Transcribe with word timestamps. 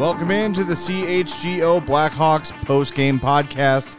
Welcome 0.00 0.30
into 0.30 0.64
the 0.64 0.72
CHGO 0.72 1.84
Blackhawks 1.84 2.52
post-game 2.64 3.20
podcast 3.20 3.98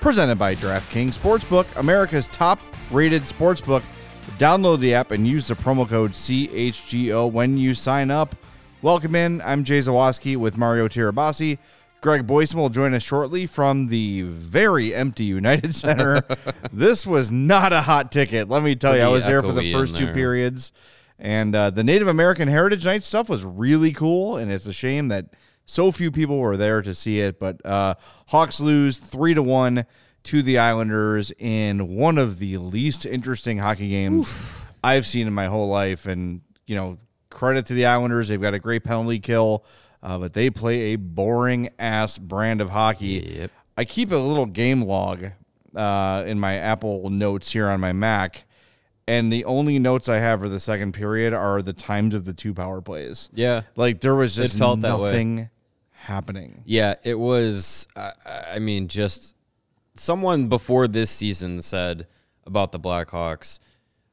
presented 0.00 0.38
by 0.38 0.54
DraftKings 0.54 1.18
Sportsbook, 1.18 1.66
America's 1.76 2.28
top-rated 2.28 3.24
sportsbook. 3.24 3.82
Download 4.38 4.80
the 4.80 4.94
app 4.94 5.10
and 5.10 5.28
use 5.28 5.48
the 5.48 5.54
promo 5.54 5.86
code 5.86 6.12
CHGO 6.12 7.30
when 7.30 7.58
you 7.58 7.74
sign 7.74 8.10
up. 8.10 8.34
Welcome 8.80 9.14
in. 9.14 9.42
I'm 9.42 9.64
Jay 9.64 9.80
Zawaski 9.80 10.38
with 10.38 10.56
Mario 10.56 10.88
Tirabassi. 10.88 11.58
Greg 12.00 12.26
Boysen 12.26 12.54
will 12.54 12.70
join 12.70 12.94
us 12.94 13.02
shortly 13.02 13.46
from 13.46 13.88
the 13.88 14.22
very 14.22 14.94
empty 14.94 15.24
United 15.24 15.74
Center. 15.74 16.22
this 16.72 17.06
was 17.06 17.30
not 17.30 17.74
a 17.74 17.82
hot 17.82 18.10
ticket. 18.12 18.48
Let 18.48 18.62
me 18.62 18.76
tell 18.76 18.96
you, 18.96 19.02
I 19.02 19.08
was 19.08 19.26
there 19.26 19.42
for 19.42 19.52
the 19.52 19.74
first 19.74 19.94
two 19.94 20.10
periods. 20.10 20.72
And 21.18 21.54
uh, 21.54 21.70
the 21.70 21.84
Native 21.84 22.08
American 22.08 22.48
Heritage 22.48 22.84
Night 22.84 23.04
stuff 23.04 23.28
was 23.28 23.44
really 23.44 23.92
cool, 23.92 24.36
and 24.36 24.50
it's 24.50 24.66
a 24.66 24.72
shame 24.72 25.08
that 25.08 25.26
so 25.66 25.92
few 25.92 26.10
people 26.10 26.38
were 26.38 26.56
there 26.56 26.82
to 26.82 26.94
see 26.94 27.20
it. 27.20 27.38
But 27.38 27.64
uh, 27.64 27.94
Hawks 28.28 28.60
lose 28.60 28.98
three 28.98 29.34
to 29.34 29.42
one 29.42 29.86
to 30.24 30.42
the 30.42 30.58
Islanders 30.58 31.32
in 31.38 31.96
one 31.96 32.18
of 32.18 32.38
the 32.38 32.58
least 32.58 33.06
interesting 33.06 33.58
hockey 33.58 33.88
games 33.88 34.28
Oof. 34.30 34.72
I've 34.82 35.06
seen 35.06 35.26
in 35.26 35.32
my 35.32 35.46
whole 35.46 35.68
life. 35.68 36.06
And 36.06 36.42
you 36.66 36.76
know, 36.76 36.98
credit 37.30 37.66
to 37.66 37.74
the 37.74 37.86
Islanders; 37.86 38.28
they've 38.28 38.40
got 38.40 38.54
a 38.54 38.58
great 38.58 38.84
penalty 38.84 39.18
kill, 39.18 39.64
uh, 40.02 40.18
but 40.18 40.32
they 40.32 40.50
play 40.50 40.92
a 40.92 40.96
boring 40.96 41.70
ass 41.78 42.18
brand 42.18 42.60
of 42.60 42.70
hockey. 42.70 43.36
Yep. 43.38 43.50
I 43.76 43.84
keep 43.84 44.12
a 44.12 44.16
little 44.16 44.46
game 44.46 44.82
log 44.82 45.26
uh, 45.74 46.24
in 46.26 46.38
my 46.38 46.56
Apple 46.56 47.08
Notes 47.10 47.52
here 47.52 47.68
on 47.68 47.80
my 47.80 47.92
Mac 47.92 48.44
and 49.12 49.30
the 49.30 49.44
only 49.44 49.78
notes 49.78 50.08
I 50.08 50.16
have 50.16 50.40
for 50.40 50.48
the 50.48 50.58
second 50.58 50.92
period 50.92 51.34
are 51.34 51.60
the 51.60 51.74
times 51.74 52.14
of 52.14 52.24
the 52.24 52.32
two 52.32 52.54
power 52.54 52.80
plays. 52.80 53.28
Yeah, 53.34 53.62
like 53.76 54.00
there 54.00 54.14
was 54.14 54.34
just 54.34 54.54
it 54.54 54.58
felt 54.58 54.78
nothing 54.78 55.50
happening. 55.90 56.62
Yeah, 56.64 56.94
it 57.04 57.18
was. 57.18 57.86
Uh, 57.94 58.12
I 58.24 58.58
mean, 58.58 58.88
just 58.88 59.34
someone 59.94 60.48
before 60.48 60.88
this 60.88 61.10
season 61.10 61.60
said 61.60 62.06
about 62.46 62.72
the 62.72 62.80
Blackhawks. 62.80 63.58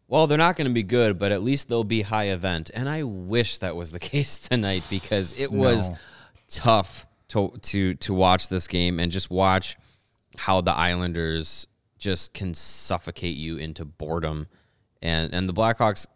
Well, 0.09 0.27
they're 0.27 0.37
not 0.37 0.57
going 0.57 0.67
to 0.67 0.73
be 0.73 0.83
good, 0.83 1.17
but 1.17 1.31
at 1.31 1.43
least 1.43 1.69
they'll 1.69 1.83
be 1.85 2.01
high 2.01 2.29
event. 2.29 2.69
And 2.73 2.89
I 2.89 3.03
wish 3.03 3.59
that 3.59 3.77
was 3.77 3.91
the 3.91 3.99
case 4.11 4.37
tonight 4.39 4.83
because 4.89 5.33
it 5.37 5.51
was 5.51 5.89
no. 5.89 5.95
tough 6.49 7.07
to 7.29 7.53
to 7.61 7.93
to 7.93 8.13
watch 8.13 8.49
this 8.49 8.67
game 8.67 8.99
and 8.99 9.13
just 9.13 9.29
watch 9.29 9.77
how 10.35 10.59
the 10.59 10.73
Islanders 10.73 11.67
just 11.97 12.33
can 12.33 12.53
suffocate 12.53 13.37
you 13.37 13.55
into 13.55 13.85
boredom 13.85 14.47
and 15.01 15.33
and 15.33 15.47
the 15.47 15.53
Blackhawks, 15.53 16.07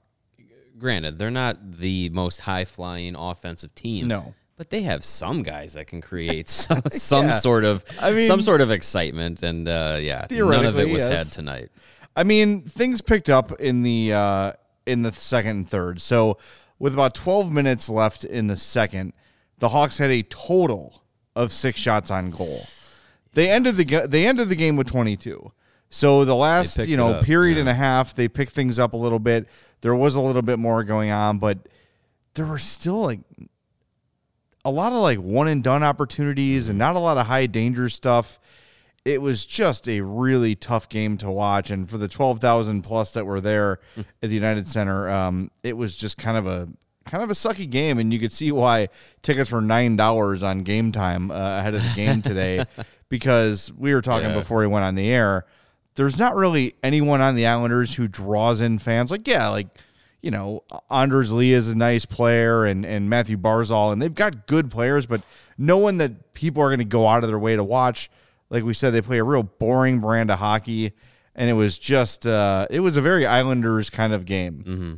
granted, 0.78 1.18
they're 1.18 1.32
not 1.32 1.78
the 1.78 2.10
most 2.10 2.42
high 2.42 2.66
flying 2.66 3.16
offensive 3.16 3.74
team. 3.76 4.08
No. 4.08 4.34
But 4.56 4.70
they 4.70 4.84
have 4.84 5.04
some 5.04 5.42
guys 5.42 5.74
that 5.74 5.88
can 5.88 6.00
create 6.00 6.50
some, 6.50 6.82
some 6.92 7.26
yeah. 7.26 7.40
sort 7.40 7.64
of 7.64 7.84
I 8.02 8.12
mean, 8.12 8.24
some 8.24 8.42
sort 8.42 8.62
of 8.62 8.72
excitement, 8.72 9.44
and 9.44 9.68
uh, 9.68 9.98
yeah, 10.00 10.28
none 10.30 10.66
of 10.66 10.78
it 10.78 10.90
was 10.90 11.06
yes. 11.06 11.12
had 11.12 11.32
tonight. 11.32 11.70
I 12.16 12.24
mean, 12.24 12.62
things 12.62 13.02
picked 13.02 13.30
up 13.30 13.60
in 13.60 13.84
the 13.84 14.14
uh, 14.14 14.54
in 14.86 15.02
the 15.02 15.12
second 15.12 15.52
and 15.52 15.70
third. 15.70 16.02
So, 16.02 16.38
with 16.80 16.94
about 16.94 17.16
12 17.16 17.52
minutes 17.52 17.90
left 17.90 18.24
in 18.24 18.48
the 18.48 18.58
second, 18.58 19.14
the 19.60 19.70
Hawks 19.70 19.98
had 19.98 20.12
a 20.12 20.24
total 20.24 21.04
of 21.36 21.52
six 21.52 21.80
shots 21.80 22.12
on 22.12 22.32
goal. 22.32 22.66
They 23.34 23.50
ended 23.50 23.78
the 23.78 24.08
they 24.08 24.28
ended 24.28 24.50
the 24.50 24.56
game 24.56 24.76
with 24.76 24.88
22. 24.88 25.52
So 25.94 26.26
the 26.26 26.36
last, 26.36 26.88
you 26.88 26.98
know, 26.98 27.22
period 27.22 27.54
yeah. 27.54 27.62
and 27.62 27.70
a 27.70 27.74
half, 27.76 28.16
they 28.16 28.28
picked 28.28 28.54
things 28.54 28.80
up 28.80 28.94
a 28.94 28.98
little 28.98 29.20
bit. 29.20 29.48
There 29.82 29.94
was 29.94 30.16
a 30.16 30.22
little 30.22 30.42
bit 30.42 30.58
more 30.58 30.84
going 30.84 31.12
on, 31.12 31.38
but 31.38 31.70
there 32.34 32.48
were 32.48 32.58
still 32.58 33.04
like 33.04 33.20
a 34.66 34.72
lot 34.72 34.92
of 34.92 35.04
like 35.04 35.20
one 35.20 35.48
and 35.48 35.64
done 35.64 35.84
opportunities 35.84 36.68
and 36.68 36.80
not 36.80 36.96
a 36.96 37.00
lot 37.00 37.20
of 37.20 37.28
high 37.28 37.46
danger 37.46 37.90
stuff. 37.90 38.40
It 39.06 39.22
was 39.22 39.46
just 39.46 39.88
a 39.88 40.02
really 40.02 40.56
tough 40.56 40.90
game 40.90 41.16
to 41.20 41.30
watch, 41.30 41.70
and 41.70 41.88
for 41.88 42.00
the 42.00 42.08
twelve 42.08 42.40
thousand 42.40 42.82
plus 42.82 43.12
that 43.12 43.28
were 43.28 43.40
there 43.40 43.80
at 43.98 44.30
the 44.30 44.30
United 44.30 44.68
Center, 44.68 45.08
um, 45.10 45.52
it 45.62 45.78
was 45.78 45.96
just 45.96 46.18
kind 46.18 46.38
of 46.38 46.48
a 46.48 46.70
kind 47.06 47.24
of 47.24 47.30
a 47.30 47.34
sucky 47.34 47.70
game, 47.70 48.00
and 48.00 48.12
you 48.12 48.18
could 48.18 48.34
see 48.34 48.52
why 48.52 48.88
tickets 49.22 49.52
were 49.52 49.62
nine 49.62 49.96
dollars 49.96 50.42
on 50.42 50.64
game 50.64 50.92
time 50.92 51.30
uh, 51.30 51.60
ahead 51.60 51.76
of 51.76 51.84
the 51.84 51.94
game 51.96 52.22
today, 52.24 52.66
because 53.10 53.72
we 53.78 53.94
were 53.94 54.02
talking 54.02 54.30
yeah. 54.30 54.36
before 54.36 54.58
we 54.58 54.66
went 54.66 54.86
on 54.86 54.96
the 54.96 55.12
air 55.12 55.46
there's 55.96 56.18
not 56.18 56.36
really 56.36 56.76
anyone 56.82 57.22
on 57.22 57.36
the 57.36 57.46
Islanders 57.46 57.96
who 57.96 58.08
draws 58.08 58.62
in 58.62 58.80
fans. 58.80 59.12
Like, 59.12 59.28
yeah, 59.28 59.50
like, 59.50 59.68
you 60.22 60.32
know, 60.32 60.64
Anders 60.90 61.32
Lee 61.32 61.54
is 61.54 61.70
a 61.70 61.76
nice 61.76 62.06
player 62.06 62.66
and, 62.66 62.86
and 62.86 63.10
Mathew 63.10 63.38
Barzal, 63.38 63.92
and 63.92 64.02
they've 64.02 64.14
got 64.14 64.48
good 64.48 64.72
players, 64.72 65.06
but 65.06 65.22
no 65.58 65.78
one 65.78 65.98
that 65.98 66.34
people 66.34 66.64
are 66.64 66.70
going 66.70 66.80
to 66.80 66.86
go 66.86 67.08
out 67.08 67.24
of 67.24 67.30
their 67.30 67.38
way 67.38 67.56
to 67.56 67.64
watch. 67.64 68.10
Like 68.50 68.64
we 68.64 68.74
said, 68.74 68.92
they 68.92 69.02
play 69.02 69.20
a 69.20 69.24
real 69.24 69.44
boring 69.44 70.00
brand 70.00 70.32
of 70.32 70.40
hockey, 70.40 70.94
and 71.36 71.50
it 71.50 71.54
was 71.54 71.78
just, 71.78 72.26
uh, 72.26 72.68
it 72.70 72.80
was 72.80 72.98
a 72.98 73.02
very 73.02 73.26
Islanders 73.26 73.90
kind 73.90 74.14
of 74.14 74.26
game. 74.26 74.64
Mm-hmm. 74.66 74.94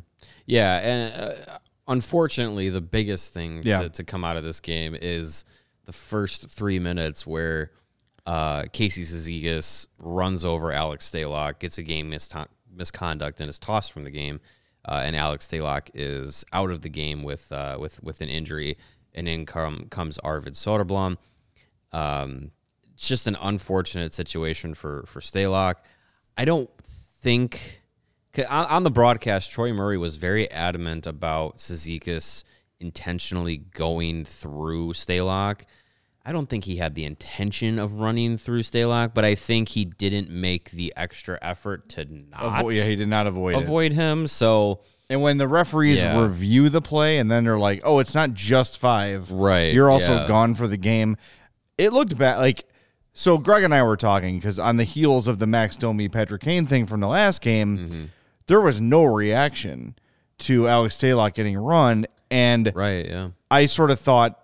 Yeah. 0.45 0.77
And 0.77 1.23
uh, 1.23 1.59
unfortunately, 1.87 2.69
the 2.69 2.81
biggest 2.81 3.33
thing 3.33 3.61
yeah. 3.63 3.79
to, 3.79 3.89
to 3.89 4.03
come 4.03 4.23
out 4.23 4.37
of 4.37 4.43
this 4.43 4.59
game 4.59 4.95
is 4.99 5.45
the 5.85 5.93
first 5.93 6.47
three 6.49 6.79
minutes 6.79 7.27
where– 7.27 7.71
uh, 8.25 8.63
Casey 8.73 9.03
Cizikas 9.03 9.87
runs 9.99 10.43
over 10.45 10.71
Alex 10.71 11.09
Stalock, 11.09 11.59
gets 11.59 11.77
a 11.77 11.83
game 11.83 12.09
mis- 12.09 12.29
misconduct, 12.73 13.39
and 13.39 13.49
is 13.49 13.59
tossed 13.59 13.91
from 13.91 14.03
the 14.03 14.11
game. 14.11 14.39
Uh, 14.87 15.01
and 15.03 15.15
Alex 15.15 15.47
Stalock 15.47 15.89
is 15.93 16.45
out 16.53 16.69
of 16.69 16.81
the 16.81 16.89
game 16.89 17.23
with 17.23 17.51
uh, 17.51 17.77
with 17.79 18.01
with 18.03 18.21
an 18.21 18.29
injury. 18.29 18.77
And 19.13 19.29
in 19.29 19.45
come, 19.45 19.87
comes 19.89 20.17
Arvid 20.19 20.55
Soderblom. 20.55 21.17
Um, 21.93 22.51
it's 22.93 23.07
just 23.07 23.27
an 23.27 23.37
unfortunate 23.41 24.13
situation 24.13 24.73
for 24.73 25.05
for 25.07 25.21
Stalock. 25.21 25.75
I 26.37 26.45
don't 26.45 26.69
think 27.21 27.81
on, 28.37 28.65
on 28.65 28.83
the 28.83 28.91
broadcast, 28.91 29.51
Troy 29.51 29.73
Murray 29.73 29.97
was 29.97 30.17
very 30.17 30.49
adamant 30.51 31.07
about 31.07 31.57
Cizikas 31.57 32.43
intentionally 32.79 33.57
going 33.57 34.25
through 34.25 34.93
Stalock. 34.93 35.61
I 36.27 36.31
don't 36.31 36.49
think 36.49 36.63
he 36.63 36.77
had 36.77 36.95
the 36.95 37.05
intention 37.05 37.77
of 37.77 37.93
running 37.93 38.37
through 38.39 38.63
Stalock, 38.63 39.13
but 39.13 39.23
I 39.23 39.35
think 39.35 39.69
he 39.69 39.85
didn't 39.85 40.31
make 40.31 40.71
the 40.71 40.91
extra 40.97 41.37
effort 41.39 41.87
to 41.89 42.05
not. 42.05 42.61
Avoid, 42.61 42.77
yeah, 42.77 42.85
he 42.85 42.95
did 42.95 43.09
not 43.09 43.27
avoid 43.27 43.55
avoid 43.55 43.91
it. 43.91 43.95
him. 43.95 44.25
So, 44.25 44.81
and 45.07 45.21
when 45.21 45.37
the 45.37 45.47
referees 45.47 45.99
yeah. 45.99 46.19
review 46.19 46.69
the 46.69 46.81
play, 46.81 47.19
and 47.19 47.29
then 47.29 47.43
they're 47.43 47.59
like, 47.59 47.81
"Oh, 47.83 47.99
it's 47.99 48.15
not 48.15 48.33
just 48.33 48.79
five. 48.79 49.29
Right? 49.29 49.71
You're 49.71 49.91
also 49.91 50.15
yeah. 50.15 50.27
gone 50.27 50.55
for 50.55 50.67
the 50.67 50.77
game." 50.77 51.15
It 51.77 51.93
looked 51.93 52.17
bad. 52.17 52.37
Like, 52.37 52.65
so 53.13 53.37
Greg 53.37 53.63
and 53.63 53.73
I 53.73 53.83
were 53.83 53.97
talking 53.97 54.39
because 54.39 54.57
on 54.57 54.77
the 54.77 54.83
heels 54.83 55.27
of 55.27 55.37
the 55.37 55.45
Max 55.45 55.77
Domi 55.77 56.09
Patrick 56.09 56.41
Kane 56.41 56.65
thing 56.65 56.87
from 56.87 57.01
the 57.01 57.07
last 57.07 57.41
game, 57.41 57.77
mm-hmm. 57.77 58.03
there 58.47 58.61
was 58.61 58.81
no 58.81 59.03
reaction 59.03 59.95
to 60.39 60.67
Alex 60.67 60.97
Stalock 60.97 61.35
getting 61.35 61.55
run, 61.55 62.07
and 62.31 62.71
right, 62.73 63.05
yeah, 63.05 63.29
I 63.51 63.67
sort 63.67 63.91
of 63.91 63.99
thought 63.99 64.39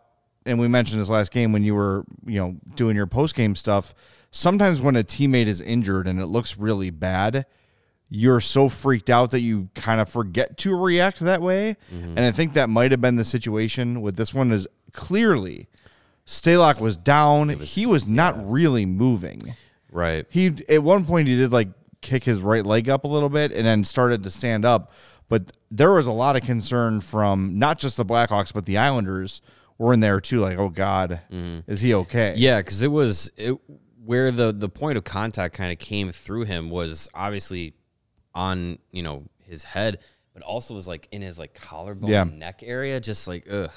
and 0.46 0.60
we 0.60 0.68
mentioned 0.68 1.02
this 1.02 1.10
last 1.10 1.32
game 1.32 1.52
when 1.52 1.64
you 1.64 1.76
were, 1.76 2.06
you 2.26 2.40
know, 2.40 2.56
doing 2.76 2.96
your 2.96 3.08
post 3.08 3.36
game 3.36 3.56
stuff. 3.56 3.94
Sometimes 4.32 4.82
when 4.82 4.96
a 4.96 5.04
teammate 5.04 5.48
is 5.48 5.62
injured 5.62 6.08
and 6.08 6.20
it 6.20 6.28
looks 6.28 6.58
really 6.58 6.90
bad, 6.90 7.46
you're 8.10 8.42
so 8.42 8.70
freaked 8.70 9.10
out 9.10 9.32
that 9.32 9.42
you 9.42 9.70
kind 9.76 10.02
of 10.02 10.10
forget 10.10 10.58
to 10.60 10.76
react 10.76 11.20
that 11.20 11.42
way. 11.42 11.78
Mm-hmm. 11.94 12.18
And 12.18 12.20
I 12.20 12.32
think 12.32 12.54
that 12.54 12.70
might 12.70 12.92
have 12.92 13.02
been 13.02 13.16
the 13.16 13.24
situation 13.24 14.02
with 14.02 14.18
this 14.18 14.34
one. 14.34 14.52
Is 14.52 14.68
clearly 14.92 15.68
Stalock 16.26 16.82
was 16.82 16.98
down. 16.98 17.48
Was, 17.60 17.74
he 17.76 17.86
was 17.86 18.08
not 18.08 18.36
yeah. 18.36 18.44
really 18.46 18.86
moving. 18.86 19.56
Right. 19.92 20.26
He 20.30 20.54
at 20.70 20.84
one 20.84 21.06
point 21.06 21.28
he 21.28 21.38
did 21.38 21.52
like 21.52 21.70
kick 22.02 22.24
his 22.24 22.42
right 22.42 22.66
leg 22.66 22.90
up 22.90 23.04
a 23.04 23.08
little 23.08 23.30
bit 23.30 23.52
and 23.52 23.66
then 23.66 23.84
started 23.84 24.24
to 24.24 24.30
stand 24.30 24.66
up. 24.66 24.92
But 25.30 25.54
there 25.70 25.94
was 25.94 26.08
a 26.08 26.12
lot 26.12 26.36
of 26.36 26.44
concern 26.44 27.00
from 27.00 27.58
not 27.60 27.80
just 27.80 27.96
the 27.98 28.06
Blackhawks 28.06 28.54
but 28.54 28.66
the 28.66 28.78
Islanders 28.78 29.42
were 29.82 29.94
in 29.94 30.00
there 30.00 30.22
too. 30.22 30.40
Like, 30.40 30.58
oh 30.58 30.70
God, 30.70 31.22
mm-hmm. 31.32 31.70
is 31.70 31.82
he 31.82 31.94
okay? 31.96 32.36
Yeah, 32.38 32.60
because 32.60 32.82
it 32.82 32.92
was 32.92 33.32
it, 33.36 33.58
where 34.06 34.32
the 34.32 34.52
the 34.52 34.70
point 34.70 34.98
of 34.98 35.04
contact 35.04 35.56
kind 35.56 35.72
of 35.72 35.80
came 35.80 36.12
through 36.12 36.46
him 36.46 36.70
was 36.70 37.10
obviously 37.14 37.74
on 38.34 38.78
you 38.92 39.04
know 39.04 39.24
his 39.40 39.64
head, 39.64 40.00
but 40.34 40.44
also 40.44 40.74
was 40.74 40.88
like 40.88 41.08
in 41.12 41.22
his 41.22 41.40
like 41.40 41.54
collarbone 41.54 42.10
yeah. 42.10 42.24
neck 42.24 42.62
area. 42.64 43.00
Just 43.00 43.28
like 43.28 43.48
ugh, 43.52 43.72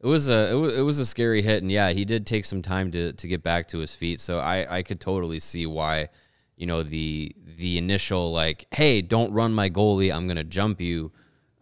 it 0.00 0.06
was 0.06 0.28
a 0.28 0.50
it 0.50 0.54
was, 0.54 0.76
it 0.78 0.80
was 0.80 0.98
a 0.98 1.06
scary 1.06 1.42
hit, 1.42 1.62
and 1.62 1.70
yeah, 1.70 1.90
he 1.90 2.04
did 2.04 2.26
take 2.26 2.46
some 2.46 2.62
time 2.62 2.90
to 2.92 3.12
to 3.12 3.28
get 3.28 3.42
back 3.42 3.68
to 3.68 3.78
his 3.78 3.94
feet. 3.94 4.20
So 4.20 4.38
I 4.38 4.78
I 4.78 4.82
could 4.82 5.00
totally 5.00 5.38
see 5.40 5.66
why 5.66 6.08
you 6.56 6.66
know 6.66 6.82
the 6.82 7.34
the 7.58 7.76
initial 7.76 8.32
like 8.32 8.66
hey 8.70 9.02
don't 9.02 9.32
run 9.32 9.52
my 9.52 9.68
goalie 9.68 10.14
I'm 10.14 10.26
gonna 10.26 10.44
jump 10.44 10.80
you 10.80 11.12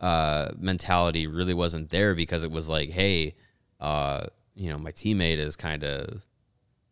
uh, 0.00 0.50
mentality 0.58 1.26
really 1.26 1.54
wasn't 1.54 1.90
there 1.90 2.14
because 2.14 2.44
it 2.44 2.50
was 2.50 2.68
like 2.68 2.90
hey 2.90 3.34
uh, 3.82 4.26
you 4.54 4.70
know, 4.70 4.78
my 4.78 4.92
teammate 4.92 5.38
is 5.38 5.56
kind 5.56 5.84
of 5.84 6.22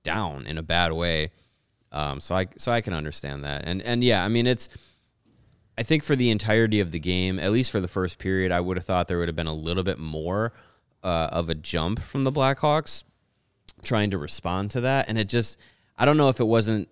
down 0.03 0.47
in 0.47 0.59
a 0.59 0.63
bad 0.63 0.93
way. 0.93 1.31
Um, 1.93 2.21
so 2.21 2.35
I 2.35 2.49
so 2.57 2.71
I 2.73 2.81
can 2.81 2.93
understand 2.93 3.45
that. 3.45 3.63
And 3.65 3.81
and 3.83 4.05
yeah, 4.05 4.25
I 4.25 4.29
mean 4.29 4.47
it's 4.47 4.69
I 5.79 5.83
think 5.83 6.03
for 6.03 6.15
the 6.15 6.31
entirety 6.31 6.81
of 6.81 6.91
the 6.91 6.99
game, 6.99 7.39
at 7.39 7.53
least 7.53 7.71
for 7.71 7.81
the 7.81 7.89
first 7.89 8.19
period, 8.19 8.53
I 8.53 8.61
would 8.61 8.77
have 8.77 8.85
thought 8.85 9.09
there 9.09 9.19
would 9.19 9.29
have 9.29 9.37
been 9.37 9.47
a 9.47 9.55
little 9.55 9.85
bit 9.85 9.99
more 9.99 10.53
uh, 11.03 11.29
of 11.33 11.49
a 11.49 11.55
jump 11.55 12.01
from 12.01 12.25
the 12.25 12.33
Blackhawks, 12.33 13.05
trying 13.83 14.11
to 14.11 14.19
respond 14.19 14.73
to 14.73 14.83
that, 14.83 15.09
and 15.09 15.17
it 15.17 15.29
just 15.29 15.59
I 15.97 16.05
don't 16.05 16.17
know 16.17 16.29
if 16.29 16.41
it 16.41 16.45
wasn't 16.45 16.89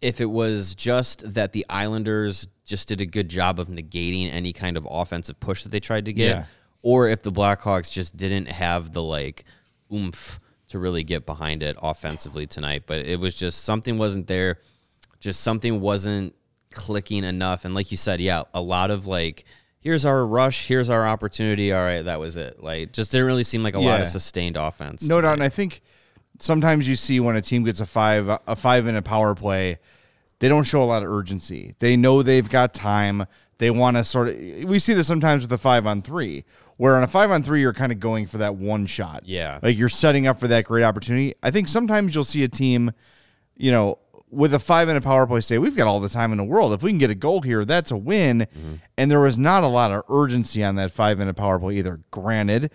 if 0.00 0.20
it 0.20 0.30
was 0.30 0.74
just 0.74 1.34
that 1.34 1.52
the 1.52 1.66
Islanders 1.68 2.46
just 2.64 2.88
did 2.88 3.00
a 3.00 3.06
good 3.06 3.28
job 3.28 3.58
of 3.58 3.68
negating 3.68 4.32
any 4.32 4.52
kind 4.52 4.76
of 4.76 4.86
offensive 4.88 5.40
push 5.40 5.64
that 5.64 5.70
they 5.70 5.80
tried 5.80 6.04
to 6.04 6.12
get, 6.12 6.36
yeah. 6.36 6.44
Or 6.82 7.08
if 7.08 7.22
the 7.22 7.32
Blackhawks 7.32 7.92
just 7.92 8.16
didn't 8.16 8.46
have 8.46 8.92
the 8.92 9.02
like 9.02 9.44
oomph 9.92 10.40
to 10.68 10.78
really 10.78 11.02
get 11.02 11.26
behind 11.26 11.62
it 11.62 11.76
offensively 11.82 12.46
tonight. 12.46 12.84
But 12.86 13.00
it 13.00 13.18
was 13.18 13.34
just 13.34 13.64
something 13.64 13.96
wasn't 13.96 14.26
there, 14.26 14.58
just 15.18 15.40
something 15.40 15.80
wasn't 15.80 16.34
clicking 16.70 17.24
enough. 17.24 17.64
And 17.64 17.74
like 17.74 17.90
you 17.90 17.96
said, 17.96 18.20
yeah, 18.20 18.44
a 18.54 18.62
lot 18.62 18.90
of 18.90 19.06
like 19.06 19.44
here's 19.80 20.06
our 20.06 20.24
rush, 20.24 20.68
here's 20.68 20.90
our 20.90 21.06
opportunity. 21.06 21.72
All 21.72 21.80
right, 21.82 22.02
that 22.02 22.20
was 22.20 22.36
it. 22.36 22.62
Like 22.62 22.92
just 22.92 23.12
didn't 23.12 23.26
really 23.26 23.44
seem 23.44 23.62
like 23.62 23.74
a 23.74 23.80
yeah. 23.80 23.90
lot 23.90 24.00
of 24.00 24.08
sustained 24.08 24.56
offense. 24.56 25.06
No 25.06 25.20
doubt, 25.20 25.34
and 25.34 25.42
I 25.42 25.48
think 25.48 25.82
sometimes 26.38 26.88
you 26.88 26.96
see 26.96 27.20
when 27.20 27.36
a 27.36 27.42
team 27.42 27.64
gets 27.64 27.80
a 27.80 27.86
five 27.86 28.28
a 28.46 28.56
five 28.56 28.84
minute 28.84 29.04
power 29.04 29.34
play, 29.34 29.78
they 30.38 30.48
don't 30.48 30.64
show 30.64 30.82
a 30.82 30.86
lot 30.86 31.02
of 31.02 31.10
urgency. 31.10 31.74
They 31.78 31.96
know 31.96 32.22
they've 32.22 32.48
got 32.48 32.74
time. 32.74 33.26
They 33.58 33.70
want 33.70 33.96
to 33.96 34.04
sort 34.04 34.28
of. 34.28 34.36
We 34.38 34.78
see 34.78 34.94
this 34.94 35.06
sometimes 35.06 35.42
with 35.42 35.52
a 35.52 35.58
five 35.58 35.86
on 35.86 36.02
three, 36.02 36.44
where 36.80 36.96
on 36.96 37.02
a 37.02 37.06
five 37.06 37.30
on 37.30 37.42
three 37.42 37.60
you're 37.60 37.74
kind 37.74 37.92
of 37.92 38.00
going 38.00 38.26
for 38.26 38.38
that 38.38 38.54
one 38.54 38.86
shot. 38.86 39.24
Yeah, 39.26 39.58
like 39.62 39.76
you're 39.76 39.90
setting 39.90 40.26
up 40.26 40.40
for 40.40 40.48
that 40.48 40.64
great 40.64 40.82
opportunity. 40.82 41.34
I 41.42 41.50
think 41.50 41.68
sometimes 41.68 42.14
you'll 42.14 42.24
see 42.24 42.42
a 42.42 42.48
team, 42.48 42.92
you 43.54 43.70
know, 43.70 43.98
with 44.30 44.54
a 44.54 44.58
five 44.58 44.88
minute 44.88 45.02
power 45.02 45.26
play 45.26 45.42
say, 45.42 45.58
we've 45.58 45.76
got 45.76 45.86
all 45.86 46.00
the 46.00 46.08
time 46.08 46.32
in 46.32 46.38
the 46.38 46.44
world. 46.44 46.72
If 46.72 46.82
we 46.82 46.90
can 46.90 46.96
get 46.98 47.10
a 47.10 47.14
goal 47.14 47.42
here, 47.42 47.66
that's 47.66 47.90
a 47.90 47.98
win. 47.98 48.40
Mm-hmm. 48.40 48.74
And 48.96 49.10
there 49.10 49.20
was 49.20 49.36
not 49.36 49.62
a 49.62 49.66
lot 49.66 49.92
of 49.92 50.04
urgency 50.08 50.64
on 50.64 50.76
that 50.76 50.90
five 50.90 51.18
minute 51.18 51.36
power 51.36 51.58
play 51.58 51.76
either. 51.76 52.00
Granted, 52.10 52.72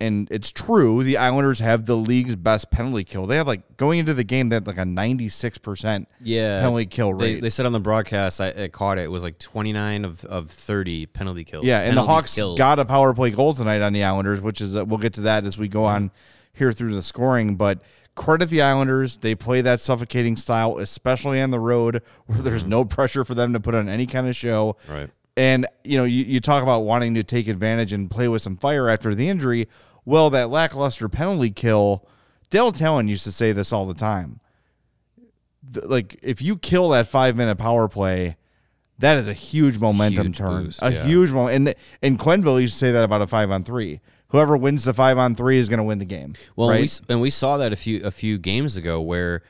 and 0.00 0.28
it's 0.30 0.52
true, 0.52 1.02
the 1.02 1.16
Islanders 1.16 1.58
have 1.60 1.86
the 1.86 1.96
league's 1.96 2.36
best 2.36 2.70
penalty 2.70 3.04
kill. 3.04 3.26
They 3.26 3.36
have 3.36 3.46
like 3.46 3.76
going 3.76 3.98
into 3.98 4.14
the 4.14 4.24
game, 4.24 4.48
they 4.48 4.56
had 4.56 4.66
like 4.66 4.78
a 4.78 4.82
96% 4.82 6.06
yeah, 6.20 6.60
penalty 6.60 6.86
kill 6.86 7.14
rate. 7.14 7.34
They, 7.34 7.40
they 7.40 7.50
said 7.50 7.66
on 7.66 7.72
the 7.72 7.80
broadcast, 7.80 8.40
I, 8.40 8.48
I, 8.64 8.68
caught 8.68 8.98
it, 8.98 9.04
it 9.04 9.10
was 9.10 9.22
like 9.22 9.38
29 9.38 10.04
of, 10.04 10.24
of 10.26 10.50
30 10.50 11.06
penalty 11.06 11.44
kills. 11.44 11.64
Yeah, 11.64 11.80
and 11.80 11.96
the 11.96 12.02
Hawks 12.02 12.34
killed. 12.34 12.58
got 12.58 12.78
a 12.78 12.84
power 12.84 13.14
play 13.14 13.30
goal 13.30 13.54
tonight 13.54 13.80
on 13.80 13.92
the 13.92 14.04
Islanders, 14.04 14.40
which 14.40 14.60
is, 14.60 14.76
uh, 14.76 14.84
we'll 14.84 14.98
get 14.98 15.14
to 15.14 15.22
that 15.22 15.44
as 15.44 15.56
we 15.56 15.68
go 15.68 15.84
on 15.84 16.10
here 16.52 16.72
through 16.72 16.94
the 16.94 17.02
scoring. 17.02 17.56
But 17.56 17.80
credit 18.16 18.48
the 18.48 18.62
Islanders. 18.62 19.18
They 19.18 19.36
play 19.36 19.60
that 19.60 19.80
suffocating 19.80 20.36
style, 20.36 20.78
especially 20.78 21.40
on 21.40 21.50
the 21.50 21.60
road 21.60 22.02
where 22.26 22.40
there's 22.40 22.62
mm-hmm. 22.62 22.70
no 22.70 22.84
pressure 22.84 23.24
for 23.24 23.34
them 23.34 23.52
to 23.52 23.60
put 23.60 23.76
on 23.76 23.88
any 23.88 24.06
kind 24.06 24.26
of 24.26 24.34
show. 24.34 24.76
Right. 24.90 25.10
And, 25.36 25.66
you 25.84 25.98
know, 25.98 26.04
you, 26.04 26.24
you 26.24 26.40
talk 26.40 26.62
about 26.62 26.80
wanting 26.80 27.14
to 27.14 27.22
take 27.22 27.48
advantage 27.48 27.92
and 27.92 28.10
play 28.10 28.28
with 28.28 28.42
some 28.42 28.56
fire 28.56 28.88
after 28.88 29.14
the 29.14 29.28
injury. 29.28 29.68
Well, 30.04 30.30
that 30.30 30.48
lackluster 30.50 31.08
penalty 31.08 31.50
kill, 31.50 32.06
Dale 32.48 32.72
Tallon 32.72 33.08
used 33.08 33.24
to 33.24 33.32
say 33.32 33.52
this 33.52 33.72
all 33.72 33.86
the 33.86 33.94
time. 33.94 34.40
The, 35.62 35.86
like, 35.86 36.18
if 36.22 36.40
you 36.40 36.56
kill 36.56 36.90
that 36.90 37.06
five 37.06 37.36
minute 37.36 37.56
power 37.56 37.88
play, 37.88 38.36
that 38.98 39.18
is 39.18 39.28
a 39.28 39.34
huge 39.34 39.78
momentum 39.78 40.28
huge 40.28 40.38
turn. 40.38 40.64
Boost, 40.64 40.82
a 40.82 40.90
yeah. 40.90 41.04
huge 41.04 41.32
moment. 41.32 41.56
And, 41.56 41.74
and 42.00 42.18
Quenneville 42.18 42.62
used 42.62 42.74
to 42.74 42.78
say 42.78 42.92
that 42.92 43.04
about 43.04 43.20
a 43.20 43.26
five 43.26 43.50
on 43.50 43.62
three 43.62 44.00
whoever 44.28 44.56
wins 44.56 44.84
the 44.84 44.94
five 44.94 45.18
on 45.18 45.34
three 45.34 45.58
is 45.58 45.68
going 45.68 45.78
to 45.78 45.84
win 45.84 45.98
the 45.98 46.04
game. 46.04 46.34
Well, 46.56 46.68
right? 46.68 47.00
we, 47.08 47.12
and 47.12 47.20
we 47.20 47.30
saw 47.30 47.56
that 47.58 47.72
a 47.72 47.76
few 47.76 48.04
a 48.04 48.10
few 48.10 48.38
games 48.38 48.76
ago 48.76 49.00
where 49.00 49.42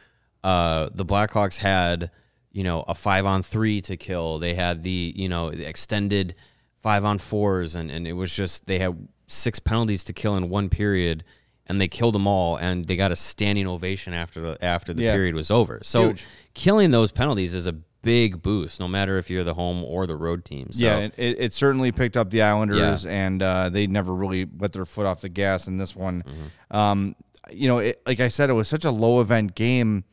uh, 0.44 0.90
the 0.94 1.04
Blackhawks 1.04 1.58
had 1.58 2.10
you 2.56 2.64
know 2.64 2.84
a 2.88 2.94
five 2.94 3.26
on 3.26 3.42
three 3.42 3.82
to 3.82 3.96
kill. 3.98 4.38
They 4.38 4.54
had 4.54 4.82
the 4.82 5.12
you 5.14 5.28
know 5.28 5.50
the 5.50 5.68
extended 5.68 6.34
five 6.82 7.04
on 7.04 7.18
fours, 7.18 7.74
and 7.74 7.90
and 7.90 8.06
it 8.06 8.14
was 8.14 8.34
just 8.34 8.66
they 8.66 8.78
had 8.78 9.08
six 9.26 9.60
penalties 9.60 10.04
to 10.04 10.12
kill 10.12 10.36
in 10.36 10.48
one 10.48 10.68
period. 10.68 11.22
And 11.68 11.80
they 11.80 11.88
killed 11.88 12.14
them 12.14 12.28
all, 12.28 12.54
and 12.54 12.84
they 12.84 12.94
got 12.94 13.10
a 13.10 13.16
standing 13.16 13.66
ovation 13.66 14.12
after 14.12 14.40
the 14.40 14.64
after 14.64 14.94
the 14.94 15.02
yeah. 15.02 15.12
period 15.12 15.34
was 15.34 15.50
over. 15.50 15.80
So, 15.82 16.10
Huge. 16.10 16.24
killing 16.54 16.92
those 16.92 17.10
penalties 17.10 17.54
is 17.54 17.66
a 17.66 17.72
big 17.72 18.40
boost, 18.40 18.78
no 18.78 18.86
matter 18.86 19.18
if 19.18 19.28
you're 19.30 19.42
the 19.42 19.54
home 19.54 19.82
or 19.82 20.06
the 20.06 20.14
road 20.14 20.44
team. 20.44 20.68
So, 20.70 20.84
yeah, 20.84 21.08
it, 21.16 21.36
it 21.40 21.52
certainly 21.52 21.90
picked 21.90 22.16
up 22.16 22.30
the 22.30 22.42
Islanders, 22.42 23.04
yeah. 23.04 23.10
and 23.10 23.42
uh, 23.42 23.68
they 23.68 23.88
never 23.88 24.14
really 24.14 24.46
let 24.60 24.72
their 24.72 24.84
foot 24.84 25.06
off 25.06 25.22
the 25.22 25.28
gas 25.28 25.66
in 25.66 25.76
this 25.76 25.96
one. 25.96 26.22
Mm-hmm. 26.22 26.76
Um, 26.76 27.16
you 27.50 27.66
know, 27.66 27.78
it, 27.78 28.00
like 28.06 28.20
I 28.20 28.28
said, 28.28 28.48
it 28.48 28.52
was 28.52 28.68
such 28.68 28.84
a 28.84 28.92
low 28.92 29.20
event 29.20 29.56
game. 29.56 30.04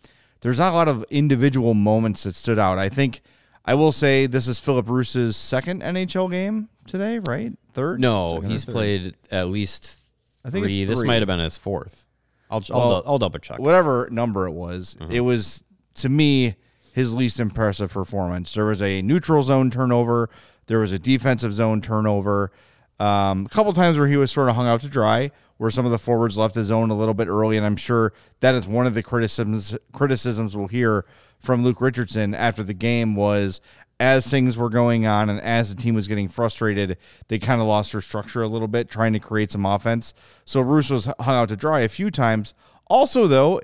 There's 0.43 0.59
not 0.59 0.73
a 0.73 0.75
lot 0.75 0.89
of 0.89 1.05
individual 1.09 1.73
moments 1.73 2.23
that 2.23 2.35
stood 2.35 2.59
out. 2.59 2.77
I 2.77 2.89
think 2.89 3.21
I 3.63 3.75
will 3.75 3.93
say 3.93 4.25
this 4.25 4.49
is 4.49 4.59
Filip 4.59 4.89
Roos's 4.89 5.37
second 5.37 5.81
NHL 5.81 6.29
game 6.29 6.67
today, 6.85 7.19
right? 7.19 7.53
Third? 7.71 8.01
No, 8.01 8.35
second 8.35 8.49
he's 8.51 8.65
played 8.65 9.15
at 9.31 9.47
least 9.47 9.97
I 10.43 10.49
think 10.49 10.65
three. 10.65 10.83
This 10.83 11.01
might 11.05 11.19
have 11.19 11.27
been 11.27 11.39
his 11.39 11.57
fourth. 11.57 12.07
I'll 12.51 12.61
I'll, 12.71 12.89
well, 12.89 13.03
I'll 13.05 13.19
double 13.19 13.39
check. 13.39 13.57
Whatever 13.57 14.09
number 14.11 14.45
it 14.45 14.51
was, 14.51 14.97
mm-hmm. 14.99 15.13
it 15.13 15.21
was 15.21 15.63
to 15.95 16.09
me 16.09 16.55
his 16.93 17.15
least 17.15 17.39
impressive 17.39 17.91
performance. 17.91 18.51
There 18.51 18.65
was 18.65 18.81
a 18.81 19.01
neutral 19.01 19.43
zone 19.43 19.71
turnover, 19.71 20.29
there 20.67 20.79
was 20.79 20.91
a 20.91 20.99
defensive 20.99 21.53
zone 21.53 21.79
turnover. 21.81 22.51
Um, 22.99 23.45
a 23.45 23.49
couple 23.49 23.71
times 23.71 23.97
where 23.97 24.07
he 24.07 24.17
was 24.17 24.29
sort 24.29 24.49
of 24.49 24.55
hung 24.55 24.67
out 24.67 24.81
to 24.81 24.89
dry, 24.89 25.31
where 25.63 25.71
some 25.71 25.85
of 25.85 25.93
the 25.93 25.97
forwards 25.97 26.37
left 26.37 26.55
the 26.55 26.65
zone 26.65 26.89
a 26.89 26.93
little 26.93 27.13
bit 27.13 27.29
early, 27.29 27.55
and 27.55 27.65
I'm 27.65 27.77
sure 27.77 28.11
that 28.41 28.53
is 28.53 28.67
one 28.67 28.85
of 28.85 28.95
the 28.95 29.01
criticisms 29.01 29.77
criticisms 29.93 30.57
we'll 30.57 30.67
hear 30.67 31.05
from 31.39 31.63
Luke 31.63 31.79
Richardson 31.79 32.35
after 32.35 32.63
the 32.63 32.73
game 32.73 33.15
was 33.15 33.61
as 33.97 34.27
things 34.27 34.57
were 34.57 34.69
going 34.69 35.05
on 35.05 35.29
and 35.29 35.39
as 35.39 35.73
the 35.73 35.81
team 35.81 35.95
was 35.95 36.09
getting 36.09 36.27
frustrated, 36.27 36.97
they 37.29 37.39
kind 37.39 37.61
of 37.61 37.67
lost 37.67 37.93
their 37.93 38.01
structure 38.01 38.41
a 38.41 38.47
little 38.49 38.67
bit, 38.67 38.89
trying 38.89 39.13
to 39.13 39.21
create 39.21 39.51
some 39.51 39.65
offense. 39.65 40.13
So 40.43 40.59
Roos 40.59 40.89
was 40.89 41.05
hung 41.05 41.35
out 41.35 41.47
to 41.47 41.55
dry 41.55 41.79
a 41.79 41.87
few 41.87 42.11
times. 42.11 42.53
Also, 42.87 43.25
though, 43.25 43.61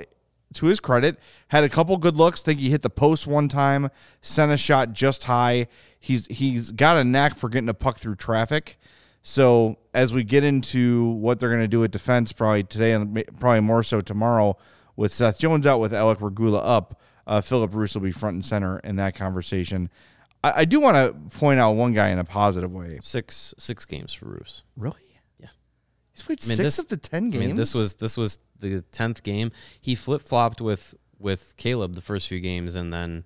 to 0.53 0.67
his 0.67 0.79
credit, 0.79 1.19
had 1.49 1.65
a 1.65 1.69
couple 1.69 1.97
good 1.97 2.15
looks. 2.15 2.41
think 2.41 2.61
he 2.61 2.69
hit 2.69 2.81
the 2.81 2.89
post 2.89 3.27
one 3.27 3.49
time, 3.49 3.89
sent 4.21 4.53
a 4.53 4.57
shot 4.57 4.93
just 4.93 5.25
high. 5.25 5.67
He's 5.99 6.27
he's 6.27 6.71
got 6.71 6.95
a 6.95 7.03
knack 7.03 7.37
for 7.37 7.49
getting 7.49 7.67
a 7.67 7.73
puck 7.73 7.97
through 7.97 8.15
traffic. 8.15 8.79
So 9.21 9.78
as 9.99 10.13
we 10.13 10.23
get 10.23 10.45
into 10.45 11.09
what 11.09 11.39
they're 11.39 11.49
going 11.49 11.61
to 11.61 11.67
do 11.67 11.81
with 11.81 11.91
defense, 11.91 12.31
probably 12.31 12.63
today 12.63 12.93
and 12.93 13.21
probably 13.37 13.59
more 13.59 13.83
so 13.83 13.99
tomorrow, 13.99 14.55
with 14.95 15.13
Seth 15.13 15.39
Jones 15.39 15.67
out, 15.67 15.79
with 15.79 15.93
Alec 15.93 16.21
Regula 16.21 16.59
up, 16.59 17.01
uh, 17.27 17.41
Filip 17.41 17.73
Roos 17.73 17.93
will 17.95 18.01
be 18.01 18.11
front 18.11 18.35
and 18.35 18.45
center 18.45 18.79
in 18.79 18.95
that 18.95 19.13
conversation. 19.13 19.89
I, 20.41 20.61
I 20.61 20.65
do 20.65 20.79
want 20.79 20.95
to 20.95 21.37
point 21.37 21.59
out 21.59 21.71
one 21.71 21.93
guy 21.93 22.09
in 22.09 22.19
a 22.19 22.23
positive 22.23 22.71
way. 22.71 22.99
Six 23.01 23.53
six 23.57 23.83
games 23.83 24.13
for 24.13 24.27
Roos. 24.27 24.63
Really? 24.77 24.95
Yeah. 25.37 25.49
He's 26.13 26.23
played 26.23 26.39
I 26.45 26.47
mean, 26.47 26.55
six 26.55 26.63
this, 26.63 26.79
of 26.79 26.87
the 26.87 26.97
ten 26.97 27.29
games. 27.29 27.43
I 27.43 27.47
mean, 27.47 27.55
this 27.57 27.75
was 27.75 27.95
this 27.95 28.15
was 28.15 28.39
the 28.57 28.81
tenth 28.93 29.21
game. 29.21 29.51
He 29.81 29.95
flip 29.95 30.21
flopped 30.21 30.61
with 30.61 30.95
with 31.19 31.55
Caleb 31.57 31.93
the 31.93 32.01
first 32.01 32.29
few 32.29 32.39
games, 32.39 32.75
and 32.75 32.93
then 32.93 33.25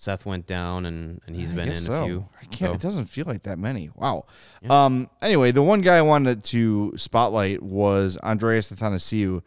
Seth 0.00 0.24
went 0.24 0.46
down, 0.46 0.86
and, 0.86 1.20
and 1.26 1.36
he's 1.36 1.52
I 1.52 1.56
been 1.56 1.68
in 1.68 1.76
so. 1.76 2.02
a 2.02 2.06
few. 2.06 2.28
I 2.40 2.44
can't. 2.46 2.70
So. 2.70 2.72
It 2.72 2.80
doesn't 2.80 3.04
feel 3.04 3.26
like 3.26 3.42
that 3.42 3.58
many. 3.58 3.90
Wow. 3.94 4.24
Yeah. 4.62 4.86
Um. 4.86 5.10
Anyway, 5.20 5.50
the 5.50 5.62
one 5.62 5.82
guy 5.82 5.98
I 5.98 6.02
wanted 6.02 6.42
to 6.44 6.94
spotlight 6.96 7.62
was 7.62 8.16
Andreas 8.22 8.72
Athanasiou, 8.72 9.42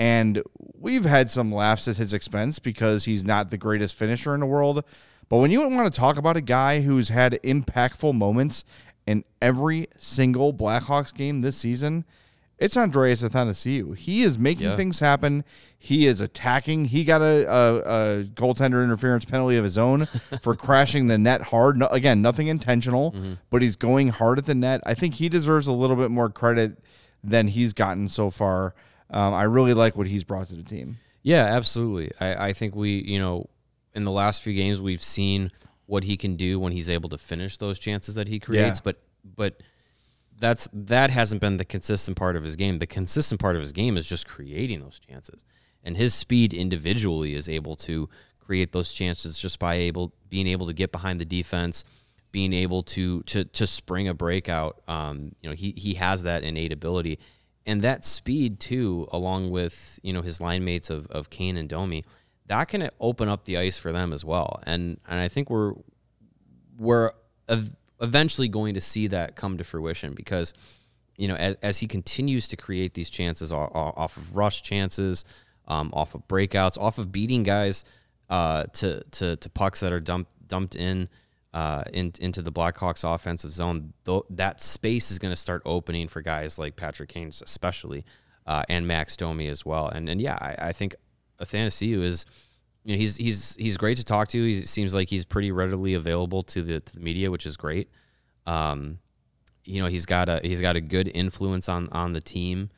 and 0.00 0.42
we've 0.76 1.04
had 1.04 1.30
some 1.30 1.54
laughs 1.54 1.86
at 1.86 1.98
his 1.98 2.12
expense 2.12 2.58
because 2.58 3.04
he's 3.04 3.22
not 3.22 3.50
the 3.50 3.56
greatest 3.56 3.94
finisher 3.94 4.34
in 4.34 4.40
the 4.40 4.46
world. 4.46 4.82
But 5.28 5.36
when 5.36 5.52
you 5.52 5.60
want 5.70 5.92
to 5.92 5.96
talk 5.96 6.16
about 6.16 6.36
a 6.36 6.40
guy 6.40 6.80
who's 6.80 7.08
had 7.08 7.38
impactful 7.44 8.12
moments 8.12 8.64
in 9.06 9.22
every 9.40 9.86
single 9.98 10.52
Blackhawks 10.52 11.14
game 11.14 11.42
this 11.42 11.56
season, 11.56 12.04
it's 12.62 12.76
Andreas 12.76 13.22
Athanasiou. 13.22 13.96
He 13.96 14.22
is 14.22 14.38
making 14.38 14.66
yeah. 14.66 14.76
things 14.76 15.00
happen. 15.00 15.44
He 15.78 16.06
is 16.06 16.20
attacking. 16.20 16.86
He 16.86 17.04
got 17.04 17.20
a, 17.20 17.50
a, 17.52 17.76
a, 17.76 18.24
goaltender 18.24 18.84
interference 18.84 19.24
penalty 19.24 19.56
of 19.56 19.64
his 19.64 19.76
own 19.76 20.06
for 20.42 20.54
crashing 20.54 21.08
the 21.08 21.18
net 21.18 21.42
hard. 21.42 21.76
No, 21.76 21.88
again, 21.88 22.22
nothing 22.22 22.46
intentional, 22.46 23.12
mm-hmm. 23.12 23.34
but 23.50 23.62
he's 23.62 23.76
going 23.76 24.10
hard 24.10 24.38
at 24.38 24.46
the 24.46 24.54
net. 24.54 24.80
I 24.86 24.94
think 24.94 25.14
he 25.14 25.28
deserves 25.28 25.66
a 25.66 25.72
little 25.72 25.96
bit 25.96 26.10
more 26.10 26.30
credit 26.30 26.78
than 27.24 27.48
he's 27.48 27.72
gotten 27.72 28.08
so 28.08 28.30
far. 28.30 28.74
Um, 29.10 29.34
I 29.34 29.42
really 29.42 29.74
like 29.74 29.96
what 29.96 30.06
he's 30.06 30.24
brought 30.24 30.48
to 30.48 30.54
the 30.54 30.62
team. 30.62 30.98
Yeah, 31.22 31.44
absolutely. 31.44 32.12
I, 32.20 32.48
I 32.48 32.52
think 32.52 32.74
we, 32.74 33.02
you 33.02 33.18
know, 33.18 33.48
in 33.94 34.04
the 34.04 34.10
last 34.10 34.42
few 34.42 34.54
games, 34.54 34.80
we've 34.80 35.02
seen 35.02 35.50
what 35.86 36.04
he 36.04 36.16
can 36.16 36.36
do 36.36 36.58
when 36.58 36.72
he's 36.72 36.88
able 36.88 37.10
to 37.10 37.18
finish 37.18 37.58
those 37.58 37.78
chances 37.78 38.14
that 38.14 38.28
he 38.28 38.38
creates. 38.38 38.78
Yeah. 38.78 38.84
But, 38.84 39.02
but 39.36 39.62
that's 40.42 40.68
that 40.72 41.10
hasn't 41.10 41.40
been 41.40 41.56
the 41.56 41.64
consistent 41.64 42.16
part 42.16 42.34
of 42.34 42.42
his 42.42 42.56
game. 42.56 42.80
The 42.80 42.86
consistent 42.86 43.40
part 43.40 43.54
of 43.54 43.62
his 43.62 43.70
game 43.70 43.96
is 43.96 44.08
just 44.08 44.26
creating 44.26 44.80
those 44.80 44.98
chances, 44.98 45.44
and 45.84 45.96
his 45.96 46.14
speed 46.14 46.52
individually 46.52 47.34
is 47.34 47.48
able 47.48 47.76
to 47.76 48.08
create 48.40 48.72
those 48.72 48.92
chances 48.92 49.38
just 49.38 49.60
by 49.60 49.76
able 49.76 50.12
being 50.28 50.48
able 50.48 50.66
to 50.66 50.72
get 50.72 50.90
behind 50.90 51.20
the 51.20 51.24
defense, 51.24 51.84
being 52.32 52.52
able 52.52 52.82
to 52.82 53.22
to 53.22 53.44
to 53.44 53.68
spring 53.68 54.08
a 54.08 54.14
breakout. 54.14 54.82
Um, 54.88 55.36
you 55.40 55.48
know, 55.48 55.54
he 55.54 55.74
he 55.76 55.94
has 55.94 56.24
that 56.24 56.42
innate 56.42 56.72
ability, 56.72 57.20
and 57.64 57.80
that 57.82 58.04
speed 58.04 58.58
too, 58.58 59.06
along 59.12 59.52
with 59.52 60.00
you 60.02 60.12
know 60.12 60.22
his 60.22 60.40
line 60.40 60.64
mates 60.64 60.90
of 60.90 61.06
of 61.06 61.30
Kane 61.30 61.56
and 61.56 61.68
Domi, 61.68 62.02
that 62.48 62.64
can 62.64 62.90
open 62.98 63.28
up 63.28 63.44
the 63.44 63.58
ice 63.58 63.78
for 63.78 63.92
them 63.92 64.12
as 64.12 64.24
well. 64.24 64.58
And 64.64 64.98
and 65.08 65.20
I 65.20 65.28
think 65.28 65.50
we're 65.50 65.74
we're 66.78 67.12
eventually 68.02 68.48
going 68.48 68.74
to 68.74 68.80
see 68.80 69.06
that 69.06 69.36
come 69.36 69.56
to 69.58 69.64
fruition 69.64 70.12
because 70.12 70.52
you 71.16 71.28
know, 71.28 71.36
as, 71.36 71.56
as 71.62 71.78
he 71.78 71.86
continues 71.86 72.48
to 72.48 72.56
create 72.56 72.94
these 72.94 73.10
chances 73.10 73.52
off, 73.52 73.70
of 74.18 74.36
rush 74.36 74.62
chances, 74.62 75.24
um, 75.68 75.90
off 75.92 76.14
of 76.14 76.26
breakouts, 76.26 76.78
off 76.78 76.98
of 76.98 77.12
beating 77.12 77.42
guys 77.42 77.84
uh, 78.30 78.64
to, 78.72 79.02
to 79.12 79.36
to 79.36 79.50
pucks 79.50 79.80
that 79.80 79.92
are 79.92 80.00
dumped 80.00 80.30
dumped 80.48 80.74
in, 80.74 81.08
uh, 81.54 81.84
in 81.92 82.12
into 82.20 82.42
the 82.42 82.50
Blackhawks 82.50 83.04
offensive 83.04 83.52
zone, 83.52 83.92
th- 84.04 84.22
that 84.30 84.60
space 84.60 85.10
is 85.10 85.18
going 85.18 85.32
to 85.32 85.36
start 85.36 85.62
opening 85.64 86.08
for 86.08 86.22
guys 86.22 86.58
like 86.58 86.76
Patrick 86.76 87.10
Kane, 87.10 87.28
especially, 87.28 88.04
uh, 88.46 88.64
and 88.68 88.86
Max 88.88 89.16
Domi 89.16 89.48
as 89.48 89.64
well. 89.64 89.88
And 89.88 90.08
and 90.08 90.20
yeah, 90.20 90.38
I, 90.40 90.68
I 90.68 90.72
think 90.72 90.94
Athanasiou 91.40 92.02
is. 92.02 92.26
You 92.84 92.94
know, 92.94 92.98
he's 92.98 93.16
he's 93.16 93.56
he's 93.56 93.76
great 93.76 93.98
to 93.98 94.04
talk 94.04 94.28
to. 94.28 94.44
He 94.44 94.66
seems 94.66 94.94
like 94.94 95.08
he's 95.08 95.24
pretty 95.24 95.52
readily 95.52 95.94
available 95.94 96.42
to 96.42 96.62
the 96.62 96.80
to 96.80 96.94
the 96.94 97.00
media, 97.00 97.30
which 97.30 97.46
is 97.46 97.56
great. 97.56 97.88
Um, 98.46 98.98
you 99.64 99.80
know, 99.80 99.88
he's 99.88 100.06
got 100.06 100.28
a 100.28 100.40
he's 100.42 100.60
got 100.60 100.76
a 100.76 100.80
good 100.80 101.10
influence 101.14 101.68
on 101.68 101.88
on 101.90 102.12
the 102.12 102.20
team 102.20 102.70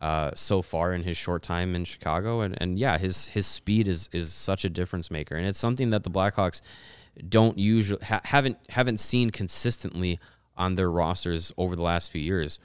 uh, 0.00 0.32
so 0.34 0.62
far 0.62 0.92
in 0.92 1.04
his 1.04 1.16
short 1.16 1.42
time 1.42 1.76
in 1.76 1.84
Chicago, 1.84 2.40
and 2.40 2.60
and 2.60 2.78
yeah, 2.78 2.98
his 2.98 3.28
his 3.28 3.46
speed 3.46 3.86
is 3.86 4.10
is 4.12 4.32
such 4.32 4.64
a 4.64 4.68
difference 4.68 5.10
maker, 5.10 5.36
and 5.36 5.46
it's 5.46 5.60
something 5.60 5.90
that 5.90 6.02
the 6.02 6.10
Blackhawks 6.10 6.60
don't 7.28 7.56
usually 7.56 8.04
ha- 8.04 8.20
haven't 8.24 8.58
haven't 8.68 8.98
seen 8.98 9.30
consistently 9.30 10.18
on 10.56 10.74
their 10.74 10.90
rosters 10.90 11.52
over 11.56 11.76
the 11.76 11.82
last 11.82 12.10
few 12.10 12.20
years. 12.20 12.58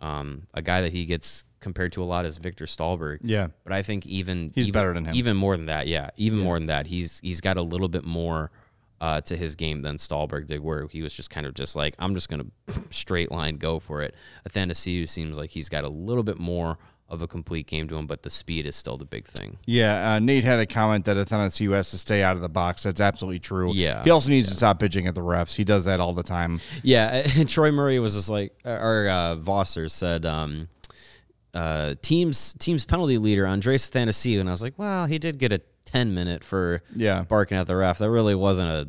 Um, 0.00 0.46
a 0.54 0.62
guy 0.62 0.80
that 0.82 0.92
he 0.92 1.04
gets 1.04 1.44
compared 1.60 1.92
to 1.92 2.02
a 2.02 2.04
lot 2.04 2.24
is 2.24 2.38
Viktor 2.38 2.64
Stalberg. 2.64 3.18
Yeah, 3.22 3.48
but 3.64 3.72
I 3.72 3.82
think 3.82 4.06
even 4.06 4.50
he's 4.54 4.68
even, 4.68 4.72
better 4.72 4.94
than 4.94 5.04
him. 5.04 5.14
Even 5.14 5.36
more 5.36 5.56
than 5.56 5.66
that, 5.66 5.86
yeah, 5.86 6.10
even 6.16 6.38
yeah. 6.38 6.44
more 6.44 6.58
than 6.58 6.66
that, 6.66 6.86
he's 6.86 7.20
he's 7.20 7.40
got 7.40 7.56
a 7.56 7.62
little 7.62 7.88
bit 7.88 8.04
more 8.04 8.50
uh, 9.00 9.20
to 9.22 9.36
his 9.36 9.54
game 9.54 9.82
than 9.82 9.96
Stalberg 9.96 10.46
did, 10.46 10.60
where 10.60 10.86
he 10.88 11.02
was 11.02 11.14
just 11.14 11.30
kind 11.30 11.46
of 11.46 11.54
just 11.54 11.74
like, 11.74 11.94
I'm 11.98 12.14
just 12.14 12.28
gonna 12.28 12.46
straight 12.90 13.30
line 13.30 13.56
go 13.56 13.78
for 13.78 14.02
it. 14.02 14.14
Athanasiou 14.48 15.08
seems 15.08 15.38
like 15.38 15.50
he's 15.50 15.68
got 15.68 15.84
a 15.84 15.88
little 15.88 16.22
bit 16.22 16.38
more 16.38 16.78
of 17.10 17.22
a 17.22 17.28
complete 17.28 17.66
game 17.66 17.88
to 17.88 17.96
him, 17.96 18.06
but 18.06 18.22
the 18.22 18.30
speed 18.30 18.66
is 18.66 18.76
still 18.76 18.96
the 18.96 19.04
big 19.04 19.26
thing. 19.26 19.58
Yeah, 19.66 20.12
uh, 20.12 20.18
Nate 20.20 20.44
had 20.44 20.60
a 20.60 20.66
comment 20.66 21.04
that 21.06 21.16
Athanasiou 21.16 21.72
has 21.72 21.90
to 21.90 21.98
stay 21.98 22.22
out 22.22 22.36
of 22.36 22.42
the 22.42 22.48
box. 22.48 22.84
That's 22.84 23.00
absolutely 23.00 23.40
true. 23.40 23.72
Yeah, 23.74 24.04
he 24.04 24.10
also 24.10 24.30
needs 24.30 24.48
yeah. 24.48 24.52
to 24.52 24.56
stop 24.56 24.78
pitching 24.78 25.06
at 25.06 25.14
the 25.14 25.20
refs. 25.20 25.54
He 25.54 25.64
does 25.64 25.84
that 25.86 26.00
all 26.00 26.14
the 26.14 26.22
time. 26.22 26.60
Yeah, 26.82 27.26
and 27.36 27.48
Troy 27.48 27.72
Murray 27.72 27.98
was 27.98 28.14
just 28.14 28.30
like, 28.30 28.54
or 28.64 29.08
uh, 29.08 29.36
Vosser 29.36 29.90
said, 29.90 30.24
um, 30.24 30.68
uh, 31.52 31.94
teams 32.00 32.54
teams 32.54 32.84
penalty 32.84 33.18
leader 33.18 33.46
Andreas 33.46 33.90
Athanasiou, 33.90 34.40
and 34.40 34.48
I 34.48 34.52
was 34.52 34.62
like, 34.62 34.74
well, 34.78 35.06
he 35.06 35.18
did 35.18 35.38
get 35.38 35.52
a 35.52 35.60
ten 35.84 36.14
minute 36.14 36.44
for 36.44 36.82
yeah 36.94 37.22
barking 37.22 37.58
at 37.58 37.66
the 37.66 37.76
ref. 37.76 37.98
That 37.98 38.10
really 38.10 38.36
wasn't 38.36 38.68
a 38.68 38.88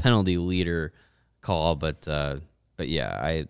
penalty 0.00 0.38
leader 0.38 0.92
call, 1.40 1.74
but 1.74 2.06
uh, 2.06 2.36
but 2.76 2.88
yeah, 2.88 3.18
I 3.20 3.46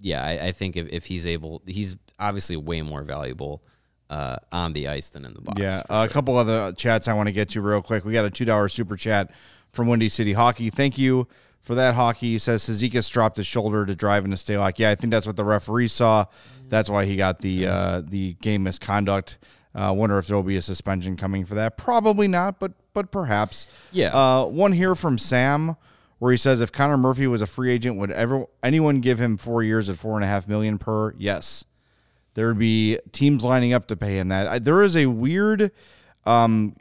yeah 0.00 0.24
I, 0.24 0.48
I 0.48 0.52
think 0.52 0.76
if, 0.76 0.88
if 0.88 1.06
he's 1.06 1.26
able, 1.26 1.62
he's 1.66 1.96
obviously 2.18 2.56
way 2.56 2.82
more 2.82 3.02
valuable 3.02 3.62
uh, 4.10 4.36
on 4.52 4.72
the 4.72 4.88
ice 4.88 5.10
than 5.10 5.24
in 5.24 5.34
the 5.34 5.40
box. 5.40 5.60
Yeah, 5.60 5.82
a 5.88 6.08
couple 6.08 6.36
other 6.36 6.72
chats 6.72 7.08
I 7.08 7.14
want 7.14 7.28
to 7.28 7.32
get 7.32 7.50
to 7.50 7.60
real 7.60 7.82
quick. 7.82 8.04
We 8.04 8.12
got 8.12 8.24
a 8.24 8.30
two 8.30 8.44
dollar 8.44 8.68
super 8.68 8.96
chat 8.96 9.30
from 9.72 9.88
Windy 9.88 10.08
City 10.08 10.32
Hockey. 10.32 10.70
Thank 10.70 10.98
you 10.98 11.26
for 11.60 11.74
that 11.74 11.94
hockey. 11.94 12.32
He 12.32 12.38
says 12.38 12.62
Cizikas 12.62 13.10
dropped 13.10 13.36
his 13.36 13.46
shoulder 13.46 13.86
to 13.86 13.94
drive 13.94 14.24
into 14.24 14.36
Stalock. 14.36 14.78
Yeah, 14.78 14.90
I 14.90 14.94
think 14.94 15.10
that's 15.10 15.26
what 15.26 15.36
the 15.36 15.44
referee 15.44 15.88
saw. 15.88 16.26
That's 16.68 16.90
why 16.90 17.06
he 17.06 17.16
got 17.16 17.38
the 17.38 17.66
uh, 17.66 18.02
the 18.06 18.34
game 18.34 18.62
misconduct. 18.62 19.38
I 19.74 19.88
uh, 19.88 19.92
wonder 19.92 20.18
if 20.18 20.28
there 20.28 20.36
will 20.36 20.44
be 20.44 20.56
a 20.56 20.62
suspension 20.62 21.16
coming 21.16 21.44
for 21.44 21.56
that. 21.56 21.76
Probably 21.76 22.28
not, 22.28 22.60
but 22.60 22.72
but 22.92 23.10
perhaps. 23.10 23.66
Yeah. 23.90 24.14
Uh, 24.14 24.44
one 24.44 24.72
here 24.72 24.94
from 24.94 25.18
Sam 25.18 25.76
where 26.20 26.30
he 26.30 26.38
says 26.38 26.60
if 26.60 26.70
Connor 26.70 26.96
Murphy 26.96 27.26
was 27.26 27.42
a 27.42 27.46
free 27.46 27.72
agent, 27.72 27.96
would 27.96 28.12
ever 28.12 28.46
anyone 28.62 29.00
give 29.00 29.18
him 29.20 29.36
four 29.36 29.64
years 29.64 29.90
at 29.90 29.96
four 29.96 30.14
and 30.14 30.22
a 30.24 30.28
half 30.28 30.46
million 30.46 30.78
per? 30.78 31.12
Yes 31.18 31.64
there 32.34 32.48
would 32.48 32.58
be 32.58 32.98
teams 33.12 33.42
lining 33.42 33.72
up 33.72 33.86
to 33.86 33.96
pay 33.96 34.18
him 34.18 34.28
that. 34.28 34.46
I, 34.46 34.58
there 34.58 34.82
is 34.82 34.96
a 34.96 35.06
weird, 35.06 35.70
um, 36.26 36.76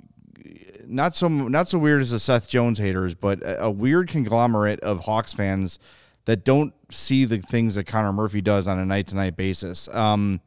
not 0.86 1.15
so 1.15 1.27
not 1.27 1.69
so 1.69 1.77
weird 1.77 2.01
as 2.01 2.12
the 2.12 2.19
Seth 2.19 2.50
Jones 2.50 2.79
haters, 2.79 3.15
but 3.15 3.41
a, 3.41 3.65
a 3.65 3.72
weird 3.72 4.10
conglomerate 4.10 4.79
of 4.81 5.01
Hawks 5.01 5.33
fans 5.33 5.79
that 6.25 6.43
don't 6.43 6.74
see 6.89 7.25
the 7.25 7.39
things 7.39 7.75
that 7.75 7.86
Connor 7.86 8.13
Murphy 8.13 8.41
does 8.41 8.67
on 8.67 8.79
a 8.79 8.86
night 8.86 9.07
to 9.07 9.15
night 9.15 9.36
basis. 9.36 9.88
Um, 9.89 10.41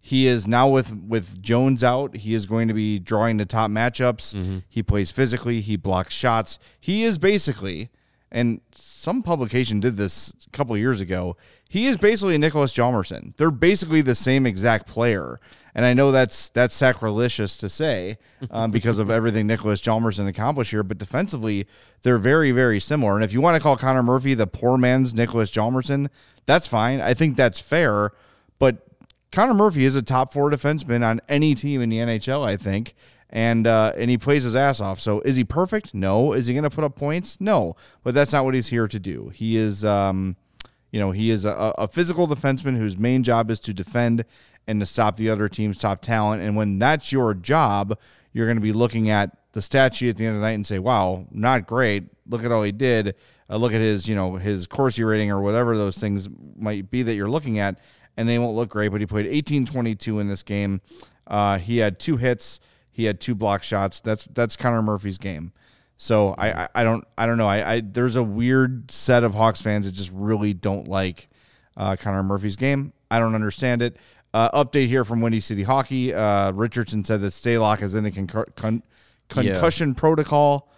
he 0.00 0.26
is 0.26 0.46
now 0.46 0.68
with 0.68 0.94
with 1.06 1.42
Jones 1.42 1.84
out. 1.84 2.16
He 2.16 2.34
is 2.34 2.46
going 2.46 2.68
to 2.68 2.74
be 2.74 2.98
drawing 2.98 3.36
the 3.36 3.44
top 3.44 3.70
matchups. 3.70 4.34
Mm-hmm. 4.34 4.58
He 4.68 4.82
plays 4.82 5.10
physically. 5.10 5.60
He 5.60 5.76
blocks 5.76 6.14
shots. 6.14 6.58
He 6.80 7.04
is 7.04 7.18
basically, 7.18 7.90
and 8.32 8.60
some 8.72 9.22
publication 9.22 9.80
did 9.80 9.96
this 9.96 10.34
a 10.46 10.50
couple 10.50 10.76
years 10.76 11.00
ago 11.00 11.36
he 11.70 11.86
is 11.86 11.96
basically 11.96 12.36
Nicholas 12.36 12.74
Hjalmarsson. 12.74 13.36
They're 13.36 13.52
basically 13.52 14.00
the 14.00 14.16
same 14.16 14.44
exact 14.44 14.88
player. 14.88 15.38
And 15.72 15.84
I 15.84 15.94
know 15.94 16.10
that's 16.10 16.48
that's 16.48 16.74
sacrilegious 16.74 17.56
to 17.58 17.68
say 17.68 18.18
um, 18.50 18.70
because 18.72 18.98
of 18.98 19.08
everything 19.08 19.46
Nicholas 19.46 19.80
Hjalmarsson 19.80 20.26
accomplished 20.26 20.72
here, 20.72 20.82
but 20.82 20.98
defensively, 20.98 21.68
they're 22.02 22.18
very, 22.18 22.50
very 22.50 22.80
similar. 22.80 23.14
And 23.14 23.22
if 23.22 23.32
you 23.32 23.40
want 23.40 23.54
to 23.54 23.62
call 23.62 23.76
Connor 23.76 24.02
Murphy 24.02 24.34
the 24.34 24.48
poor 24.48 24.76
man's 24.76 25.14
Nicholas 25.14 25.52
Hjalmarsson, 25.52 26.08
that's 26.44 26.66
fine. 26.66 27.00
I 27.00 27.14
think 27.14 27.36
that's 27.36 27.60
fair. 27.60 28.10
But 28.58 28.84
Connor 29.30 29.54
Murphy 29.54 29.84
is 29.84 29.94
a 29.94 30.02
top 30.02 30.32
four 30.32 30.50
defenseman 30.50 31.06
on 31.06 31.20
any 31.28 31.54
team 31.54 31.82
in 31.82 31.90
the 31.90 31.98
NHL, 31.98 32.44
I 32.44 32.56
think. 32.56 32.94
And 33.32 33.66
uh, 33.66 33.92
and 33.96 34.10
he 34.10 34.18
plays 34.18 34.42
his 34.42 34.56
ass 34.56 34.80
off. 34.80 34.98
So 35.00 35.20
is 35.20 35.36
he 35.36 35.44
perfect? 35.44 35.94
No. 35.94 36.32
Is 36.32 36.46
he 36.46 36.54
going 36.54 36.64
to 36.64 36.70
put 36.70 36.84
up 36.84 36.96
points? 36.96 37.40
No. 37.40 37.76
But 38.02 38.12
that's 38.12 38.32
not 38.32 38.44
what 38.44 38.54
he's 38.54 38.66
here 38.68 38.88
to 38.88 38.98
do. 38.98 39.30
He 39.34 39.56
is 39.56 39.84
um,– 39.84 40.36
you 40.90 40.98
know, 40.98 41.10
he 41.12 41.30
is 41.30 41.44
a, 41.44 41.74
a 41.78 41.88
physical 41.88 42.26
defenseman 42.26 42.76
whose 42.76 42.98
main 42.98 43.22
job 43.22 43.50
is 43.50 43.60
to 43.60 43.74
defend 43.74 44.24
and 44.66 44.80
to 44.80 44.86
stop 44.86 45.16
the 45.16 45.30
other 45.30 45.48
team's 45.48 45.78
top 45.78 46.02
talent. 46.02 46.42
And 46.42 46.56
when 46.56 46.78
that's 46.78 47.12
your 47.12 47.34
job, 47.34 47.98
you're 48.32 48.46
going 48.46 48.56
to 48.56 48.62
be 48.62 48.72
looking 48.72 49.10
at 49.10 49.36
the 49.52 49.62
stat 49.62 49.94
sheet 49.94 50.10
at 50.10 50.16
the 50.16 50.26
end 50.26 50.36
of 50.36 50.40
the 50.40 50.46
night 50.46 50.52
and 50.52 50.66
say, 50.66 50.78
"Wow, 50.78 51.26
not 51.30 51.66
great. 51.66 52.04
Look 52.28 52.44
at 52.44 52.52
all 52.52 52.62
he 52.62 52.72
did. 52.72 53.14
Uh, 53.48 53.56
look 53.56 53.72
at 53.72 53.80
his, 53.80 54.08
you 54.08 54.14
know, 54.14 54.36
his 54.36 54.66
Corsi 54.66 55.02
rating 55.02 55.30
or 55.30 55.40
whatever 55.40 55.76
those 55.76 55.98
things 55.98 56.28
might 56.56 56.90
be 56.90 57.02
that 57.02 57.14
you're 57.14 57.30
looking 57.30 57.58
at." 57.58 57.78
And 58.16 58.28
they 58.28 58.38
won't 58.38 58.56
look 58.56 58.68
great, 58.68 58.88
but 58.88 59.00
he 59.00 59.06
played 59.06 59.26
18-22 59.26 60.20
in 60.20 60.28
this 60.28 60.42
game. 60.42 60.82
Uh, 61.26 61.58
he 61.58 61.78
had 61.78 61.98
two 61.98 62.16
hits. 62.16 62.60
He 62.90 63.04
had 63.04 63.20
two 63.20 63.34
block 63.34 63.62
shots. 63.62 64.00
That's 64.00 64.24
that's 64.26 64.56
Connor 64.56 64.82
Murphy's 64.82 65.18
game. 65.18 65.52
So 65.96 66.34
I, 66.38 66.52
I, 66.62 66.68
I 66.76 66.84
don't 66.84 67.04
I 67.18 67.26
don't 67.26 67.36
know 67.38 67.46
I, 67.46 67.74
I 67.74 67.80
there's 67.80 68.16
a 68.16 68.22
weird 68.22 68.90
set 68.90 69.22
of 69.22 69.34
Hawks 69.34 69.60
fans 69.60 69.86
that 69.86 69.92
just 69.92 70.10
really 70.14 70.54
don't 70.54 70.88
like 70.88 71.28
uh, 71.76 71.96
Connor 71.96 72.22
Murphy's 72.22 72.56
game. 72.56 72.92
I 73.10 73.18
don't 73.18 73.34
understand 73.34 73.82
it. 73.82 73.96
Uh, 74.32 74.64
update 74.64 74.86
here 74.86 75.04
from 75.04 75.20
Windy 75.20 75.40
City 75.40 75.64
Hockey. 75.64 76.14
Uh, 76.14 76.52
Richardson 76.52 77.04
said 77.04 77.20
that 77.22 77.32
Stalock 77.32 77.82
is 77.82 77.94
in 77.94 78.04
the 78.04 78.12
con- 78.12 78.44
con- 78.54 78.82
concussion 79.28 79.88
yeah. 79.88 79.94
protocol. 79.94 80.68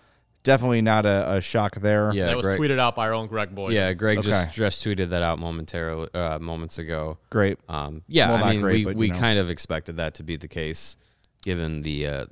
Definitely 0.42 0.82
not 0.82 1.06
a, 1.06 1.34
a, 1.34 1.40
shock 1.40 1.76
there. 1.76 2.12
Yeah, 2.12 2.26
that 2.26 2.36
was 2.36 2.46
Greg, 2.46 2.58
tweeted 2.58 2.78
out 2.80 2.96
by 2.96 3.06
our 3.06 3.14
own 3.14 3.28
Greg 3.28 3.54
Boyd. 3.54 3.74
Yeah, 3.74 3.92
Greg 3.92 4.18
okay. 4.18 4.28
just 4.28 4.54
just 4.54 4.84
tweeted 4.84 5.10
that 5.10 5.22
out 5.22 5.38
momentarily 5.38 6.08
uh, 6.14 6.40
moments 6.40 6.78
ago. 6.78 7.18
Great. 7.30 7.58
Um, 7.68 8.02
yeah, 8.08 8.32
well, 8.32 8.42
I 8.42 8.52
mean, 8.52 8.60
great, 8.60 8.86
we, 8.86 8.94
we 8.94 9.08
know. 9.10 9.18
kind 9.18 9.38
of 9.38 9.50
expected 9.50 9.98
that 9.98 10.14
to 10.14 10.24
be 10.24 10.36
the 10.36 10.48
case, 10.48 10.96
given 11.42 11.82
the 11.82 12.06
uh, 12.06 12.26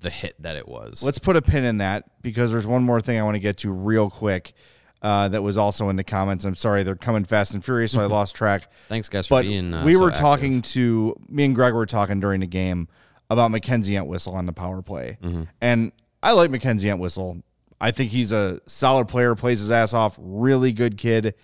the 0.00 0.10
hit 0.10 0.40
that 0.40 0.56
it 0.56 0.68
was. 0.68 1.02
Let's 1.02 1.18
put 1.18 1.36
a 1.36 1.42
pin 1.42 1.64
in 1.64 1.78
that 1.78 2.22
because 2.22 2.52
there's 2.52 2.66
one 2.66 2.82
more 2.82 3.00
thing 3.00 3.18
I 3.18 3.22
want 3.22 3.36
to 3.36 3.40
get 3.40 3.58
to 3.58 3.72
real 3.72 4.10
quick. 4.10 4.52
Uh, 5.00 5.26
that 5.26 5.42
was 5.42 5.58
also 5.58 5.88
in 5.88 5.96
the 5.96 6.04
comments. 6.04 6.44
I'm 6.44 6.54
sorry, 6.54 6.84
they're 6.84 6.94
coming 6.94 7.24
fast 7.24 7.54
and 7.54 7.64
furious, 7.64 7.90
so 7.90 8.00
I 8.00 8.04
lost 8.06 8.36
track. 8.36 8.72
Thanks, 8.86 9.08
guys, 9.08 9.26
for 9.26 9.38
but 9.38 9.42
being. 9.42 9.74
Uh, 9.74 9.84
we 9.84 9.96
were 9.96 10.14
so 10.14 10.20
talking 10.20 10.58
active. 10.58 10.72
to 10.72 11.16
me 11.28 11.44
and 11.44 11.56
Greg 11.56 11.74
were 11.74 11.86
talking 11.86 12.20
during 12.20 12.40
the 12.40 12.46
game 12.46 12.86
about 13.28 13.50
Mackenzie 13.50 13.96
Entwistle 13.96 14.34
on 14.34 14.46
the 14.46 14.52
power 14.52 14.80
play, 14.80 15.18
mm-hmm. 15.20 15.44
and 15.60 15.90
I 16.22 16.32
like 16.32 16.52
Mackenzie 16.52 16.88
Entwistle. 16.88 17.42
I 17.80 17.90
think 17.90 18.12
he's 18.12 18.30
a 18.30 18.60
solid 18.66 19.08
player, 19.08 19.34
plays 19.34 19.58
his 19.58 19.72
ass 19.72 19.92
off, 19.92 20.16
really 20.20 20.72
good 20.72 20.96
kid. 20.96 21.34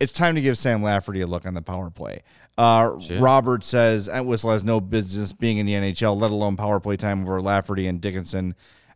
It's 0.00 0.12
time 0.12 0.36
to 0.36 0.40
give 0.40 0.56
Sam 0.56 0.82
Lafferty 0.82 1.20
a 1.22 1.26
look 1.26 1.44
on 1.44 1.54
the 1.54 1.62
power 1.62 1.90
play. 1.90 2.22
Uh, 2.56 2.98
Robert 3.18 3.64
says 3.64 4.08
Entwistle 4.08 4.50
has 4.52 4.64
no 4.64 4.80
business 4.80 5.32
being 5.32 5.58
in 5.58 5.66
the 5.66 5.72
NHL, 5.72 6.18
let 6.18 6.30
alone 6.30 6.56
power 6.56 6.78
play 6.80 6.96
time 6.96 7.22
over 7.22 7.40
Lafferty 7.40 7.86
and 7.86 8.00
Dickinson. 8.00 8.54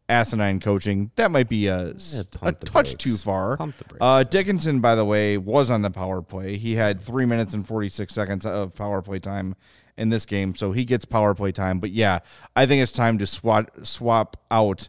Asinine 0.08 0.60
coaching. 0.60 1.10
That 1.16 1.30
might 1.30 1.48
be 1.48 1.68
a, 1.68 1.94
yeah, 1.94 2.22
a 2.42 2.52
touch 2.52 2.90
brakes. 2.90 2.94
too 2.94 3.16
far. 3.16 3.56
Uh, 4.00 4.24
Dickinson, 4.24 4.80
by 4.80 4.94
the 4.94 5.04
way, 5.04 5.38
was 5.38 5.70
on 5.70 5.80
the 5.82 5.90
power 5.90 6.20
play. 6.20 6.56
He 6.58 6.74
had 6.74 7.00
three 7.00 7.24
minutes 7.24 7.54
and 7.54 7.66
46 7.66 8.12
seconds 8.12 8.44
of 8.44 8.74
power 8.74 9.00
play 9.00 9.20
time 9.20 9.54
in 9.96 10.10
this 10.10 10.26
game, 10.26 10.54
so 10.54 10.72
he 10.72 10.84
gets 10.84 11.04
power 11.04 11.34
play 11.34 11.52
time. 11.52 11.78
But 11.78 11.90
yeah, 11.90 12.18
I 12.54 12.66
think 12.66 12.82
it's 12.82 12.92
time 12.92 13.16
to 13.18 13.26
swap 13.26 13.70
swap 13.84 14.36
out 14.50 14.88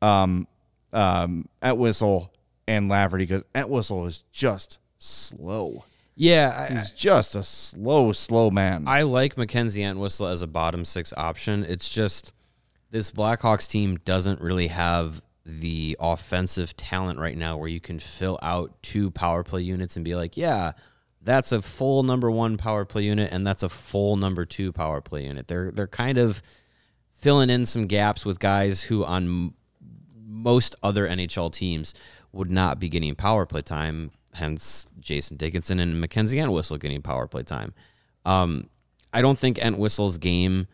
um, 0.00 0.46
um, 0.92 1.48
Entwistle 1.62 2.32
and 2.66 2.88
Lafferty 2.88 3.24
because 3.24 3.44
Entwistle 3.54 4.06
is 4.06 4.24
just 4.32 4.78
slow. 5.04 5.84
Yeah, 6.16 6.68
he's 6.68 6.92
I, 6.92 6.96
just 6.96 7.34
a 7.34 7.42
slow, 7.42 8.12
slow 8.12 8.50
man. 8.50 8.86
I 8.86 9.02
like 9.02 9.36
Mackenzie 9.36 9.82
Entwistle 9.82 10.28
as 10.28 10.42
a 10.42 10.46
bottom 10.46 10.84
six 10.84 11.12
option. 11.16 11.64
It's 11.64 11.92
just 11.92 12.32
this 12.90 13.10
Blackhawks 13.10 13.68
team 13.68 13.96
doesn't 14.04 14.40
really 14.40 14.68
have 14.68 15.22
the 15.44 15.96
offensive 16.00 16.76
talent 16.76 17.18
right 17.18 17.36
now 17.36 17.56
where 17.56 17.68
you 17.68 17.80
can 17.80 17.98
fill 17.98 18.38
out 18.42 18.72
two 18.82 19.10
power 19.10 19.42
play 19.42 19.62
units 19.62 19.96
and 19.96 20.04
be 20.04 20.14
like, 20.14 20.36
yeah, 20.36 20.72
that's 21.20 21.52
a 21.52 21.60
full 21.60 22.02
number 22.02 22.30
one 22.30 22.56
power 22.56 22.84
play 22.84 23.02
unit, 23.02 23.32
and 23.32 23.46
that's 23.46 23.62
a 23.62 23.68
full 23.68 24.16
number 24.16 24.44
two 24.44 24.72
power 24.72 25.00
play 25.00 25.24
unit. 25.24 25.48
They're 25.48 25.70
they're 25.70 25.86
kind 25.86 26.18
of 26.18 26.42
filling 27.18 27.50
in 27.50 27.66
some 27.66 27.86
gaps 27.86 28.24
with 28.24 28.38
guys 28.38 28.82
who 28.82 29.04
on 29.04 29.24
m- 29.24 29.54
most 30.26 30.76
other 30.82 31.08
NHL 31.08 31.52
teams 31.52 31.94
would 32.32 32.50
not 32.50 32.78
be 32.78 32.88
getting 32.88 33.14
power 33.14 33.46
play 33.46 33.62
time. 33.62 34.10
Hence, 34.34 34.86
Jason 35.00 35.36
Dickinson 35.36 35.78
and 35.80 36.00
Mackenzie 36.00 36.38
Entwistle 36.38 36.76
getting 36.78 37.02
power 37.02 37.26
play 37.26 37.42
time. 37.42 37.72
Um, 38.24 38.68
I 39.12 39.22
don't 39.22 39.38
think 39.38 39.58
Entwistle's 39.58 40.18
game. 40.18 40.66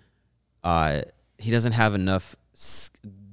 Uh, 0.64 1.02
he 1.38 1.50
doesn't 1.50 1.72
have 1.72 1.94
enough 1.94 2.36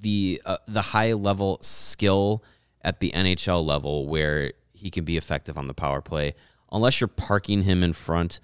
the 0.02 0.42
uh, 0.46 0.58
the 0.68 0.82
high 0.82 1.14
level 1.14 1.60
skill 1.62 2.44
at 2.82 3.00
the 3.00 3.12
NHL 3.12 3.66
level 3.66 4.08
where 4.08 4.54
he 4.74 4.90
can 4.90 5.04
be 5.04 5.18
effective 5.18 5.58
on 5.58 5.68
the 5.68 5.74
power 5.74 6.02
play 6.02 6.36
unless 6.72 7.02
you're 7.02 7.08
parking 7.08 7.64
him 7.64 7.84
in 7.84 7.94
front 7.94 8.40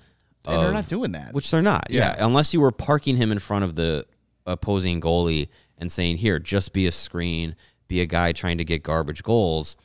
and 0.46 0.62
they're 0.62 0.74
not 0.74 0.88
doing 0.90 1.12
that. 1.14 1.34
which 1.34 1.50
they're 1.52 1.62
not. 1.62 1.88
Yeah. 1.90 2.16
Yeah. 2.16 2.26
Unless 2.26 2.54
you 2.54 2.60
were 2.60 2.72
parking 2.72 3.16
him 3.18 3.32
in 3.32 3.40
front 3.40 3.64
of 3.64 3.76
the 3.76 4.06
opposing 4.46 5.00
goalie 5.00 5.48
and 5.78 5.92
saying, 5.92 6.18
here, 6.18 6.40
just 6.40 6.74
be 6.74 6.86
a 6.88 6.92
screen, 6.92 7.56
be 7.88 8.02
a 8.02 8.06
guy 8.06 8.32
trying 8.32 8.58
to 8.58 8.66
get 8.66 8.84
garbage 8.84 9.24
goals. 9.24 9.78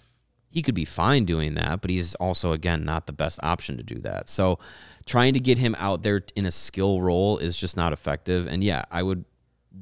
He 0.59 0.63
could 0.63 0.75
be 0.75 0.85
fine 0.85 1.25
doing 1.25 1.55
that, 1.55 1.81
but 1.83 1.89
he's 1.89 2.17
also, 2.17 2.51
again, 2.51 2.85
not 2.85 3.07
the 3.07 3.13
best 3.13 3.39
option 3.45 3.77
to 3.77 3.85
do 3.85 4.01
that. 4.01 4.29
So 4.29 4.59
trying 5.07 5.35
to 5.35 5.41
get 5.41 5.57
him 5.57 5.77
out 5.79 6.03
there 6.03 6.23
in 6.35 6.47
a 6.47 6.51
skill 6.51 7.01
role 7.01 7.39
is 7.39 7.57
just 7.57 7.77
not 7.77 7.93
effective. 7.93 8.49
And 8.49 8.65
yeah, 8.65 8.83
I 8.91 9.05
would 9.05 9.25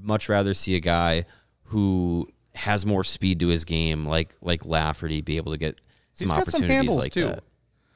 much 0.02 0.28
rather 0.28 0.52
see 0.52 0.74
a 0.76 0.80
guy 0.80 1.24
who 1.64 2.28
has 2.54 2.84
more 2.84 3.04
speed 3.04 3.40
to 3.40 3.48
his 3.48 3.64
game, 3.64 4.04
like 4.04 4.34
like 4.42 4.66
Lafferty, 4.66 5.22
be 5.22 5.38
able 5.38 5.52
to 5.52 5.58
get 5.58 5.80
some 6.12 6.28
He's 6.28 6.36
got 6.36 6.46
some 6.50 6.58
opportunities 6.58 6.76
handles, 6.76 6.98
like 6.98 7.12
too. 7.12 7.26
that. 7.28 7.44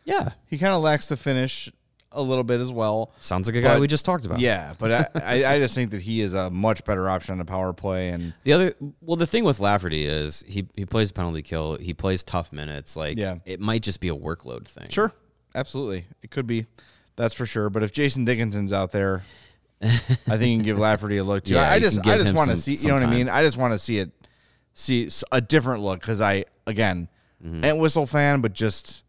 Yeah. 0.07 0.31
he 0.47 0.57
kind 0.57 0.73
of 0.73 0.81
lacks 0.81 1.09
the 1.09 1.19
finish 1.19 1.71
a 2.13 2.21
little 2.23 2.43
bit 2.45 2.61
as 2.61 2.73
well. 2.73 3.13
Sounds 3.21 3.47
like 3.47 3.55
a 3.57 3.61
guy 3.63 3.75
But- 3.75 3.81
we 3.81 3.87
just 3.87 4.05
talked 4.05 4.27
about. 4.27 4.41
Yeah, 4.41 4.75
but 4.79 5.11
I, 5.15 5.21
I, 5.45 5.55
I 5.55 5.59
just 5.61 5.75
think 5.75 5.93
that 5.93 6.03
he 6.03 6.21
is 6.21 6.35
a 6.35 6.51
much 6.51 6.85
better 6.85 7.09
option 7.09 7.33
on 7.33 7.39
the 7.39 7.45
power 7.45 7.73
play. 7.73 8.09
And 8.09 8.35
The 8.45 8.53
other, 8.53 8.75
well, 9.01 9.17
the 9.17 9.27
thing 9.27 9.45
with 9.45 9.61
Lafferty 9.61 10.07
is 10.07 10.43
he 10.47 10.67
he 10.75 10.85
plays 10.87 11.13
penalty 11.13 11.43
kill. 11.43 11.77
He 11.77 11.95
plays 11.95 12.23
tough 12.23 12.53
minutes. 12.53 12.97
Like, 12.97 13.17
Yeah. 13.17 13.37
it 13.45 13.61
might 13.61 13.83
just 13.83 14.01
be 14.01 14.09
a 14.09 14.17
workload 14.17 14.67
thing. 14.67 14.87
sure, 14.91 15.13
absolutely, 15.55 16.07
it 16.23 16.31
could 16.31 16.47
be. 16.47 16.67
That's 17.17 17.35
for 17.35 17.47
sure. 17.47 17.71
But 17.71 17.83
if 17.83 17.93
Jason 17.93 18.25
Dickinson's 18.25 18.73
out 18.73 18.93
there, 18.93 19.23
I 19.83 19.89
think 19.89 20.43
you 20.43 20.57
can 20.57 20.63
give 20.63 20.79
Lafferty 20.87 21.19
a 21.19 21.25
look 21.25 21.45
too. 21.45 21.55
Yeah, 21.55 21.71
I 21.71 21.79
just 21.79 22.07
I 22.07 22.19
just 22.19 22.35
want 22.35 22.51
to 22.51 22.57
see. 22.57 22.75
You 22.75 22.89
know 22.89 22.95
what 22.95 23.03
I 23.03 23.11
mean? 23.11 23.29
I 23.29 23.43
just 23.43 23.57
want 23.57 23.73
to 23.73 23.79
see 23.79 23.99
it, 23.99 24.11
see 24.75 25.09
a 25.31 25.41
different 25.41 25.83
look 25.83 26.01
because 26.01 26.21
I 26.21 26.45
again, 26.67 27.09
Mm-hmm. 27.45 27.65
Entwistle 27.65 28.05
fan, 28.05 28.43
but 28.43 28.53
just 28.53 29.03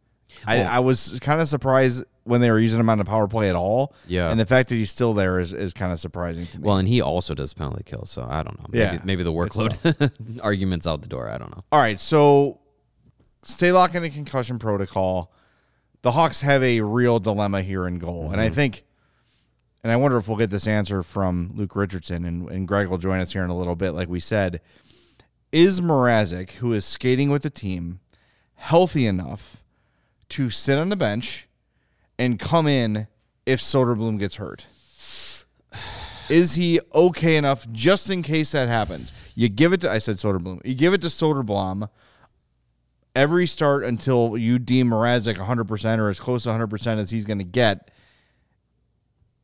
I, 0.45 0.59
Well- 0.59 0.67
I 0.71 0.79
was 0.79 1.19
kind 1.21 1.41
of 1.41 1.49
surprised 1.49 2.05
when 2.23 2.41
they 2.41 2.51
were 2.51 2.59
using 2.59 2.79
him 2.79 2.89
on 2.89 2.97
the 2.97 3.05
power 3.05 3.27
play 3.27 3.49
at 3.49 3.55
all. 3.55 3.93
Yeah. 4.07 4.29
and 4.29 4.39
the 4.39 4.45
fact 4.45 4.69
that 4.69 4.75
he's 4.75 4.91
still 4.91 5.13
there 5.13 5.39
is 5.39 5.53
is 5.53 5.73
kind 5.73 5.91
of 5.91 5.99
surprising 5.99 6.45
to 6.47 6.59
me. 6.59 6.63
Well, 6.63 6.77
and 6.77 6.87
he 6.87 7.01
also 7.01 7.33
does 7.33 7.53
penalty 7.53 7.83
kill. 7.83 8.05
So 8.05 8.27
I 8.29 8.43
don't 8.43 8.59
know. 8.59 8.65
Maybe, 8.69 8.79
Yeah, 8.79 9.01
maybe 9.03 9.23
the 9.23 9.33
workload 9.33 10.39
arguments 10.43 10.87
out 10.87 11.01
the 11.01 11.07
door. 11.07 11.29
I 11.29 11.37
don't 11.37 11.55
know. 11.55 11.63
All 11.71 11.79
right, 11.79 11.99
so 11.99 12.59
Stalock's 13.43 13.95
in 13.95 14.03
the 14.03 14.09
concussion 14.09 14.59
protocol. 14.59 15.31
The 16.03 16.11
Hawks 16.11 16.41
have 16.41 16.63
a 16.63 16.81
real 16.81 17.19
dilemma 17.19 17.61
here 17.61 17.87
in 17.87 17.99
goal, 17.99 18.31
and 18.31 18.41
I 18.41 18.47
mm-hmm. 18.47 18.55
think, 18.55 18.83
and 19.83 19.91
I 19.91 19.97
wonder 19.97 20.17
if 20.17 20.27
we'll 20.27 20.37
get 20.37 20.49
this 20.49 20.65
answer 20.65 21.03
from 21.03 21.51
Luke 21.55 21.75
Richardson, 21.75 22.25
and, 22.25 22.49
and 22.49 22.67
Greg 22.67 22.87
will 22.87 22.97
join 22.97 23.19
us 23.19 23.33
here 23.33 23.43
in 23.43 23.51
a 23.51 23.57
little 23.57 23.75
bit. 23.75 23.91
Like 23.91 24.09
we 24.09 24.19
said, 24.19 24.61
is 25.51 25.79
Mrazek, 25.79 26.53
who 26.53 26.73
is 26.73 26.85
skating 26.85 27.29
with 27.29 27.43
the 27.43 27.51
team, 27.51 27.99
healthy 28.55 29.05
enough 29.05 29.63
to 30.29 30.49
sit 30.49 30.79
on 30.79 30.89
the 30.89 30.95
bench 30.95 31.47
and 32.17 32.39
come 32.39 32.67
in 32.67 33.07
if 33.45 33.59
Soderblom 33.61 34.19
gets 34.19 34.35
hurt? 34.35 34.65
Is 36.29 36.55
he 36.55 36.79
okay 36.93 37.35
enough 37.35 37.69
just 37.71 38.09
in 38.09 38.23
case 38.23 38.51
that 38.51 38.69
happens? 38.69 39.11
You 39.35 39.49
give 39.49 39.73
it 39.73 39.81
to 39.81 39.91
I 39.91 39.97
said 39.97 40.15
Soderblom. 40.15 40.65
You 40.65 40.75
give 40.75 40.93
it 40.93 41.01
to 41.01 41.07
Soderblom 41.07 41.89
every 43.15 43.45
start 43.45 43.83
until 43.83 44.37
you 44.37 44.59
deem 44.59 44.89
Mrazek 44.89 45.35
100% 45.35 45.97
or 45.99 46.09
as 46.09 46.19
close 46.19 46.43
to 46.43 46.49
100% 46.49 46.97
as 46.97 47.09
he's 47.09 47.25
going 47.25 47.39
to 47.39 47.43
get. 47.43 47.91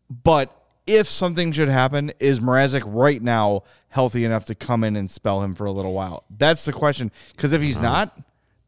But 0.09 0.57
if 0.85 1.07
something 1.07 1.51
should 1.51 1.67
happen, 1.67 2.13
is 2.19 2.39
Mrazek 2.39 2.83
right 2.85 3.21
now 3.21 3.63
healthy 3.89 4.23
enough 4.23 4.45
to 4.45 4.55
come 4.55 4.83
in 4.83 4.95
and 4.95 5.11
spell 5.11 5.43
him 5.43 5.53
for 5.53 5.65
a 5.65 5.71
little 5.71 5.93
while? 5.93 6.23
That's 6.29 6.65
the 6.65 6.73
question. 6.73 7.11
Because 7.35 7.53
if 7.53 7.61
he's 7.61 7.77
uh-huh. 7.77 7.87
not, 7.87 8.19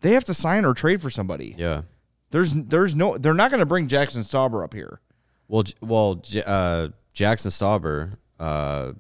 they 0.01 0.13
have 0.13 0.25
to 0.25 0.33
sign 0.33 0.65
or 0.65 0.73
trade 0.73 1.01
for 1.01 1.09
somebody. 1.09 1.55
Yeah. 1.57 1.83
There's 2.31 2.53
there's 2.53 2.95
no 2.95 3.17
they're 3.17 3.33
not 3.33 3.51
going 3.51 3.59
to 3.59 3.65
bring 3.65 3.87
Jackson 3.87 4.23
Stauber 4.23 4.63
up 4.63 4.73
here. 4.73 5.01
Well, 5.47 5.63
well, 5.81 6.21
uh, 6.45 6.89
Jackson 7.11 7.49
Stauber 7.49 8.17
uh, 8.39 8.93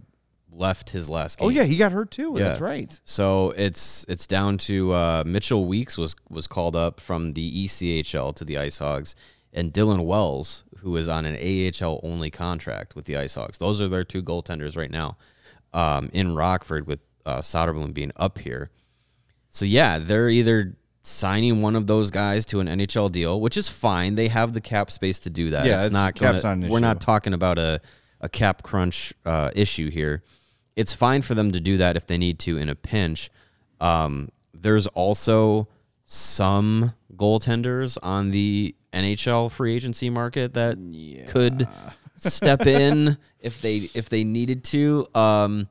left 0.51 0.89
his 0.89 1.09
last 1.09 1.37
game. 1.37 1.47
Oh 1.47 1.49
yeah, 1.49 1.63
he 1.63 1.77
got 1.77 1.91
hurt 1.91 2.11
too. 2.11 2.33
Yeah. 2.35 2.45
That's 2.45 2.61
right. 2.61 2.99
So 3.03 3.51
it's 3.51 4.05
it's 4.09 4.25
down 4.27 4.57
to 4.59 4.91
uh, 4.93 5.23
Mitchell 5.25 5.65
Weeks 5.65 5.97
was 5.97 6.15
was 6.29 6.47
called 6.47 6.75
up 6.75 6.99
from 6.99 7.33
the 7.33 7.65
ECHL 7.65 8.35
to 8.35 8.43
the 8.43 8.57
Ice 8.57 8.79
Hogs, 8.79 9.15
and 9.53 9.71
Dylan 9.71 10.05
Wells, 10.05 10.63
who 10.79 10.95
is 10.97 11.07
on 11.07 11.25
an 11.25 11.35
AHL 11.35 11.99
only 12.03 12.31
contract 12.31 12.95
with 12.95 13.05
the 13.05 13.17
Ice 13.17 13.35
Hogs. 13.35 13.57
Those 13.57 13.79
are 13.79 13.87
their 13.87 14.03
two 14.03 14.23
goaltenders 14.23 14.75
right 14.75 14.91
now 14.91 15.17
um, 15.73 16.09
in 16.13 16.35
Rockford, 16.35 16.87
with 16.87 17.01
uh, 17.25 17.39
Soderblom 17.39 17.93
being 17.93 18.11
up 18.15 18.39
here. 18.39 18.71
So 19.49 19.65
yeah, 19.65 19.99
they're 19.99 20.29
either 20.29 20.75
signing 21.01 21.61
one 21.61 21.75
of 21.75 21.87
those 21.87 22.11
guys 22.11 22.45
to 22.45 22.59
an 22.59 22.67
NHL 22.67 23.11
deal, 23.11 23.39
which 23.39 23.57
is 23.57 23.69
fine. 23.69 24.15
They 24.15 24.27
have 24.27 24.53
the 24.53 24.61
cap 24.61 24.91
space 24.91 25.19
to 25.19 25.29
do 25.29 25.51
that. 25.51 25.65
Yeah, 25.65 25.77
it's 25.77 25.85
it's- 25.87 25.93
not 25.93 26.15
gonna, 26.15 26.55
not 26.55 26.69
we're 26.69 26.79
not 26.79 27.01
talking 27.01 27.33
about 27.33 27.57
a 27.57 27.81
a 28.21 28.27
cap 28.29 28.63
crunch 28.63 29.13
uh, 29.25 29.51
issue 29.55 29.89
here. 29.89 30.23
It's 30.75 30.93
fine 30.93 31.21
for 31.21 31.35
them 31.35 31.51
to 31.51 31.59
do 31.59 31.77
that 31.77 31.95
if 31.95 32.05
they 32.05 32.17
need 32.17 32.39
to 32.39 32.57
in 32.57 32.69
a 32.69 32.75
pinch. 32.75 33.29
Um, 33.79 34.29
there's 34.53 34.87
also 34.87 35.67
some 36.05 36.93
goaltenders 37.15 37.97
on 38.01 38.31
the 38.31 38.75
NHL 38.93 39.51
free 39.51 39.75
agency 39.75 40.09
market 40.09 40.53
that 40.55 40.77
could 41.29 41.67
step 42.15 42.65
in 42.65 43.17
if 43.39 43.61
they 43.61 43.89
if 43.93 44.09
they 44.09 44.23
needed 44.23 44.63
to. 44.65 45.07
Um, 45.15 45.67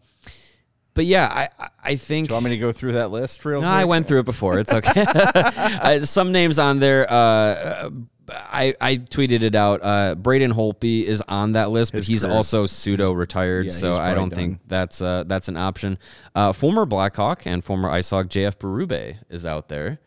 but 0.99 1.07
yeah, 1.07 1.29
I 1.31 1.69
I- 1.85 1.95
think 1.95 2.27
Do 2.27 2.33
you 2.33 2.35
want 2.35 2.47
me 2.47 2.51
to 2.51 2.59
go 2.59 2.73
through 2.73 2.95
that 2.95 3.13
list 3.13 3.45
real 3.45 3.61
no, 3.61 3.69
quick? 3.69 3.73
I 3.73 3.85
went 3.85 4.09
through 4.09 4.19
it 4.19 4.25
before. 4.25 4.59
It's 4.59 4.73
okay. 4.73 5.05
uh, 5.15 6.01
some 6.01 6.33
names 6.33 6.59
on 6.59 6.81
there. 6.81 7.09
Uh, 7.09 7.91
I, 8.29 8.75
I 8.81 8.97
tweeted 8.97 9.45
it 9.45 9.55
out. 9.55 9.81
Uh, 9.85 10.17
Braden 10.17 10.53
Holtby 10.53 11.05
is 11.05 11.23
on 11.29 11.53
that 11.53 11.71
list, 11.71 11.93
but 11.93 11.99
His 11.99 12.09
he's 12.09 12.25
also 12.25 12.67
pseudo 12.67 13.13
retired, 13.13 13.67
yeah, 13.67 13.73
so 13.73 13.93
I 13.93 14.13
don't 14.13 14.31
probably 14.31 14.37
think 14.37 14.61
that's 14.67 15.01
uh, 15.01 15.23
that's 15.25 15.47
an 15.47 15.57
option. 15.57 15.99
Uh, 16.35 16.53
former 16.53 16.85
Blackhawk 16.85 17.47
and 17.47 17.63
former 17.63 17.89
Ice 17.91 18.11
Hog 18.11 18.29
JF 18.29 18.57
Berube 18.57 19.19
is 19.31 19.47
out 19.47 19.69
there. 19.69 20.01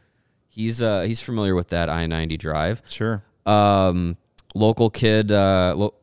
He's 0.49 0.81
uh, 0.81 1.03
he's 1.03 1.21
familiar 1.21 1.55
with 1.55 1.69
that 1.69 1.87
I 1.87 2.05
ninety 2.05 2.35
drive. 2.35 2.81
Sure. 2.89 3.23
Um, 3.45 4.17
local 4.55 4.89
kid, 4.89 5.31
uh, 5.31 5.73
lo- 5.77 5.93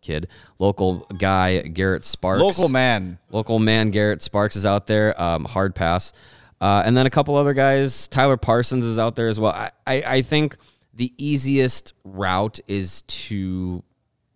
kid, 0.00 0.28
local 0.58 1.06
guy 1.18 1.60
Garrett 1.62 2.04
Sparks, 2.04 2.42
Local 2.42 2.68
man. 2.68 3.18
local 3.30 3.58
man 3.58 3.90
Garrett 3.90 4.22
Sparks 4.22 4.56
is 4.56 4.66
out 4.66 4.86
there. 4.86 5.20
Um, 5.20 5.44
hard 5.44 5.74
pass, 5.74 6.12
uh, 6.60 6.82
and 6.84 6.96
then 6.96 7.06
a 7.06 7.10
couple 7.10 7.36
other 7.36 7.54
guys. 7.54 8.08
Tyler 8.08 8.36
Parsons 8.36 8.84
is 8.84 8.98
out 8.98 9.14
there 9.16 9.28
as 9.28 9.38
well. 9.40 9.52
I, 9.52 9.70
I, 9.86 10.02
I 10.06 10.22
think 10.22 10.56
the 10.94 11.12
easiest 11.16 11.94
route 12.04 12.60
is 12.68 13.02
to 13.02 13.82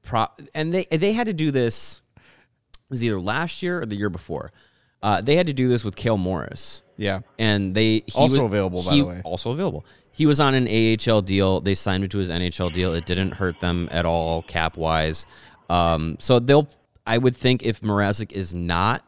pro, 0.02 0.26
and 0.54 0.72
they 0.72 0.84
they 0.90 1.12
had 1.12 1.26
to 1.26 1.34
do 1.34 1.50
this. 1.50 2.00
It 2.16 2.90
was 2.90 3.02
either 3.04 3.20
last 3.20 3.62
year 3.64 3.80
or 3.82 3.86
the 3.86 3.96
year 3.96 4.10
before. 4.10 4.52
Uh, 5.02 5.20
they 5.20 5.36
had 5.36 5.46
to 5.48 5.52
do 5.52 5.68
this 5.68 5.84
with 5.84 5.94
Cale 5.94 6.16
Morris 6.16 6.82
Yeah. 6.96 7.20
and 7.38 7.74
they 7.74 8.02
he 8.06 8.12
Also 8.14 8.42
was- 8.42 8.46
available, 8.46 8.82
by 8.82 8.90
he- 8.92 9.00
the 9.00 9.06
way. 9.06 9.20
Also 9.24 9.50
available. 9.52 9.84
He 10.16 10.24
was 10.24 10.40
on 10.40 10.54
an 10.54 10.66
AHL 10.66 11.20
deal. 11.20 11.60
They 11.60 11.74
signed 11.74 12.02
him 12.02 12.08
to 12.08 12.16
his 12.16 12.30
NHL 12.30 12.72
deal. 12.72 12.94
It 12.94 13.04
didn't 13.04 13.32
hurt 13.32 13.60
them 13.60 13.86
at 13.92 14.06
all 14.06 14.40
cap 14.40 14.78
wise. 14.78 15.26
Um, 15.68 16.16
so 16.18 16.38
they'll. 16.38 16.68
I 17.06 17.18
would 17.18 17.36
think 17.36 17.62
if 17.62 17.82
Mrazek 17.82 18.32
is 18.32 18.54
not 18.54 19.06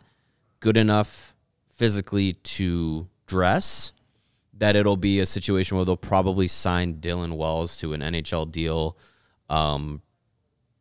good 0.61 0.77
enough 0.77 1.35
physically 1.73 2.35
to 2.35 3.09
dress, 3.27 3.95
that 4.59 4.77
it'll 4.77 4.99
be 4.99 5.19
a 5.21 5.25
situation 5.25 5.79
where 5.79 5.87
they'll 5.87 5.97
probably 5.97 6.47
sign 6.47 6.97
Dylan 7.01 7.39
Wells 7.39 7.79
to 7.79 7.95
an 7.95 8.03
NHL 8.03 8.53
deal. 8.53 8.99
Um, 9.49 10.03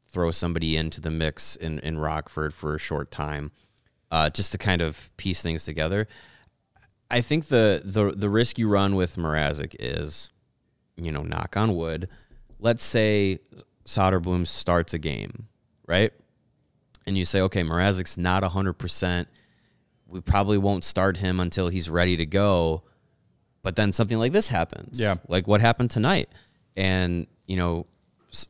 throw 0.09 0.31
somebody 0.31 0.75
into 0.75 0.99
the 0.99 1.09
mix 1.09 1.55
in, 1.55 1.79
in 1.79 1.99
Rockford 1.99 2.53
for 2.53 2.75
a 2.75 2.79
short 2.79 3.11
time, 3.11 3.51
uh, 4.11 4.29
just 4.29 4.51
to 4.51 4.57
kind 4.57 4.81
of 4.81 5.09
piece 5.15 5.41
things 5.41 5.63
together. 5.63 6.05
I 7.09 7.21
think 7.21 7.45
the 7.45 7.81
the 7.83 8.11
the 8.11 8.29
risk 8.29 8.57
you 8.57 8.67
run 8.67 8.95
with 8.95 9.15
Mrazek 9.15 9.75
is, 9.79 10.31
you 10.95 11.11
know, 11.11 11.23
knock 11.23 11.55
on 11.55 11.75
wood. 11.75 12.09
Let's 12.59 12.83
say 12.83 13.39
Soderblom 13.85 14.47
starts 14.47 14.93
a 14.93 14.99
game, 14.99 15.47
right? 15.87 16.11
And 17.05 17.17
you 17.17 17.23
say, 17.23 17.41
okay, 17.41 17.63
Mrazek's 17.63 18.17
not 18.17 18.43
hundred 18.43 18.73
percent. 18.73 19.27
We 20.07 20.21
probably 20.21 20.57
won't 20.57 20.83
start 20.83 21.17
him 21.17 21.39
until 21.39 21.69
he's 21.69 21.89
ready 21.89 22.17
to 22.17 22.25
go. 22.25 22.83
But 23.61 23.75
then 23.75 23.91
something 23.91 24.17
like 24.17 24.31
this 24.31 24.49
happens. 24.49 24.99
Yeah. 24.99 25.15
Like 25.27 25.47
what 25.47 25.59
happened 25.61 25.91
tonight. 25.91 26.29
And, 26.77 27.27
you 27.47 27.57
know, 27.57 27.85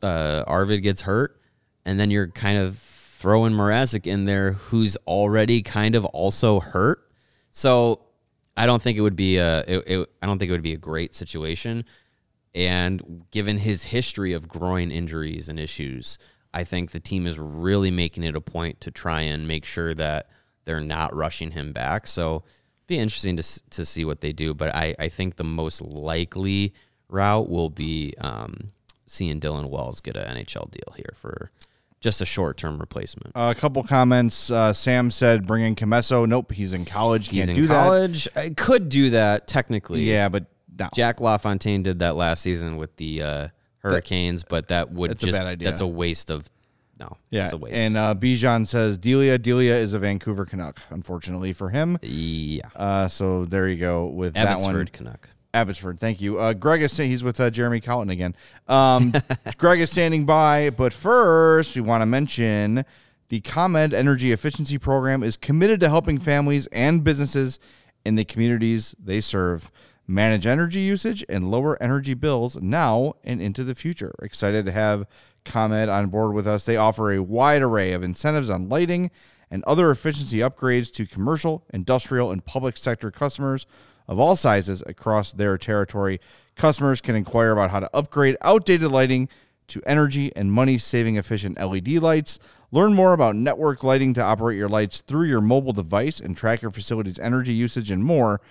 uh, 0.03 0.43
Arvid 0.45 0.83
gets 0.83 1.01
hurt, 1.01 1.39
and 1.85 1.99
then 1.99 2.11
you're 2.11 2.27
kind 2.27 2.59
of 2.59 2.77
throwing 2.77 3.53
Mrazek 3.53 4.05
in 4.05 4.25
there, 4.25 4.53
who's 4.53 4.95
already 5.07 5.61
kind 5.61 5.95
of 5.95 6.05
also 6.05 6.59
hurt. 6.59 7.09
So 7.51 8.01
I 8.57 8.65
don't 8.65 8.81
think 8.81 8.97
it 8.97 9.01
would 9.01 9.15
be 9.15 9.37
a. 9.37 9.59
It, 9.59 9.83
it, 9.87 10.09
I 10.21 10.25
don't 10.25 10.39
think 10.39 10.49
it 10.49 10.53
would 10.53 10.61
be 10.63 10.73
a 10.73 10.77
great 10.77 11.15
situation. 11.15 11.85
And 12.55 13.23
given 13.31 13.59
his 13.59 13.83
history 13.85 14.33
of 14.33 14.47
groin 14.47 14.89
injuries 14.89 15.47
and 15.47 15.59
issues, 15.59 16.17
I 16.53 16.63
think 16.63 16.91
the 16.91 16.99
team 16.99 17.27
is 17.27 17.37
really 17.37 17.91
making 17.91 18.23
it 18.23 18.35
a 18.35 18.41
point 18.41 18.81
to 18.81 18.91
try 18.91 19.21
and 19.21 19.47
make 19.47 19.63
sure 19.63 19.93
that 19.93 20.29
they're 20.65 20.81
not 20.81 21.15
rushing 21.15 21.51
him 21.51 21.71
back. 21.71 22.07
So 22.07 22.43
be 22.87 22.97
interesting 22.97 23.37
to 23.37 23.69
to 23.69 23.85
see 23.85 24.03
what 24.03 24.21
they 24.21 24.33
do. 24.33 24.55
But 24.55 24.75
I 24.75 24.95
I 24.97 25.09
think 25.09 25.35
the 25.35 25.43
most 25.43 25.81
likely 25.81 26.73
route 27.09 27.49
will 27.49 27.69
be 27.69 28.15
um, 28.19 28.71
seeing 29.05 29.39
Dylan 29.39 29.69
Wells 29.69 30.01
get 30.01 30.17
an 30.17 30.35
NHL 30.35 30.71
deal 30.71 30.93
here 30.95 31.13
for 31.13 31.51
just 31.99 32.21
a 32.21 32.25
short 32.25 32.57
term 32.57 32.79
replacement. 32.79 33.35
Uh, 33.35 33.53
a 33.55 33.59
couple 33.59 33.83
comments. 33.83 34.51
Uh, 34.51 34.73
Sam 34.73 35.11
said, 35.11 35.47
"Bring 35.47 35.63
in 35.63 35.75
Commesso." 35.75 36.27
Nope, 36.27 36.51
he's 36.51 36.73
in 36.73 36.85
college. 36.85 37.29
He's 37.29 37.45
Can't 37.45 37.57
in 37.57 37.63
do 37.63 37.67
college. 37.67 38.27
I 38.35 38.49
could 38.49 38.89
do 38.89 39.11
that 39.11 39.47
technically. 39.47 40.03
Yeah, 40.03 40.29
but 40.29 40.45
no. 40.77 40.89
Jack 40.93 41.19
LaFontaine 41.19 41.83
did 41.83 41.99
that 41.99 42.15
last 42.15 42.41
season 42.41 42.77
with 42.77 42.95
the 42.97 43.21
uh, 43.21 43.47
Hurricanes, 43.79 44.43
that, 44.43 44.49
but 44.49 44.67
that 44.69 44.91
would 44.91 45.11
that's 45.11 45.23
just 45.23 45.41
a 45.41 45.55
that's 45.59 45.81
a 45.81 45.87
waste 45.87 46.29
of 46.29 46.49
no. 46.99 47.17
Yeah, 47.29 47.43
it's 47.43 47.53
a 47.53 47.57
waste. 47.57 47.77
and 47.77 47.97
uh, 47.97 48.15
Bijan 48.15 48.67
says 48.67 48.97
Delia. 48.97 49.37
Delia 49.37 49.75
is 49.75 49.93
a 49.93 49.99
Vancouver 49.99 50.45
Canuck, 50.45 50.79
unfortunately 50.89 51.53
for 51.53 51.69
him. 51.69 51.97
Yeah. 52.01 52.69
Uh, 52.75 53.07
so 53.07 53.45
there 53.45 53.67
you 53.67 53.77
go 53.77 54.07
with 54.07 54.35
Abbotsford 54.35 54.73
that 54.73 54.77
one. 54.77 54.87
Canuck. 54.87 55.29
Abbotsford, 55.53 55.99
thank 55.99 56.21
you. 56.21 56.39
Uh, 56.39 56.53
Greg 56.53 56.81
is 56.81 56.95
he's 56.95 57.23
with 57.23 57.39
uh, 57.39 57.49
Jeremy 57.49 57.79
Collin 57.79 58.09
again. 58.09 58.35
Um, 58.67 59.13
Greg 59.57 59.79
is 59.79 59.91
standing 59.91 60.25
by, 60.25 60.69
but 60.69 60.93
first 60.93 61.75
we 61.75 61.81
want 61.81 62.01
to 62.01 62.05
mention 62.05 62.85
the 63.29 63.41
ComEd 63.41 63.93
Energy 63.93 64.31
Efficiency 64.31 64.77
Program 64.77 65.23
is 65.23 65.37
committed 65.37 65.79
to 65.81 65.89
helping 65.89 66.19
families 66.19 66.67
and 66.67 67.03
businesses 67.03 67.59
in 68.05 68.15
the 68.15 68.25
communities 68.25 68.95
they 68.99 69.19
serve 69.19 69.71
manage 70.07 70.47
energy 70.47 70.79
usage 70.79 71.25
and 71.27 71.51
lower 71.51 71.81
energy 71.83 72.13
bills 72.13 72.55
now 72.61 73.13
and 73.23 73.41
into 73.41 73.63
the 73.63 73.75
future. 73.75 74.15
Excited 74.21 74.65
to 74.65 74.71
have 74.71 75.05
ComEd 75.43 75.89
on 75.89 76.07
board 76.07 76.33
with 76.33 76.47
us. 76.47 76.65
They 76.65 76.77
offer 76.77 77.11
a 77.11 77.21
wide 77.21 77.61
array 77.61 77.91
of 77.91 78.03
incentives 78.03 78.49
on 78.49 78.69
lighting 78.69 79.11
and 79.51 79.63
other 79.65 79.91
efficiency 79.91 80.37
upgrades 80.37 80.91
to 80.93 81.05
commercial, 81.05 81.65
industrial, 81.73 82.31
and 82.31 82.45
public 82.45 82.77
sector 82.77 83.11
customers 83.11 83.65
of 84.07 84.19
all 84.19 84.35
sizes 84.35 84.83
across 84.85 85.33
their 85.33 85.57
territory. 85.57 86.19
Customers 86.55 87.01
can 87.01 87.15
inquire 87.15 87.51
about 87.51 87.71
how 87.71 87.79
to 87.79 87.89
upgrade 87.93 88.37
outdated 88.41 88.91
lighting 88.91 89.29
to 89.67 89.81
energy 89.85 90.33
and 90.35 90.51
money 90.51 90.77
saving 90.77 91.17
efficient 91.17 91.59
LED 91.59 91.89
lights. 91.89 92.39
Learn 92.71 92.93
more 92.93 93.13
about 93.13 93.35
network 93.35 93.83
lighting 93.83 94.13
to 94.13 94.21
operate 94.21 94.57
your 94.57 94.69
lights 94.69 95.01
through 95.01 95.27
your 95.27 95.41
mobile 95.41 95.73
device 95.73 96.19
and 96.19 96.35
track 96.35 96.61
your 96.61 96.71
facility's 96.71 97.19
energy 97.19 97.53
usage 97.53 97.91
and 97.91 98.03
more. 98.03 98.41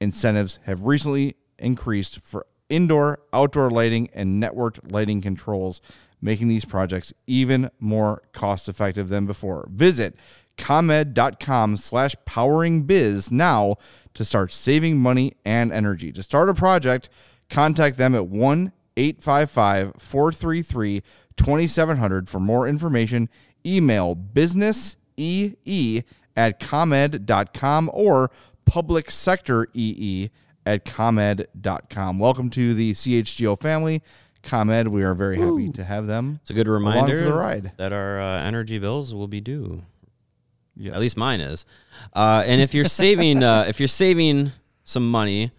Incentives 0.00 0.58
have 0.64 0.84
recently 0.84 1.36
increased 1.58 2.20
for 2.22 2.46
indoor, 2.68 3.20
outdoor 3.32 3.70
lighting, 3.70 4.08
and 4.14 4.42
networked 4.42 4.90
lighting 4.90 5.20
controls, 5.20 5.80
making 6.22 6.48
these 6.48 6.64
projects 6.64 7.12
even 7.26 7.70
more 7.78 8.22
cost 8.32 8.68
effective 8.68 9.08
than 9.08 9.26
before. 9.26 9.68
Visit 9.70 10.16
comed.com 10.56 11.76
slash 11.76 12.14
poweringbiz 12.26 13.30
now 13.30 13.76
to 14.14 14.24
start 14.24 14.52
saving 14.52 14.98
money 14.98 15.34
and 15.44 15.72
energy. 15.72 16.12
To 16.12 16.22
start 16.22 16.48
a 16.48 16.54
project, 16.54 17.08
contact 17.48 17.96
them 17.96 18.14
at 18.14 18.26
1 18.26 18.72
855 18.96 19.94
433 19.98 21.02
2700 21.36 22.28
for 22.28 22.40
more 22.40 22.68
information. 22.68 23.28
Email 23.64 24.14
business 24.14 24.96
ee 25.16 26.02
at 26.36 26.58
comed.com 26.60 27.90
or 27.92 28.30
public 28.64 29.10
sector 29.10 29.68
ee 29.74 30.30
at 30.66 30.84
comed.com. 30.84 32.18
Welcome 32.18 32.50
to 32.50 32.74
the 32.74 32.92
CHGO 32.92 33.58
family. 33.58 34.02
ComEd, 34.42 34.88
we 34.88 35.02
are 35.02 35.14
very 35.14 35.38
happy 35.38 35.70
to 35.72 35.84
have 35.84 36.06
them. 36.06 36.38
It's 36.40 36.50
a 36.50 36.54
good 36.54 36.68
reminder 36.68 37.24
the 37.24 37.32
ride. 37.34 37.72
that 37.76 37.92
our 37.92 38.18
uh, 38.20 38.42
energy 38.42 38.78
bills 38.78 39.14
will 39.14 39.28
be 39.28 39.40
due. 39.40 39.82
Yes. 40.80 40.94
At 40.94 41.00
least 41.00 41.16
mine 41.18 41.40
is. 41.40 41.66
Uh, 42.14 42.42
and 42.46 42.62
if 42.62 42.72
you're 42.72 42.86
saving, 42.86 43.42
uh, 43.42 43.66
if 43.68 43.78
you're 43.80 43.86
saving 43.86 44.52
some 44.82 45.08
money 45.08 45.50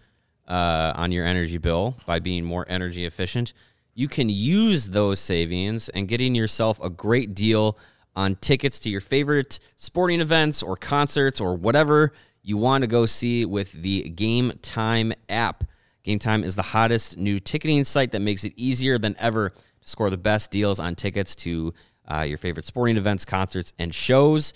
uh, 0.48 0.92
on 0.96 1.12
your 1.12 1.24
energy 1.24 1.58
bill 1.58 1.96
by 2.06 2.18
being 2.18 2.44
more 2.44 2.66
energy 2.68 3.04
efficient, 3.04 3.52
you 3.94 4.08
can 4.08 4.28
use 4.28 4.88
those 4.88 5.20
savings 5.20 5.88
and 5.90 6.08
getting 6.08 6.34
yourself 6.34 6.80
a 6.82 6.90
great 6.90 7.36
deal 7.36 7.78
on 8.16 8.34
tickets 8.36 8.80
to 8.80 8.90
your 8.90 9.00
favorite 9.00 9.60
sporting 9.76 10.20
events 10.20 10.60
or 10.60 10.76
concerts 10.76 11.40
or 11.40 11.54
whatever 11.54 12.12
you 12.42 12.56
want 12.56 12.82
to 12.82 12.88
go 12.88 13.06
see 13.06 13.44
with 13.44 13.70
the 13.72 14.08
Game 14.08 14.52
Time 14.60 15.12
app. 15.28 15.62
Game 16.02 16.18
Time 16.18 16.42
is 16.42 16.56
the 16.56 16.62
hottest 16.62 17.16
new 17.16 17.38
ticketing 17.38 17.84
site 17.84 18.10
that 18.10 18.20
makes 18.20 18.42
it 18.42 18.54
easier 18.56 18.98
than 18.98 19.14
ever 19.20 19.50
to 19.50 19.88
score 19.88 20.10
the 20.10 20.16
best 20.16 20.50
deals 20.50 20.80
on 20.80 20.96
tickets 20.96 21.36
to 21.36 21.72
uh, 22.10 22.22
your 22.22 22.38
favorite 22.38 22.66
sporting 22.66 22.96
events, 22.96 23.24
concerts, 23.24 23.72
and 23.78 23.94
shows. 23.94 24.52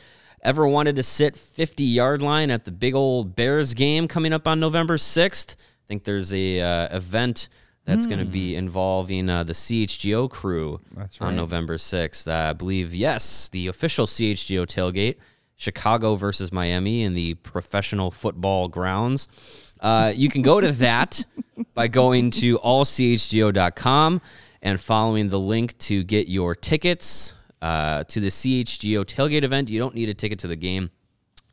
Ever 0.46 0.68
wanted 0.68 0.94
to 0.94 1.02
sit 1.02 1.36
50 1.36 1.82
yard 1.82 2.22
line 2.22 2.52
at 2.52 2.64
the 2.64 2.70
big 2.70 2.94
old 2.94 3.34
Bears 3.34 3.74
game 3.74 4.06
coming 4.06 4.32
up 4.32 4.46
on 4.46 4.60
November 4.60 4.96
6th? 4.96 5.56
I 5.56 5.84
think 5.88 6.04
there's 6.04 6.32
a 6.32 6.60
uh, 6.60 6.96
event 6.96 7.48
that's 7.84 8.06
going 8.06 8.20
to 8.20 8.24
be 8.24 8.54
involving 8.54 9.28
uh, 9.28 9.42
the 9.42 9.54
CHGO 9.54 10.30
crew 10.30 10.80
That's 10.96 11.20
on. 11.20 11.34
November 11.34 11.78
6th. 11.78 12.28
Uh, 12.28 12.50
I 12.50 12.52
believe, 12.52 12.94
yes, 12.94 13.48
the 13.48 13.66
official 13.66 14.06
CHGO 14.06 14.66
tailgate, 14.66 15.16
Chicago 15.56 16.14
versus 16.14 16.52
Miami 16.52 17.02
in 17.02 17.14
the 17.14 17.34
professional 17.34 18.12
football 18.12 18.68
grounds. 18.68 19.26
Uh, 19.80 20.12
you 20.14 20.28
can 20.28 20.42
go 20.42 20.60
to 20.60 20.70
that 20.72 21.24
by 21.74 21.88
going 21.88 22.30
to 22.30 22.60
allchgo.com 22.60 24.20
and 24.62 24.80
following 24.80 25.28
the 25.28 25.40
link 25.40 25.76
to 25.78 26.04
get 26.04 26.28
your 26.28 26.54
tickets 26.54 27.34
uh, 27.66 28.04
to 28.04 28.20
the 28.20 28.28
CHGO 28.28 29.04
tailgate 29.04 29.42
event. 29.42 29.68
You 29.68 29.80
don't 29.80 29.94
need 29.94 30.08
a 30.08 30.14
ticket 30.14 30.38
to 30.40 30.46
the 30.46 30.54
game 30.54 30.90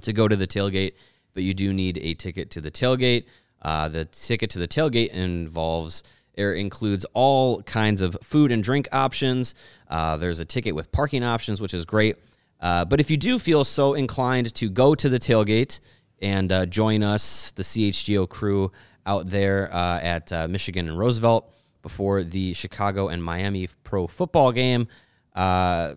to 0.03 0.13
go 0.13 0.27
to 0.27 0.35
the 0.35 0.45
tailgate, 0.45 0.93
but 1.33 1.41
you 1.41 1.55
do 1.55 1.73
need 1.73 1.97
a 1.97 2.13
ticket 2.13 2.51
to 2.51 2.61
the 2.61 2.69
tailgate. 2.69 3.25
Uh, 3.63 3.87
the 3.87 4.05
ticket 4.05 4.51
to 4.51 4.59
the 4.59 4.67
tailgate 4.67 5.09
involves 5.09 6.03
or 6.37 6.53
includes 6.53 7.03
all 7.15 7.63
kinds 7.63 8.01
of 8.01 8.15
food 8.21 8.51
and 8.51 8.63
drink 8.63 8.87
options. 8.91 9.55
Uh, 9.87 10.15
there's 10.17 10.39
a 10.39 10.45
ticket 10.45 10.75
with 10.75 10.91
parking 10.91 11.23
options, 11.23 11.59
which 11.59 11.73
is 11.73 11.83
great. 11.83 12.17
Uh, 12.59 12.85
but 12.85 12.99
if 12.99 13.09
you 13.09 13.17
do 13.17 13.39
feel 13.39 13.63
so 13.63 13.95
inclined 13.95 14.53
to 14.53 14.69
go 14.69 14.93
to 14.93 15.09
the 15.09 15.19
tailgate 15.19 15.79
and 16.21 16.51
uh, 16.51 16.65
join 16.67 17.01
us, 17.01 17.51
the 17.53 17.63
CHGO 17.63 18.29
crew 18.29 18.71
out 19.07 19.29
there 19.29 19.73
uh, 19.73 19.99
at 19.99 20.31
Michigan 20.49 20.89
and 20.89 20.99
Roosevelt 20.99 21.51
before 21.81 22.21
the 22.21 22.53
Chicago 22.53 23.07
and 23.07 23.23
Miami 23.23 23.67
pro 23.83 24.05
football 24.05 24.51
game, 24.51 24.87
uh, 25.35 25.95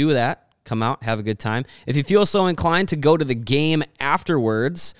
do 0.00 0.14
that. 0.14 0.46
Come 0.64 0.82
out, 0.82 1.02
have 1.02 1.18
a 1.18 1.22
good 1.22 1.38
time. 1.38 1.64
If 1.86 1.96
you 1.96 2.02
feel 2.02 2.26
so 2.26 2.46
inclined 2.46 2.88
to 2.88 2.96
go 2.96 3.16
to 3.16 3.24
the 3.24 3.34
game 3.34 3.82
afterwards, 3.98 4.94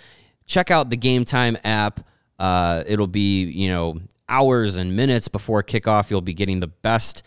check 0.47 0.71
out 0.71 0.91
the 0.91 0.97
Game 0.97 1.25
Time 1.25 1.57
app. 1.65 2.01
Uh, 2.39 2.83
it'll 2.87 3.07
be, 3.07 3.45
you 3.45 3.69
know, 3.69 3.99
hours 4.29 4.77
and 4.77 4.97
minutes 4.97 5.29
before 5.29 5.63
kickoff. 5.63 6.11
You'll 6.11 6.23
be 6.23 6.35
getting 6.35 6.61
the 6.61 6.69
best 6.69 7.23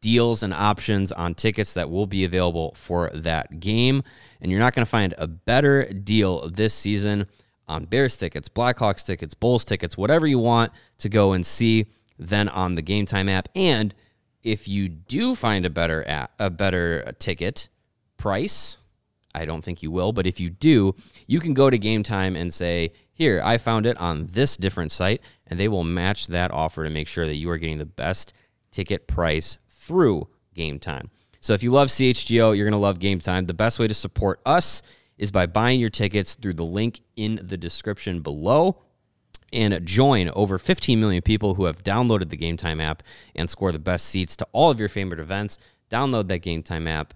deals 0.00 0.42
and 0.42 0.52
options 0.52 1.12
on 1.12 1.34
tickets 1.34 1.74
that 1.74 1.88
will 1.90 2.06
be 2.06 2.24
available 2.24 2.74
for 2.74 3.10
that 3.14 3.60
game. 3.60 4.02
And 4.40 4.50
you're 4.50 4.60
not 4.60 4.74
going 4.74 4.84
to 4.84 4.90
find 4.90 5.14
a 5.16 5.26
better 5.26 5.84
deal 5.84 6.48
this 6.50 6.74
season 6.74 7.26
on 7.66 7.84
Bears 7.86 8.16
tickets, 8.16 8.48
Blackhawks 8.48 9.04
tickets, 9.04 9.34
Bulls 9.34 9.64
tickets, 9.64 9.96
whatever 9.96 10.26
you 10.26 10.38
want 10.38 10.72
to 10.98 11.08
go 11.08 11.32
and 11.32 11.44
see 11.44 11.86
than 12.18 12.48
on 12.48 12.74
the 12.74 12.82
Game 12.82 13.06
Time 13.06 13.28
app. 13.28 13.48
And 13.54 13.94
if 14.44 14.68
you 14.68 14.88
do 14.88 15.34
find 15.34 15.66
a 15.66 15.70
better 15.70 16.06
app, 16.06 16.32
a 16.38 16.50
better 16.50 17.12
ticket 17.18 17.68
price, 18.16 18.76
I 19.34 19.46
don't 19.46 19.64
think 19.64 19.82
you 19.82 19.90
will, 19.90 20.12
but 20.12 20.26
if 20.26 20.38
you 20.38 20.50
do, 20.50 20.94
you 21.26 21.40
can 21.40 21.54
go 21.54 21.70
to 21.70 21.78
Game 21.78 22.04
Time 22.04 22.36
and 22.36 22.54
say, 22.54 22.92
"Here, 23.12 23.42
I 23.42 23.58
found 23.58 23.86
it 23.86 23.96
on 23.96 24.28
this 24.30 24.56
different 24.56 24.92
site," 24.92 25.20
and 25.46 25.58
they 25.58 25.66
will 25.66 25.82
match 25.82 26.28
that 26.28 26.52
offer 26.52 26.84
to 26.84 26.90
make 26.90 27.08
sure 27.08 27.26
that 27.26 27.36
you 27.36 27.50
are 27.50 27.58
getting 27.58 27.78
the 27.78 27.84
best 27.84 28.32
ticket 28.70 29.08
price 29.08 29.58
through 29.68 30.28
Game 30.54 30.78
Time. 30.78 31.10
So 31.40 31.52
if 31.52 31.62
you 31.62 31.72
love 31.72 31.88
CHGO, 31.88 32.52
you're 32.52 32.64
going 32.64 32.76
to 32.76 32.80
love 32.80 33.00
Game 33.00 33.20
Time. 33.20 33.46
The 33.46 33.54
best 33.54 33.78
way 33.78 33.88
to 33.88 33.94
support 33.94 34.40
us 34.46 34.82
is 35.18 35.30
by 35.30 35.46
buying 35.46 35.80
your 35.80 35.90
tickets 35.90 36.34
through 36.34 36.54
the 36.54 36.64
link 36.64 37.00
in 37.16 37.40
the 37.42 37.56
description 37.56 38.20
below 38.20 38.82
and 39.54 39.86
join 39.86 40.30
over 40.34 40.58
15 40.58 41.00
million 41.00 41.22
people 41.22 41.54
who 41.54 41.64
have 41.64 41.82
downloaded 41.82 42.28
the 42.28 42.36
Game 42.36 42.56
Time 42.56 42.80
app 42.80 43.02
and 43.34 43.48
score 43.48 43.72
the 43.72 43.78
best 43.78 44.06
seats 44.06 44.36
to 44.36 44.46
all 44.52 44.70
of 44.70 44.80
your 44.80 44.88
favorite 44.88 45.20
events. 45.20 45.58
Download 45.90 46.28
that 46.28 46.38
Game 46.38 46.62
Time 46.62 46.88
app 46.88 47.14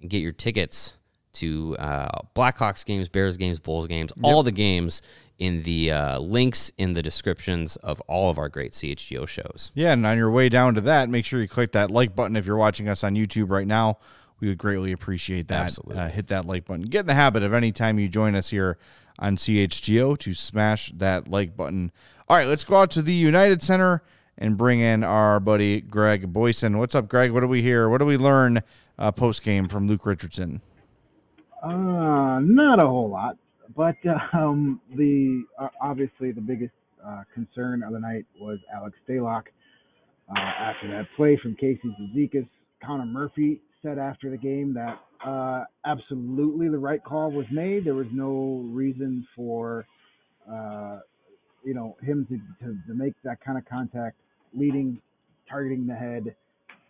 and 0.00 0.08
get 0.08 0.18
your 0.18 0.32
tickets 0.32 0.94
to 1.34 1.76
uh, 1.78 2.22
Blackhawks 2.36 2.84
games, 2.84 3.08
Bears 3.08 3.36
games, 3.36 3.58
Bulls 3.58 3.86
games, 3.86 4.12
all 4.22 4.42
the 4.42 4.52
games 4.52 5.02
in 5.38 5.62
the 5.64 5.90
uh, 5.90 6.18
links 6.20 6.70
in 6.78 6.92
the 6.92 7.02
descriptions 7.02 7.76
of 7.76 8.00
all 8.02 8.30
of 8.30 8.38
our 8.38 8.48
great 8.48 8.72
CHGO 8.72 9.26
shows. 9.26 9.72
Yeah, 9.74 9.92
and 9.92 10.06
on 10.06 10.16
your 10.16 10.30
way 10.30 10.48
down 10.48 10.74
to 10.74 10.80
that, 10.82 11.08
make 11.08 11.24
sure 11.24 11.40
you 11.40 11.48
click 11.48 11.72
that 11.72 11.90
like 11.90 12.14
button 12.14 12.36
if 12.36 12.46
you're 12.46 12.56
watching 12.56 12.88
us 12.88 13.02
on 13.02 13.14
YouTube 13.14 13.50
right 13.50 13.66
now. 13.66 13.98
We 14.40 14.48
would 14.48 14.58
greatly 14.58 14.92
appreciate 14.92 15.48
that. 15.48 15.64
Absolutely. 15.66 15.98
Uh, 15.98 16.08
hit 16.08 16.28
that 16.28 16.44
like 16.46 16.64
button. 16.66 16.82
Get 16.82 17.00
in 17.00 17.06
the 17.06 17.14
habit 17.14 17.42
of 17.42 17.54
anytime 17.54 17.98
you 17.98 18.08
join 18.08 18.34
us 18.34 18.50
here 18.50 18.76
on 19.18 19.36
CHGO 19.36 20.18
to 20.18 20.34
smash 20.34 20.92
that 20.92 21.28
like 21.28 21.56
button. 21.56 21.92
All 22.28 22.36
right, 22.36 22.46
let's 22.46 22.64
go 22.64 22.76
out 22.76 22.90
to 22.92 23.02
the 23.02 23.14
United 23.14 23.62
Center 23.62 24.02
and 24.38 24.56
bring 24.56 24.80
in 24.80 25.04
our 25.04 25.40
buddy 25.40 25.80
Greg 25.80 26.32
Boysen. 26.32 26.78
What's 26.78 26.94
up, 26.94 27.08
Greg? 27.08 27.30
What 27.32 27.40
do 27.40 27.48
we 27.48 27.62
hear? 27.62 27.88
What 27.88 27.98
do 27.98 28.06
we 28.06 28.16
learn 28.16 28.62
uh, 28.98 29.12
post 29.12 29.42
game 29.42 29.68
from 29.68 29.88
Luke 29.88 30.06
Richardson? 30.06 30.60
Uh, 31.62 32.40
not 32.40 32.82
a 32.82 32.86
whole 32.86 33.08
lot. 33.08 33.36
But 33.74 33.96
um, 34.32 34.80
the 34.94 35.44
uh, 35.58 35.68
obviously 35.80 36.32
the 36.32 36.40
biggest 36.40 36.74
uh, 37.06 37.22
concern 37.34 37.82
of 37.82 37.92
the 37.92 38.00
night 38.00 38.26
was 38.38 38.58
Alex 38.74 38.96
Stalock. 39.08 39.44
Uh, 40.28 40.38
after 40.38 40.88
that 40.88 41.06
play 41.16 41.38
from 41.42 41.54
Casey 41.56 41.94
Cizikas, 42.00 42.48
Connor 42.84 43.06
Murphy 43.06 43.60
said 43.82 43.98
after 43.98 44.30
the 44.30 44.36
game 44.36 44.72
that 44.74 45.00
uh, 45.24 45.64
absolutely 45.84 46.68
the 46.68 46.78
right 46.78 47.02
call 47.02 47.30
was 47.30 47.46
made. 47.50 47.84
There 47.84 47.94
was 47.94 48.06
no 48.12 48.62
reason 48.66 49.26
for 49.36 49.86
uh, 50.50 50.98
you 51.64 51.74
know 51.74 51.96
him 52.02 52.26
to, 52.28 52.66
to, 52.66 52.76
to 52.88 52.94
make 52.94 53.14
that 53.24 53.40
kind 53.44 53.58
of 53.58 53.64
contact, 53.66 54.16
leading, 54.54 55.00
targeting 55.48 55.86
the 55.86 55.94
head 55.94 56.34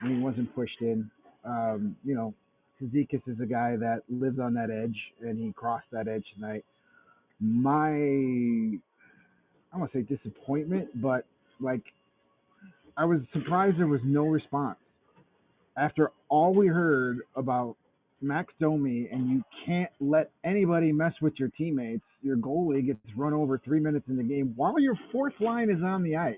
when 0.00 0.16
he 0.16 0.22
wasn't 0.22 0.54
pushed 0.54 0.80
in. 0.80 1.10
Um, 1.44 1.96
you 2.04 2.14
know, 2.14 2.34
Cizikas 2.80 3.22
is 3.26 3.40
a 3.42 3.46
guy 3.46 3.76
that 3.76 4.02
lives 4.08 4.38
on 4.38 4.54
that 4.54 4.70
edge, 4.70 4.96
and 5.20 5.38
he 5.38 5.52
crossed 5.52 5.86
that 5.92 6.08
edge 6.08 6.24
tonight 6.34 6.64
my 7.42 7.90
I 9.74 9.78
to 9.78 9.88
say 9.92 10.02
disappointment, 10.02 10.88
but 11.02 11.24
like 11.60 11.82
I 12.96 13.04
was 13.04 13.20
surprised 13.32 13.78
there 13.78 13.86
was 13.86 14.00
no 14.04 14.24
response 14.24 14.78
after 15.76 16.12
all 16.28 16.54
we 16.54 16.68
heard 16.68 17.20
about 17.34 17.76
Max 18.22 18.52
Domi, 18.60 19.08
and 19.10 19.28
you 19.28 19.42
can't 19.66 19.90
let 20.00 20.30
anybody 20.44 20.92
mess 20.92 21.12
with 21.20 21.34
your 21.38 21.48
teammates. 21.48 22.04
Your 22.22 22.36
goalie 22.36 22.86
gets 22.86 23.00
run 23.16 23.32
over 23.32 23.58
three 23.58 23.80
minutes 23.80 24.06
in 24.08 24.16
the 24.16 24.22
game 24.22 24.52
while 24.56 24.78
your 24.78 24.98
fourth 25.10 25.34
line 25.40 25.70
is 25.70 25.82
on 25.82 26.02
the 26.02 26.16
ice. 26.16 26.36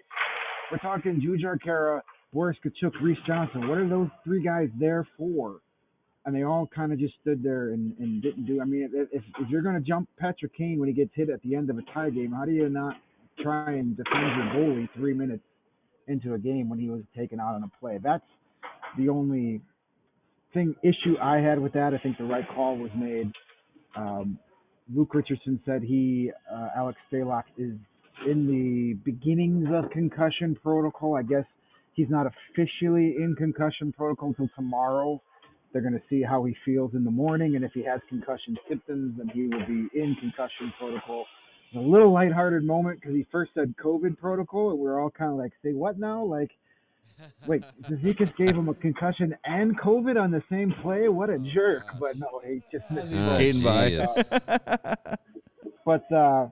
We're 0.71 0.79
talking 0.79 1.21
Jujhar 1.21 1.59
Khaira, 1.65 2.01
Boris 2.33 2.57
Katchouk, 2.65 2.93
Reese 3.03 3.19
Johnson. 3.27 3.69
What 3.69 3.79
are 3.79 3.89
those 3.89 4.09
three 4.25 4.43
guys 4.43 4.69
there 4.79 5.07
for? 5.17 5.61
and 6.27 6.35
they 6.35 6.43
all 6.43 6.69
kind 6.75 6.93
of 6.93 6.99
just 6.99 7.15
stood 7.21 7.43
there 7.43 7.71
and, 7.71 7.95
and 7.99 8.23
didn't 8.23 8.47
do. 8.47 8.61
I 8.61 8.65
mean, 8.65 8.89
if, 8.95 9.23
if 9.39 9.49
you're 9.51 9.63
going 9.63 9.75
to 9.75 9.81
jump 9.81 10.09
Patrick 10.19 10.57
Kane 10.57 10.79
when 10.79 10.89
he 10.89 10.95
gets 10.95 11.11
hit 11.15 11.29
at 11.29 11.43
the 11.43 11.55
end 11.55 11.69
of 11.69 11.77
a 11.79 11.83
tie 11.93 12.11
game, 12.11 12.33
how 12.33 12.45
do 12.45 12.53
you 12.53 12.69
not 12.69 12.97
try 13.43 13.73
and 13.73 13.97
defend 13.97 14.37
your 14.37 14.47
goalie 14.55 14.89
three 14.95 15.13
minutes 15.13 15.43
into 16.09 16.35
a 16.35 16.39
game 16.39 16.69
when 16.69 16.79
he 16.79 16.89
was 16.89 17.03
taken 17.17 17.41
out 17.41 17.55
on 17.55 17.63
a 17.63 17.71
play? 17.79 17.99
That's 18.03 18.25
the 18.97 19.09
only 19.11 19.61
thing 20.55 20.75
issue 20.83 21.17
I 21.21 21.39
had 21.39 21.59
with 21.59 21.73
that. 21.75 21.93
I 21.93 21.99
think 21.99 22.17
the 22.17 22.25
right 22.25 22.47
call 22.55 22.79
was 22.79 22.91
made. 22.97 23.31
Um, 23.97 24.39
Luke 24.95 25.15
Richardson 25.15 25.61
said 25.67 25.83
he, 25.83 26.31
uh, 26.53 26.69
Alex 26.77 26.99
Stalock, 27.13 27.45
is 27.59 27.75
in 28.27 28.47
the 28.47 28.95
beginnings 29.05 29.67
of 29.75 29.91
concussion 29.91 30.57
protocol. 30.63 31.17
I 31.17 31.23
guess 31.23 31.45
he's 31.95 32.09
not 32.09 32.27
officially 32.27 33.17
in 33.19 33.35
concussion 33.37 33.93
protocol 33.93 34.29
until 34.29 34.49
tomorrow 34.55 35.21
they're 35.73 35.83
going 35.83 35.95
to 35.95 36.03
see 36.09 36.23
how 36.23 36.45
he 36.45 36.55
feels 36.65 36.95
in 36.95 37.05
the 37.05 37.11
morning, 37.11 37.57
and 37.57 37.65
if 37.65 37.73
he 37.73 37.83
has 37.83 38.01
concussion 38.09 38.57
symptoms, 38.69 39.15
then 39.19 39.29
he 39.35 39.49
will 39.49 39.67
be 39.67 39.89
in 39.99 40.17
concussion 40.21 40.73
protocol. 40.79 41.25
A 41.75 41.81
little 41.81 42.13
lighthearted 42.13 42.63
moment 42.63 43.01
because 43.01 43.17
he 43.17 43.27
first 43.33 43.51
said 43.55 43.75
COVID 43.85 44.17
protocol, 44.17 44.71
and 44.71 44.79
we're 44.79 45.03
all 45.03 45.11
kind 45.11 45.33
of 45.33 45.37
like, 45.37 45.53
say 45.65 45.73
what 45.73 45.99
now? 45.99 46.25
Like, 46.25 46.53
wait, 47.47 47.63
Cizikas 47.89 48.35
gave 48.37 48.51
him 48.57 48.69
a 48.69 48.75
concussion 48.75 49.35
and 49.45 49.79
COVID 49.81 50.21
on 50.21 50.31
the 50.31 50.43
same 50.51 50.75
play? 50.83 51.09
What 51.09 51.31
a 51.31 51.39
jerk! 51.39 51.85
But 52.01 52.19
no, 52.19 52.41
he 52.45 52.63
just 52.73 52.85
missed 52.91 53.35
skating 53.35 53.63
by. 53.63 54.05
but 55.85 56.13
uh, 56.13 56.49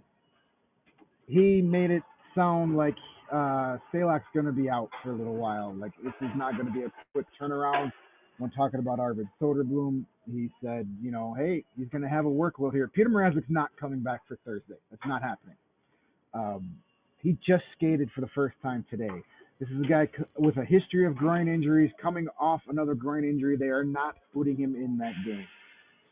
he 1.26 1.62
made 1.62 1.90
it 1.90 2.02
sound 2.34 2.76
like 2.76 2.96
uh, 3.30 3.78
Stalock's 3.92 4.24
going 4.34 4.46
to 4.46 4.52
be 4.52 4.68
out 4.68 4.90
for 5.02 5.12
a 5.12 5.16
little 5.16 5.36
while. 5.36 5.74
Like 5.74 5.92
this 6.02 6.14
is 6.20 6.30
not 6.36 6.54
going 6.54 6.66
to 6.66 6.72
be 6.72 6.82
a 6.82 6.92
quick 7.12 7.26
turnaround 7.40 7.92
when 8.42 8.50
talking 8.50 8.80
about 8.80 8.98
Arvid 8.98 9.28
Soderblom, 9.40 10.04
he 10.30 10.48
said, 10.62 10.88
you 11.00 11.10
know, 11.12 11.34
hey, 11.38 11.64
he's 11.76 11.88
going 11.88 12.02
to 12.02 12.08
have 12.08 12.26
a 12.26 12.28
workload 12.28 12.72
here. 12.72 12.88
Peter 12.88 13.08
Mrazek's 13.08 13.48
not 13.48 13.70
coming 13.78 14.00
back 14.00 14.20
for 14.26 14.36
Thursday. 14.44 14.74
That's 14.90 15.06
not 15.06 15.22
happening. 15.22 15.56
Um, 16.34 16.74
he 17.22 17.36
just 17.46 17.62
skated 17.76 18.10
for 18.14 18.20
the 18.20 18.28
first 18.34 18.56
time 18.62 18.84
today. 18.90 19.22
This 19.62 19.70
is 19.70 19.84
a 19.84 19.88
guy 19.88 20.08
with 20.38 20.56
a 20.56 20.64
history 20.64 21.06
of 21.06 21.14
groin 21.14 21.46
injuries 21.46 21.92
coming 22.02 22.26
off 22.36 22.62
another 22.68 22.94
groin 22.94 23.22
injury. 23.22 23.56
They 23.56 23.66
are 23.66 23.84
not 23.84 24.16
putting 24.34 24.56
him 24.56 24.74
in 24.74 24.98
that 24.98 25.12
game. 25.24 25.46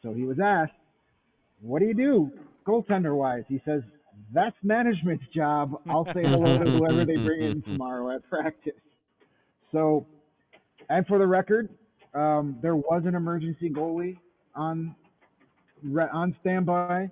So 0.04 0.12
he 0.12 0.22
was 0.22 0.38
asked, 0.38 0.70
what 1.60 1.80
do 1.80 1.86
you 1.86 1.94
do 1.94 2.30
goaltender 2.64 3.16
wise? 3.16 3.42
He 3.48 3.60
says, 3.64 3.82
that's 4.32 4.54
management's 4.62 5.24
job. 5.34 5.82
I'll 5.88 6.04
say 6.12 6.22
hello 6.22 6.62
to 6.62 6.70
whoever 6.70 7.04
they 7.04 7.16
bring 7.16 7.42
in 7.42 7.62
tomorrow 7.62 8.14
at 8.14 8.22
practice. 8.30 8.72
So, 9.72 10.06
and 10.88 11.04
for 11.08 11.18
the 11.18 11.26
record, 11.26 11.70
um, 12.14 12.56
there 12.62 12.76
was 12.76 13.02
an 13.04 13.16
emergency 13.16 13.68
goalie 13.68 14.16
on 14.54 14.94
on 16.12 16.36
standby. 16.40 17.10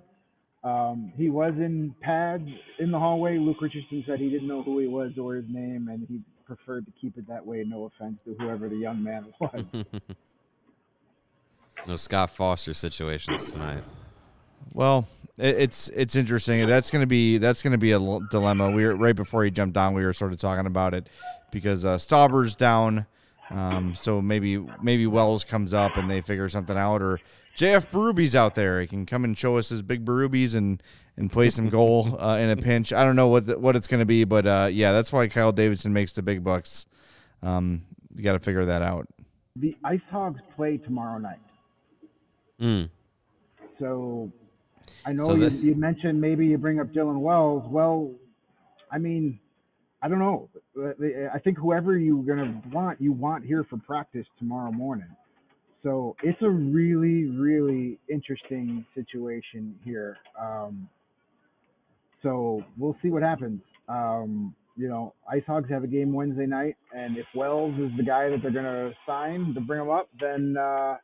Um, 0.63 1.13
he 1.15 1.29
was 1.29 1.53
in 1.57 1.95
pads 2.01 2.47
in 2.79 2.91
the 2.91 2.99
hallway. 2.99 3.37
Luke 3.37 3.61
Richardson 3.61 4.03
said 4.05 4.19
he 4.19 4.29
didn't 4.29 4.47
know 4.47 4.61
who 4.61 4.79
he 4.79 4.87
was 4.87 5.11
or 5.17 5.35
his 5.35 5.45
name, 5.47 5.87
and 5.89 6.05
he 6.07 6.19
preferred 6.45 6.85
to 6.85 6.91
keep 6.99 7.17
it 7.17 7.27
that 7.27 7.45
way. 7.45 7.63
No 7.65 7.85
offense 7.85 8.17
to 8.25 8.35
whoever 8.39 8.67
the 8.67 8.75
young 8.75 9.01
man 9.01 9.27
was. 9.39 9.63
no 11.87 11.95
Scott 11.95 12.31
Foster 12.31 12.73
situations 12.73 13.51
tonight. 13.51 13.83
Well, 14.73 15.07
it's 15.37 15.87
it's 15.89 16.15
interesting. 16.15 16.67
That's 16.67 16.91
gonna 16.91 17.07
be 17.07 17.37
that's 17.37 17.63
gonna 17.63 17.77
be 17.77 17.93
a 17.93 17.99
dilemma. 18.29 18.71
We 18.71 18.85
were 18.85 18.95
right 18.95 19.15
before 19.15 19.45
he 19.45 19.51
jumped 19.51 19.77
on. 19.77 19.93
We 19.93 20.03
were 20.03 20.13
sort 20.13 20.33
of 20.33 20.39
talking 20.39 20.65
about 20.65 20.93
it 20.93 21.07
because 21.51 21.85
uh, 21.85 21.97
Stauber's 21.97 22.55
down. 22.55 23.05
Um, 23.49 23.95
so 23.95 24.21
maybe 24.21 24.63
maybe 24.83 25.07
Wells 25.07 25.43
comes 25.43 25.73
up 25.73 25.97
and 25.97 26.09
they 26.09 26.21
figure 26.21 26.49
something 26.49 26.77
out, 26.77 27.01
or 27.01 27.19
JF 27.59 27.89
Berube's 27.89 28.35
out 28.35 28.55
there. 28.55 28.79
He 28.79 28.87
can 28.87 29.05
come 29.05 29.25
and 29.25 29.37
show 29.37 29.57
us 29.57 29.67
his 29.67 29.81
big 29.81 30.05
Berubes 30.05 30.55
and 30.55 30.81
and 31.17 31.29
play 31.29 31.49
some 31.49 31.67
goal 31.77 32.15
uh, 32.17 32.37
in 32.37 32.49
a 32.49 32.55
pinch. 32.55 32.93
I 32.93 33.03
don't 33.03 33.17
know 33.17 33.27
what 33.27 33.47
the, 33.47 33.59
what 33.59 33.75
it's 33.75 33.85
going 33.87 33.99
to 33.99 34.05
be, 34.05 34.23
but 34.23 34.47
uh, 34.47 34.69
yeah, 34.71 34.93
that's 34.93 35.11
why 35.11 35.27
Kyle 35.27 35.51
Davidson 35.51 35.91
makes 35.91 36.13
the 36.13 36.21
big 36.21 36.41
bucks. 36.41 36.87
Um, 37.43 37.83
you 38.15 38.23
got 38.23 38.33
to 38.33 38.39
figure 38.39 38.63
that 38.63 38.81
out. 38.81 39.07
The 39.57 39.75
Ice 39.83 39.99
Hogs 40.09 40.39
play 40.55 40.77
tomorrow 40.77 41.17
night. 41.17 41.39
Mm. 42.61 42.89
So 43.77 44.31
I 45.05 45.11
know 45.11 45.27
so 45.27 45.35
you, 45.35 45.49
you 45.49 45.75
mentioned 45.75 46.21
maybe 46.21 46.47
you 46.47 46.57
bring 46.57 46.79
up 46.79 46.93
Dylan 46.93 47.19
Wells. 47.19 47.65
Well, 47.67 48.13
I 48.89 48.99
mean, 48.99 49.37
I 50.01 50.07
don't 50.07 50.19
know. 50.19 50.47
I 51.33 51.39
think 51.39 51.57
whoever 51.57 51.97
you're 51.97 52.23
gonna 52.23 52.61
want, 52.71 53.01
you 53.01 53.11
want 53.11 53.43
here 53.43 53.65
for 53.65 53.75
practice 53.75 54.27
tomorrow 54.37 54.71
morning. 54.71 55.09
So 55.83 56.15
it's 56.23 56.41
a 56.41 56.49
really, 56.49 57.25
really 57.25 57.99
interesting 58.09 58.85
situation 58.93 59.75
here. 59.83 60.17
Um, 60.39 60.89
so 62.21 62.63
we'll 62.77 62.97
see 63.01 63.09
what 63.09 63.23
happens. 63.23 63.61
Um, 63.87 64.53
you 64.75 64.89
know, 64.89 65.13
Ice 65.29 65.43
Hogs 65.47 65.69
have 65.69 65.83
a 65.83 65.87
game 65.87 66.13
Wednesday 66.13 66.45
night, 66.45 66.75
and 66.93 67.17
if 67.17 67.25
Wells 67.35 67.73
is 67.79 67.91
the 67.97 68.03
guy 68.03 68.29
that 68.29 68.41
they're 68.41 68.51
gonna 68.51 68.91
sign 69.05 69.53
to 69.53 69.61
bring 69.61 69.81
him 69.81 69.89
up, 69.89 70.09
then 70.19 70.55
uh, 70.57 70.95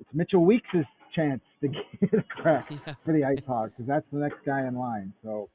it's 0.00 0.10
Mitchell 0.12 0.44
Weeks' 0.44 0.66
chance 1.14 1.42
to 1.60 1.68
get 2.00 2.12
a 2.12 2.22
crack 2.22 2.70
yeah. 2.70 2.94
for 3.04 3.12
the 3.12 3.24
Ice 3.24 3.44
Hogs 3.46 3.72
because 3.76 3.88
that's 3.88 4.06
the 4.12 4.18
next 4.18 4.38
guy 4.44 4.66
in 4.66 4.76
line. 4.76 5.12
So 5.22 5.48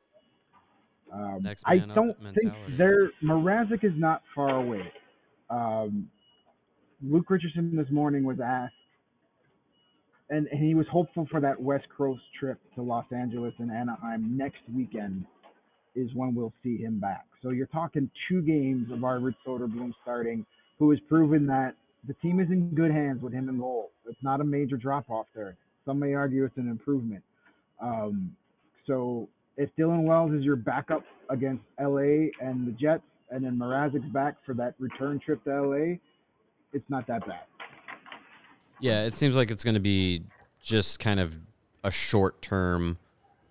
um, 1.14 1.46
I 1.66 1.80
don't 1.80 2.16
think 2.34 2.54
there. 2.78 3.12
Mrazek 3.24 3.84
is 3.84 3.94
not 3.96 4.22
far 4.36 4.58
away. 4.58 4.92
Um, 5.50 6.10
Luke 7.02 7.30
Richardson 7.30 7.76
this 7.76 7.90
morning 7.92 8.24
was 8.24 8.40
asked, 8.44 8.74
and, 10.30 10.48
and 10.48 10.60
he 10.64 10.76
was 10.76 10.86
hopeful 10.92 11.28
for 11.32 11.40
that 11.40 11.60
West 11.60 11.86
Coast 11.96 12.22
trip 12.38 12.60
to 12.76 12.82
Los 12.82 13.06
Angeles 13.16 13.54
and 13.60 13.72
Anaheim 13.72 14.36
next 14.38 14.60
weekend 14.74 15.26
is 15.96 16.10
when 16.14 16.36
we'll 16.36 16.54
see 16.62 16.78
him 16.78 17.00
back. 17.00 17.26
So 17.42 17.50
you're 17.50 17.68
talking 17.68 18.12
two 18.28 18.42
games 18.42 18.92
of 18.92 19.04
Arvid 19.04 19.34
Soderblom 19.46 19.94
starting, 20.02 20.46
who 20.78 20.92
has 20.92 21.00
proven 21.08 21.48
that 21.48 21.76
the 22.08 22.14
team 22.16 22.40
is 22.40 22.50
in 22.50 22.70
good 22.76 22.92
hands 22.92 23.22
with 23.22 23.34
him 23.34 23.50
in 23.50 23.60
goal. 23.60 23.92
It's 24.08 24.22
not 24.22 24.42
a 24.42 24.44
major 24.44 24.78
drop 24.78 25.10
off 25.10 25.28
there. 25.34 25.56
Some 25.86 26.00
may 26.00 26.14
argue 26.14 26.46
it's 26.46 26.58
an 26.58 26.70
improvement. 26.70 27.24
Um, 27.82 28.36
so 28.86 29.28
if 29.58 29.70
Dylan 29.78 30.04
Wells 30.04 30.34
is 30.34 30.44
your 30.44 30.58
backup 30.58 31.04
against 31.30 31.64
LA 31.82 32.30
and 32.42 32.68
the 32.68 32.76
Jets, 32.80 33.04
and 33.32 33.44
then 33.44 33.58
Mrazek's 33.58 34.12
back 34.12 34.36
for 34.46 34.54
that 34.56 34.74
return 34.80 35.20
trip 35.24 35.44
to 35.46 35.62
LA, 35.62 35.96
it's 36.74 36.90
not 36.90 37.08
that 37.08 37.26
bad. 37.26 37.42
Yeah, 38.80 39.04
it 39.04 39.14
seems 39.14 39.36
like 39.36 39.52
it's 39.52 39.64
going 39.64 39.74
to 39.74 39.80
be 39.80 40.24
just 40.62 41.00
kind 41.00 41.20
of 41.20 41.38
a 41.84 41.92
short 41.92 42.42
term 42.42 42.98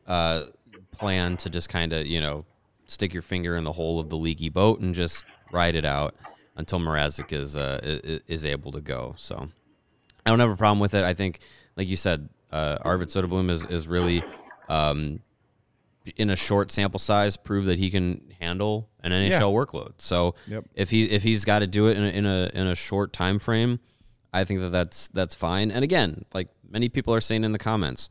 uh, 0.06 0.44
plan 0.92 1.36
to 1.38 1.50
just 1.50 1.68
kind 1.68 1.92
of 1.92 2.06
you 2.06 2.20
know 2.20 2.44
stick 2.86 3.12
your 3.12 3.22
finger 3.22 3.56
in 3.56 3.64
the 3.64 3.72
hole 3.72 4.00
of 4.00 4.08
the 4.08 4.16
leaky 4.16 4.48
boat 4.48 4.80
and 4.80 4.94
just 4.94 5.24
ride 5.52 5.74
it 5.74 5.84
out 5.84 6.14
until 6.56 6.78
Mrazek 6.78 7.32
is 7.32 7.56
uh, 7.56 7.78
is 8.26 8.44
able 8.44 8.72
to 8.72 8.80
go. 8.80 9.14
So 9.16 9.48
I 10.26 10.30
don't 10.30 10.40
have 10.40 10.50
a 10.50 10.56
problem 10.56 10.80
with 10.80 10.94
it. 10.94 11.04
I 11.04 11.14
think, 11.14 11.40
like 11.76 11.88
you 11.88 11.96
said, 11.96 12.28
uh, 12.50 12.78
Arvid 12.82 13.08
Soderblom 13.08 13.50
is 13.50 13.64
is 13.66 13.86
really 13.88 14.22
um, 14.68 15.20
in 16.16 16.30
a 16.30 16.36
short 16.36 16.70
sample 16.70 16.98
size 16.98 17.36
prove 17.36 17.66
that 17.66 17.78
he 17.78 17.90
can 17.90 18.32
handle 18.40 18.88
an 19.00 19.12
NHL 19.12 19.30
yeah. 19.30 19.40
workload. 19.40 19.92
So 19.98 20.34
yep. 20.46 20.64
if 20.74 20.90
he 20.90 21.04
if 21.04 21.22
he's 21.22 21.44
got 21.44 21.60
to 21.60 21.66
do 21.66 21.86
it 21.86 21.96
in 21.96 22.04
a, 22.04 22.08
in 22.08 22.26
a 22.26 22.50
in 22.54 22.66
a 22.66 22.74
short 22.74 23.12
time 23.12 23.38
frame, 23.38 23.80
I 24.32 24.44
think 24.44 24.60
that 24.60 24.70
that's 24.70 25.08
that's 25.08 25.34
fine. 25.34 25.70
And 25.70 25.84
again, 25.84 26.24
like 26.34 26.48
many 26.68 26.88
people 26.88 27.14
are 27.14 27.20
saying 27.20 27.44
in 27.44 27.52
the 27.52 27.58
comments, 27.58 28.10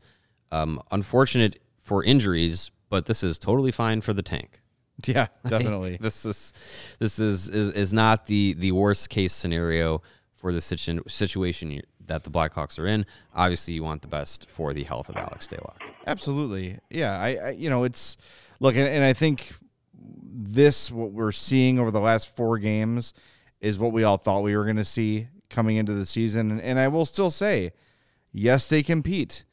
um, 0.50 0.80
unfortunate 0.90 1.60
for 1.82 2.04
injuries, 2.04 2.70
but 2.90 3.06
this 3.06 3.22
is 3.22 3.38
totally 3.38 3.72
fine 3.72 4.00
for 4.00 4.12
the 4.12 4.22
tank. 4.22 4.60
Yeah, 5.06 5.28
definitely. 5.46 5.96
this 6.00 6.24
is 6.24 6.52
this 6.98 7.20
is, 7.20 7.48
is 7.48 7.70
is 7.70 7.92
not 7.92 8.26
the 8.26 8.54
the 8.54 8.72
worst 8.72 9.10
case 9.10 9.32
scenario 9.32 10.02
for 10.34 10.52
the 10.52 10.60
situ- 10.60 11.04
situation 11.06 11.80
that 12.08 12.24
the 12.24 12.30
Blackhawks 12.30 12.78
are 12.78 12.86
in. 12.86 13.06
Obviously, 13.34 13.74
you 13.74 13.82
want 13.82 14.02
the 14.02 14.08
best 14.08 14.48
for 14.50 14.72
the 14.72 14.84
health 14.84 15.08
of 15.08 15.16
Alex 15.16 15.48
Stalock. 15.48 15.80
Absolutely, 16.06 16.78
yeah. 16.90 17.18
I, 17.18 17.34
I 17.36 17.50
you 17.50 17.70
know 17.70 17.84
it's 17.84 18.16
look, 18.60 18.74
and, 18.76 18.88
and 18.88 19.04
I 19.04 19.12
think 19.12 19.52
this 19.94 20.90
what 20.90 21.12
we're 21.12 21.32
seeing 21.32 21.78
over 21.78 21.90
the 21.90 22.00
last 22.00 22.34
four 22.34 22.58
games 22.58 23.14
is 23.60 23.78
what 23.78 23.92
we 23.92 24.04
all 24.04 24.16
thought 24.16 24.42
we 24.42 24.56
were 24.56 24.64
going 24.64 24.76
to 24.76 24.84
see 24.84 25.28
coming 25.50 25.76
into 25.76 25.94
the 25.94 26.06
season, 26.06 26.50
and, 26.50 26.60
and 26.60 26.78
I 26.78 26.88
will 26.88 27.04
still 27.04 27.30
say, 27.30 27.72
yes, 28.32 28.68
they 28.68 28.82
compete. 28.82 29.44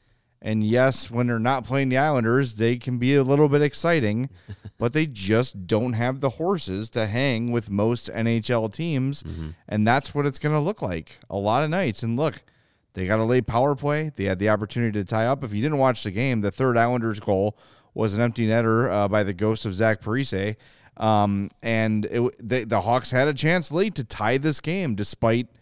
And 0.46 0.62
yes, 0.62 1.10
when 1.10 1.26
they're 1.26 1.40
not 1.40 1.64
playing 1.64 1.88
the 1.88 1.98
Islanders, 1.98 2.54
they 2.54 2.76
can 2.76 2.98
be 2.98 3.16
a 3.16 3.24
little 3.24 3.48
bit 3.48 3.62
exciting, 3.62 4.30
but 4.78 4.92
they 4.92 5.04
just 5.04 5.66
don't 5.66 5.94
have 5.94 6.20
the 6.20 6.30
horses 6.30 6.88
to 6.90 7.08
hang 7.08 7.50
with 7.50 7.68
most 7.68 8.08
NHL 8.08 8.72
teams. 8.72 9.24
Mm-hmm. 9.24 9.48
And 9.66 9.84
that's 9.84 10.14
what 10.14 10.24
it's 10.24 10.38
going 10.38 10.54
to 10.54 10.60
look 10.60 10.80
like 10.80 11.18
a 11.28 11.36
lot 11.36 11.64
of 11.64 11.70
nights. 11.70 12.04
And 12.04 12.16
look, 12.16 12.44
they 12.92 13.06
got 13.06 13.18
a 13.18 13.24
late 13.24 13.48
power 13.48 13.74
play. 13.74 14.12
They 14.14 14.26
had 14.26 14.38
the 14.38 14.50
opportunity 14.50 14.96
to 15.00 15.04
tie 15.04 15.26
up. 15.26 15.42
If 15.42 15.52
you 15.52 15.62
didn't 15.62 15.78
watch 15.78 16.04
the 16.04 16.12
game, 16.12 16.42
the 16.42 16.52
third 16.52 16.76
Islanders 16.78 17.18
goal 17.18 17.58
was 17.92 18.14
an 18.14 18.20
empty 18.20 18.46
netter 18.46 18.88
uh, 18.88 19.08
by 19.08 19.24
the 19.24 19.34
ghost 19.34 19.64
of 19.64 19.74
Zach 19.74 20.00
Parise. 20.00 20.54
Um, 20.96 21.50
and 21.60 22.04
it, 22.04 22.48
they, 22.48 22.62
the 22.62 22.82
Hawks 22.82 23.10
had 23.10 23.26
a 23.26 23.34
chance 23.34 23.72
late 23.72 23.96
to 23.96 24.04
tie 24.04 24.38
this 24.38 24.60
game 24.60 24.94
despite– 24.94 25.48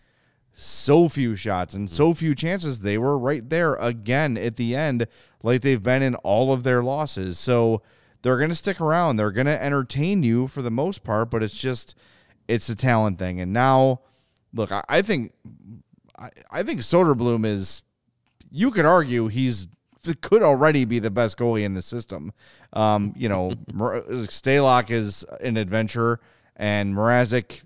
so 0.54 1.08
few 1.08 1.36
shots 1.36 1.74
and 1.74 1.90
so 1.90 2.14
few 2.14 2.34
chances. 2.34 2.80
They 2.80 2.98
were 2.98 3.18
right 3.18 3.48
there 3.48 3.74
again 3.74 4.36
at 4.36 4.56
the 4.56 4.74
end, 4.74 5.06
like 5.42 5.62
they've 5.62 5.82
been 5.82 6.02
in 6.02 6.14
all 6.16 6.52
of 6.52 6.62
their 6.62 6.82
losses. 6.82 7.38
So 7.38 7.82
they're 8.22 8.38
going 8.38 8.50
to 8.50 8.54
stick 8.54 8.80
around. 8.80 9.16
They're 9.16 9.32
going 9.32 9.46
to 9.46 9.62
entertain 9.62 10.22
you 10.22 10.48
for 10.48 10.62
the 10.62 10.70
most 10.70 11.04
part, 11.04 11.30
but 11.30 11.42
it's 11.42 11.58
just, 11.58 11.96
it's 12.48 12.68
a 12.68 12.76
talent 12.76 13.18
thing. 13.18 13.40
And 13.40 13.52
now, 13.52 14.00
look, 14.52 14.72
I, 14.72 14.84
I 14.88 15.02
think, 15.02 15.32
I, 16.18 16.30
I 16.50 16.62
think 16.62 16.80
Soderblom 16.80 17.44
is, 17.44 17.82
you 18.50 18.70
could 18.70 18.86
argue 18.86 19.26
he's 19.26 19.66
could 20.20 20.42
already 20.42 20.84
be 20.84 20.98
the 20.98 21.10
best 21.10 21.38
goalie 21.38 21.64
in 21.64 21.72
the 21.72 21.80
system. 21.80 22.32
Um, 22.74 23.14
you 23.16 23.28
know, 23.28 23.52
Stalock 23.72 24.90
is 24.90 25.24
an 25.40 25.56
adventure, 25.56 26.20
and 26.56 26.94
Mrazek 26.94 27.62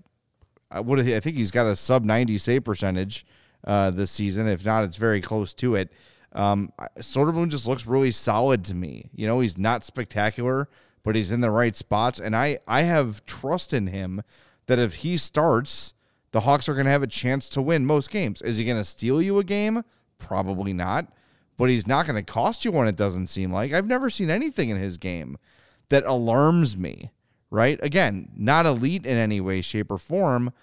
uh, 0.71 0.81
what 0.81 0.99
I 0.99 1.19
think 1.19 1.35
he's 1.35 1.51
got 1.51 1.65
a 1.65 1.75
sub 1.75 2.03
90 2.03 2.37
save 2.37 2.63
percentage 2.63 3.25
uh, 3.65 3.91
this 3.91 4.11
season. 4.11 4.47
If 4.47 4.65
not, 4.65 4.83
it's 4.83 4.97
very 4.97 5.21
close 5.21 5.53
to 5.55 5.75
it. 5.75 5.91
Um, 6.33 6.71
Soderblom 6.99 7.49
just 7.49 7.67
looks 7.67 7.87
really 7.87 8.11
solid 8.11 8.63
to 8.65 8.75
me. 8.75 9.09
You 9.13 9.27
know, 9.27 9.39
he's 9.39 9.57
not 9.57 9.83
spectacular, 9.83 10.69
but 11.03 11.15
he's 11.15 11.31
in 11.31 11.41
the 11.41 11.51
right 11.51 11.75
spots, 11.75 12.19
and 12.19 12.35
I 12.35 12.59
I 12.67 12.81
have 12.83 13.25
trust 13.25 13.73
in 13.73 13.87
him 13.87 14.21
that 14.67 14.79
if 14.79 14.95
he 14.95 15.17
starts, 15.17 15.95
the 16.31 16.41
Hawks 16.41 16.69
are 16.69 16.75
going 16.75 16.85
to 16.85 16.91
have 16.91 17.03
a 17.03 17.07
chance 17.07 17.49
to 17.49 17.61
win 17.61 17.85
most 17.85 18.11
games. 18.11 18.41
Is 18.41 18.57
he 18.57 18.65
going 18.65 18.77
to 18.77 18.85
steal 18.85 19.21
you 19.21 19.39
a 19.39 19.43
game? 19.43 19.83
Probably 20.19 20.73
not, 20.73 21.11
but 21.57 21.69
he's 21.69 21.87
not 21.87 22.05
going 22.05 22.23
to 22.23 22.31
cost 22.31 22.63
you 22.63 22.71
one. 22.71 22.87
It 22.87 22.95
doesn't 22.95 23.27
seem 23.27 23.51
like 23.51 23.73
I've 23.73 23.87
never 23.87 24.09
seen 24.09 24.29
anything 24.29 24.69
in 24.69 24.77
his 24.77 24.99
game 24.99 25.37
that 25.89 26.05
alarms 26.05 26.77
me 26.77 27.09
right? 27.49 27.79
Again, 27.81 28.29
not 28.35 28.65
elite 28.65 29.05
in 29.05 29.17
any 29.17 29.41
way, 29.41 29.61
shape, 29.61 29.91
or 29.91 29.97
form, 29.97 30.53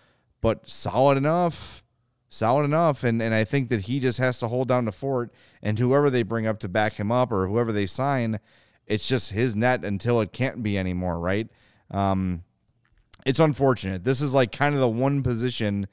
but 0.41 0.69
solid 0.69 1.17
enough. 1.17 1.83
Solid 2.29 2.65
enough. 2.65 3.05
And 3.05 3.23
and 3.23 3.35
I 3.35 3.45
think 3.45 3.69
that 3.71 3.83
he 3.83 4.01
just 4.01 4.19
has 4.19 4.39
to 4.41 4.49
hold 4.49 4.69
down 4.69 4.85
the 4.85 4.93
fort 4.93 5.33
and 5.63 5.79
whoever 5.79 6.11
they 6.11 6.23
bring 6.23 6.47
up 6.47 6.59
to 6.61 6.69
back 6.69 6.95
him 6.95 7.11
up 7.13 7.33
or 7.33 7.47
whoever 7.47 7.73
they 7.73 7.87
sign, 7.87 8.41
it's 8.87 9.09
just 9.09 9.31
his 9.31 9.55
net 9.55 9.85
until 9.85 10.21
it 10.21 10.33
can't 10.33 10.63
be 10.63 10.77
anymore, 10.77 11.19
right? 11.19 11.49
Um, 11.91 12.45
it's 13.25 13.39
unfortunate. 13.39 14.05
This 14.05 14.21
is 14.21 14.35
like 14.35 14.53
kind 14.53 14.75
of 14.75 14.81
the 14.81 14.89
one 14.89 15.23
position 15.23 15.87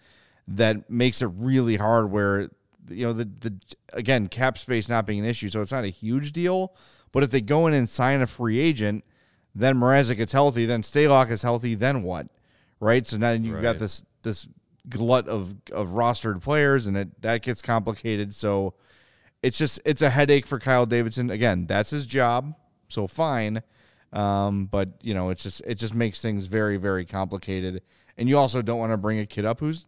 that 0.48 0.90
makes 0.90 1.22
it 1.22 1.30
really 1.36 1.78
hard 1.78 2.12
where 2.12 2.50
you 2.90 3.06
know 3.06 3.14
the 3.14 3.26
the 3.26 3.60
again 3.94 4.28
cap 4.28 4.58
space 4.58 4.90
not 4.90 5.06
being 5.06 5.20
an 5.20 5.26
issue, 5.26 5.50
so 5.50 5.62
it's 5.62 5.72
not 5.72 5.84
a 5.84 5.90
huge 5.90 6.32
deal. 6.32 6.76
But 7.12 7.24
if 7.24 7.32
they 7.32 7.42
go 7.42 7.68
in 7.68 7.74
and 7.74 7.88
sign 7.88 8.22
a 8.22 8.28
free 8.28 8.60
agent 8.60 9.04
then 9.56 9.76
Mrazek 9.78 10.18
gets 10.18 10.34
healthy, 10.34 10.66
then 10.66 10.82
Stalock 10.82 11.30
is 11.30 11.42
healthy, 11.42 11.76
then 11.76 12.04
what? 12.04 12.28
Right? 12.80 13.06
So 13.06 13.18
now 13.18 13.32
you've 13.32 13.56
right. 13.56 13.64
got 13.64 13.80
this 13.80 14.04
this 14.24 14.48
glut 14.90 15.28
of 15.28 15.56
of 15.72 15.90
rostered 15.90 16.42
players 16.42 16.88
and 16.88 16.98
it 16.98 17.22
that 17.22 17.42
gets 17.42 17.62
complicated. 17.62 18.34
So 18.36 18.74
it's 19.42 19.58
just 19.58 19.80
it's 19.86 20.02
a 20.02 20.10
headache 20.10 20.46
for 20.46 20.60
Kyle 20.60 20.86
Davidson. 20.86 21.30
Again, 21.30 21.68
that's 21.68 21.92
his 21.92 22.06
job. 22.06 22.56
So 22.90 23.08
fine. 23.08 23.62
Um, 24.12 24.66
but 24.66 24.90
you 25.02 25.14
know, 25.14 25.30
it's 25.30 25.44
just 25.44 25.62
it 25.66 25.76
just 25.76 25.94
makes 25.94 26.22
things 26.22 26.48
very, 26.48 26.78
very 26.78 27.06
complicated. 27.06 27.82
And 28.18 28.30
you 28.30 28.38
also 28.38 28.62
don't 28.62 28.80
want 28.80 28.92
to 28.92 28.98
bring 28.98 29.20
a 29.20 29.26
kid 29.26 29.46
up 29.46 29.60
who's 29.60 29.86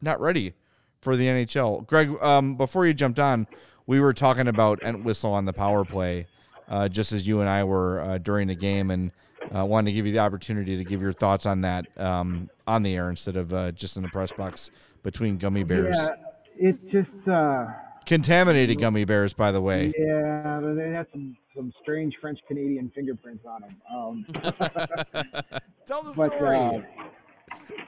not 0.00 0.20
ready 0.20 0.54
for 1.00 1.16
the 1.16 1.26
NHL. 1.26 1.86
Greg, 1.86 2.10
um, 2.22 2.56
before 2.56 2.86
you 2.86 2.94
jumped 2.94 3.18
on, 3.18 3.46
we 3.86 4.00
were 4.00 4.12
talking 4.12 4.46
about 4.46 4.82
Entwistle 4.82 5.32
on 5.32 5.44
the 5.44 5.52
power 5.52 5.84
play 5.84 6.26
uh, 6.68 6.88
just 6.88 7.12
as 7.12 7.26
you 7.26 7.40
and 7.40 7.48
I 7.48 7.64
were 7.64 8.00
uh, 8.00 8.18
during 8.18 8.48
the 8.48 8.54
game, 8.54 8.90
and 8.90 9.12
uh, 9.54 9.64
wanted 9.64 9.90
to 9.90 9.94
give 9.94 10.06
you 10.06 10.12
the 10.12 10.20
opportunity 10.20 10.76
to 10.76 10.84
give 10.84 11.02
your 11.02 11.12
thoughts 11.12 11.46
on 11.46 11.62
that 11.62 11.86
um, 11.98 12.48
on 12.66 12.82
the 12.82 12.94
air 12.96 13.10
instead 13.10 13.36
of 13.36 13.52
uh, 13.52 13.72
just 13.72 13.96
in 13.96 14.02
the 14.02 14.08
press 14.08 14.32
box 14.32 14.70
between 15.02 15.36
gummy 15.38 15.64
bears. 15.64 15.96
Yeah, 15.98 16.08
it 16.56 16.90
just 16.90 17.28
uh, 17.28 17.66
contaminated 18.06 18.80
gummy 18.80 19.04
bears, 19.04 19.34
by 19.34 19.52
the 19.52 19.60
way. 19.60 19.92
Yeah, 19.98 20.60
but 20.62 20.74
they 20.74 20.90
had 20.90 21.06
some 21.12 21.36
some 21.54 21.72
strange 21.82 22.14
French 22.20 22.38
Canadian 22.48 22.90
fingerprints 22.94 23.44
on 23.46 23.62
them. 23.62 23.76
Um, 23.92 24.26
Tell 25.86 26.02
the 26.02 26.12
but, 26.16 26.32
story. 26.34 26.56
Uh, 26.56 26.80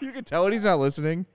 you 0.00 0.12
can 0.12 0.24
tell 0.24 0.46
it. 0.46 0.52
He's 0.52 0.64
not 0.64 0.78
listening. 0.78 1.26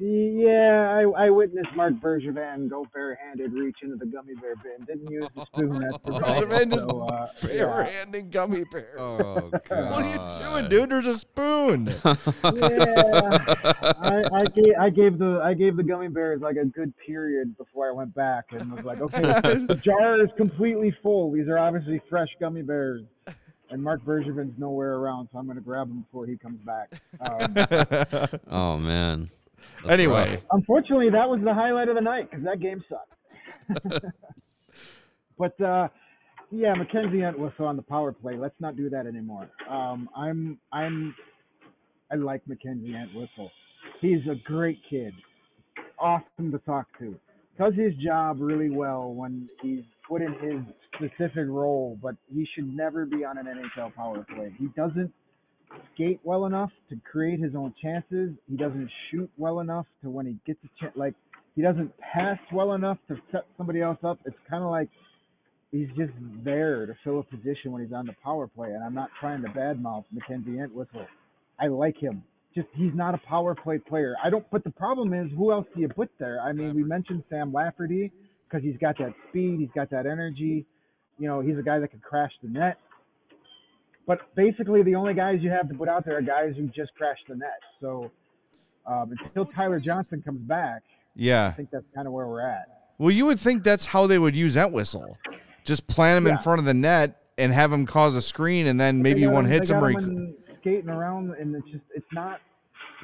Yeah, 0.00 0.90
I, 0.90 1.26
I 1.26 1.30
witnessed 1.30 1.68
Marc 1.76 1.94
Bergevin 1.94 2.70
go 2.70 2.86
barehanded 2.94 3.52
reach 3.52 3.76
into 3.82 3.96
the 3.96 4.06
gummy 4.06 4.34
bear 4.34 4.56
bin. 4.56 4.86
Didn't 4.86 5.10
use 5.10 5.28
the 5.34 5.44
spoon. 5.44 5.78
That's 5.78 5.96
for 6.04 6.12
Bergevin 6.12 6.70
just 6.70 6.88
so, 6.88 7.02
uh, 7.02 7.28
barehanding 7.42 8.24
yeah. 8.24 8.30
gummy 8.30 8.64
bear. 8.64 8.94
Oh 8.98 9.50
God! 9.68 9.90
what 9.90 10.04
are 10.04 10.08
you 10.08 10.38
doing, 10.38 10.68
dude? 10.70 10.90
There's 10.90 11.06
a 11.06 11.18
spoon. 11.18 11.86
yeah, 12.04 12.14
I, 14.00 14.22
I, 14.32 14.44
gave, 14.46 14.74
I 14.80 14.88
gave 14.88 15.18
the 15.18 15.40
I 15.44 15.52
gave 15.52 15.76
the 15.76 15.82
gummy 15.82 16.08
bears 16.08 16.40
like 16.40 16.56
a 16.56 16.64
good 16.64 16.94
period 17.06 17.58
before 17.58 17.90
I 17.90 17.92
went 17.92 18.14
back 18.14 18.46
and 18.52 18.72
was 18.72 18.84
like, 18.84 19.02
okay, 19.02 19.20
the 19.20 19.78
jar 19.84 20.18
is 20.22 20.30
completely 20.38 20.96
full. 21.02 21.30
These 21.30 21.48
are 21.48 21.58
obviously 21.58 22.00
fresh 22.08 22.30
gummy 22.40 22.62
bears 22.62 23.02
and 23.70 23.82
Marc 23.82 24.02
Bergevin's 24.04 24.58
nowhere 24.58 24.94
around, 24.94 25.28
so 25.32 25.38
I'm 25.38 25.44
going 25.44 25.56
to 25.56 25.62
grab 25.62 25.88
him 25.88 26.00
before 26.00 26.26
he 26.26 26.36
comes 26.36 26.60
back. 26.62 26.90
Um, 27.20 28.40
oh 28.48 28.78
man, 28.78 29.30
that's 29.82 29.92
anyway, 29.92 30.30
rough. 30.32 30.42
unfortunately, 30.52 31.10
that 31.10 31.28
was 31.28 31.40
the 31.44 31.54
highlight 31.54 31.88
of 31.88 31.94
the 31.94 32.00
night 32.00 32.30
because 32.30 32.44
that 32.44 32.60
game 32.60 32.82
sucked. 32.88 34.04
but 35.38 35.60
uh, 35.60 35.88
yeah, 36.50 36.74
Mackenzie 36.74 37.22
Entwistle 37.22 37.66
on 37.66 37.76
the 37.76 37.82
power 37.82 38.12
play. 38.12 38.36
Let's 38.36 38.54
not 38.60 38.76
do 38.76 38.90
that 38.90 39.06
anymore. 39.06 39.48
Um, 39.68 40.08
I'm 40.16 40.58
I'm 40.72 41.14
I 42.10 42.16
like 42.16 42.46
Mackenzie 42.46 42.94
Entwistle. 42.94 43.50
He's 44.00 44.20
a 44.30 44.34
great 44.44 44.78
kid, 44.88 45.14
awesome 45.98 46.50
to 46.52 46.58
talk 46.58 46.86
to. 46.98 47.16
Does 47.58 47.74
his 47.74 47.94
job 48.02 48.38
really 48.40 48.70
well 48.70 49.12
when 49.12 49.48
he's 49.62 49.84
put 50.08 50.22
in 50.22 50.32
his 50.34 50.60
specific 50.94 51.46
role, 51.46 51.98
but 52.02 52.16
he 52.34 52.46
should 52.54 52.74
never 52.74 53.06
be 53.06 53.24
on 53.24 53.38
an 53.38 53.46
NHL 53.46 53.94
power 53.94 54.26
play. 54.34 54.52
He 54.58 54.68
doesn't 54.76 55.12
skate 55.94 56.20
well 56.24 56.46
enough 56.46 56.70
to 56.88 56.96
create 57.10 57.40
his 57.40 57.54
own 57.54 57.74
chances. 57.82 58.30
He 58.48 58.56
doesn't 58.56 58.90
shoot 59.10 59.30
well 59.36 59.60
enough 59.60 59.86
to 60.02 60.10
when 60.10 60.26
he 60.26 60.36
gets 60.46 60.58
a 60.64 60.68
chance. 60.80 60.96
Like 60.96 61.14
he 61.56 61.62
doesn't 61.62 61.92
pass 61.98 62.38
well 62.52 62.74
enough 62.74 62.98
to 63.08 63.16
set 63.32 63.46
somebody 63.56 63.82
else 63.82 63.98
up. 64.04 64.18
It's 64.24 64.36
kind 64.48 64.62
of 64.62 64.70
like 64.70 64.88
he's 65.72 65.88
just 65.96 66.12
there 66.44 66.86
to 66.86 66.94
fill 67.04 67.20
a 67.20 67.22
position 67.22 67.72
when 67.72 67.82
he's 67.82 67.92
on 67.92 68.06
the 68.06 68.14
power 68.22 68.46
play. 68.46 68.68
And 68.68 68.82
I'm 68.82 68.94
not 68.94 69.10
trying 69.20 69.42
to 69.42 69.48
badmouth 69.48 70.04
Mackenzie 70.12 70.58
Entwistle. 70.58 71.06
I 71.58 71.66
like 71.68 71.96
him. 71.96 72.22
Just 72.54 72.68
he's 72.74 72.94
not 72.94 73.14
a 73.14 73.18
power 73.18 73.54
play 73.54 73.78
player. 73.78 74.16
I 74.22 74.30
don't. 74.30 74.44
But 74.50 74.64
the 74.64 74.70
problem 74.70 75.14
is, 75.14 75.30
who 75.36 75.52
else 75.52 75.66
do 75.74 75.80
you 75.80 75.88
put 75.88 76.10
there? 76.18 76.40
I 76.40 76.52
mean, 76.52 76.74
we 76.74 76.82
mentioned 76.82 77.22
Sam 77.30 77.52
Lafferty 77.52 78.10
because 78.48 78.64
he's 78.64 78.76
got 78.78 78.98
that 78.98 79.14
speed, 79.28 79.60
he's 79.60 79.70
got 79.74 79.90
that 79.90 80.06
energy. 80.06 80.66
You 81.18 81.28
know, 81.28 81.40
he's 81.40 81.58
a 81.58 81.62
guy 81.62 81.78
that 81.78 81.88
can 81.88 82.00
crash 82.00 82.32
the 82.42 82.48
net 82.48 82.78
But 84.10 84.34
basically, 84.34 84.82
the 84.82 84.96
only 84.96 85.14
guys 85.14 85.38
you 85.40 85.50
have 85.50 85.68
to 85.68 85.74
put 85.76 85.88
out 85.88 86.04
there 86.04 86.18
are 86.18 86.20
guys 86.20 86.54
who 86.56 86.66
just 86.66 86.92
crashed 86.96 87.28
the 87.28 87.36
net. 87.36 87.60
So 87.80 88.10
um, 88.84 89.14
until 89.24 89.44
Tyler 89.44 89.78
Johnson 89.78 90.20
comes 90.20 90.40
back, 90.40 90.82
yeah, 91.14 91.46
I 91.46 91.52
think 91.52 91.70
that's 91.70 91.84
kind 91.94 92.08
of 92.08 92.12
where 92.12 92.26
we're 92.26 92.40
at. 92.40 92.66
Well, 92.98 93.12
you 93.12 93.24
would 93.26 93.38
think 93.38 93.62
that's 93.62 93.86
how 93.86 94.08
they 94.08 94.18
would 94.18 94.34
use 94.34 94.56
Entwistle. 94.56 95.16
Just 95.62 95.86
plant 95.86 96.18
him 96.18 96.26
yeah. 96.26 96.32
in 96.32 96.38
front 96.38 96.58
of 96.58 96.64
the 96.64 96.74
net 96.74 97.22
and 97.38 97.52
have 97.52 97.72
him 97.72 97.86
cause 97.86 98.16
a 98.16 98.20
screen, 98.20 98.66
and 98.66 98.80
then 98.80 99.00
maybe 99.00 99.24
one 99.28 99.44
him, 99.44 99.52
hits 99.52 99.70
him. 99.70 99.76
Or 99.76 99.90
he... 99.90 100.34
skating 100.60 100.88
around, 100.88 101.30
and 101.34 101.54
it's 101.54 101.68
just 101.68 101.84
it's 101.94 102.12
not. 102.12 102.40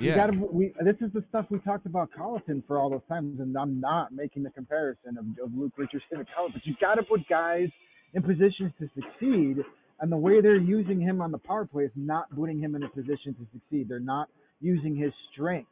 Yeah. 0.00 0.16
Gotta, 0.16 0.36
we, 0.36 0.72
this 0.82 0.96
is 1.00 1.12
the 1.12 1.22
stuff 1.28 1.46
we 1.50 1.60
talked 1.60 1.86
about 1.86 2.10
Colliton 2.18 2.64
for 2.66 2.78
all 2.78 2.90
those 2.90 3.06
times, 3.08 3.38
and 3.38 3.56
I'm 3.56 3.80
not 3.80 4.12
making 4.12 4.42
the 4.42 4.50
comparison 4.50 5.18
of, 5.18 5.24
of 5.46 5.56
Luke 5.56 5.74
Richardson 5.76 6.18
and 6.18 6.26
Colliton, 6.34 6.54
but 6.54 6.66
you 6.66 6.74
got 6.80 6.96
to 6.96 7.04
put 7.04 7.28
guys 7.28 7.68
in 8.12 8.24
positions 8.24 8.72
to 8.80 8.90
succeed 8.96 9.64
and 10.00 10.12
the 10.12 10.16
way 10.16 10.40
they're 10.40 10.56
using 10.56 11.00
him 11.00 11.20
on 11.20 11.32
the 11.32 11.38
power 11.38 11.64
play 11.64 11.84
is 11.84 11.90
not 11.96 12.34
putting 12.34 12.60
him 12.60 12.74
in 12.74 12.82
a 12.82 12.88
position 12.88 13.34
to 13.34 13.46
succeed. 13.52 13.88
They're 13.88 13.98
not 13.98 14.28
using 14.60 14.94
his 14.94 15.12
strength. 15.32 15.68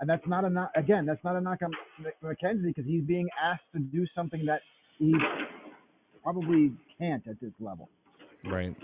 And 0.00 0.10
that's 0.10 0.26
not 0.26 0.44
a 0.44 0.50
knock, 0.50 0.72
again, 0.74 1.06
that's 1.06 1.22
not 1.22 1.36
a 1.36 1.40
knock 1.40 1.60
on 1.62 1.72
Mackenzie 2.22 2.68
because 2.68 2.84
he's 2.84 3.04
being 3.04 3.28
asked 3.40 3.62
to 3.72 3.78
do 3.78 4.04
something 4.16 4.44
that 4.46 4.60
he 4.98 5.14
probably 6.24 6.72
can't 6.98 7.26
at 7.28 7.40
this 7.40 7.52
level. 7.60 7.88
Right. 8.44 8.74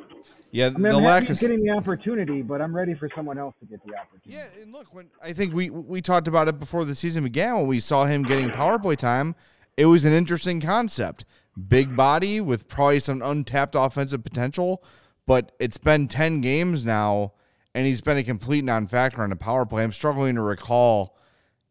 Yeah, 0.52 0.66
I 0.66 0.70
mean, 0.70 0.82
the 0.82 0.96
I'm 0.96 1.02
lack 1.02 1.28
of 1.28 1.38
getting 1.38 1.62
the 1.62 1.70
opportunity, 1.70 2.42
but 2.42 2.62
I'm 2.62 2.74
ready 2.74 2.94
for 2.94 3.10
someone 3.14 3.36
else 3.38 3.54
to 3.60 3.66
get 3.66 3.84
the 3.84 3.94
opportunity. 3.96 4.30
Yeah, 4.30 4.62
and 4.62 4.72
look, 4.72 4.94
when 4.94 5.10
I 5.22 5.32
think 5.32 5.52
we 5.52 5.68
we 5.68 6.00
talked 6.00 6.26
about 6.26 6.48
it 6.48 6.58
before 6.58 6.84
the 6.84 6.94
season 6.94 7.24
began 7.24 7.56
when 7.56 7.66
we 7.66 7.80
saw 7.80 8.06
him 8.06 8.22
getting 8.22 8.50
power 8.50 8.78
play 8.78 8.96
time, 8.96 9.34
it 9.76 9.86
was 9.86 10.04
an 10.04 10.12
interesting 10.12 10.60
concept 10.60 11.24
big 11.68 11.96
body 11.96 12.40
with 12.40 12.68
probably 12.68 13.00
some 13.00 13.22
untapped 13.22 13.74
offensive 13.74 14.22
potential. 14.22 14.82
But 15.26 15.52
it's 15.58 15.78
been 15.78 16.08
10 16.08 16.40
games 16.40 16.84
now, 16.84 17.34
and 17.74 17.86
he's 17.86 18.00
been 18.00 18.16
a 18.16 18.24
complete 18.24 18.64
non 18.64 18.86
factor 18.86 19.22
on 19.22 19.30
the 19.30 19.36
power 19.36 19.66
play. 19.66 19.82
I'm 19.82 19.92
struggling 19.92 20.36
to 20.36 20.42
recall 20.42 21.16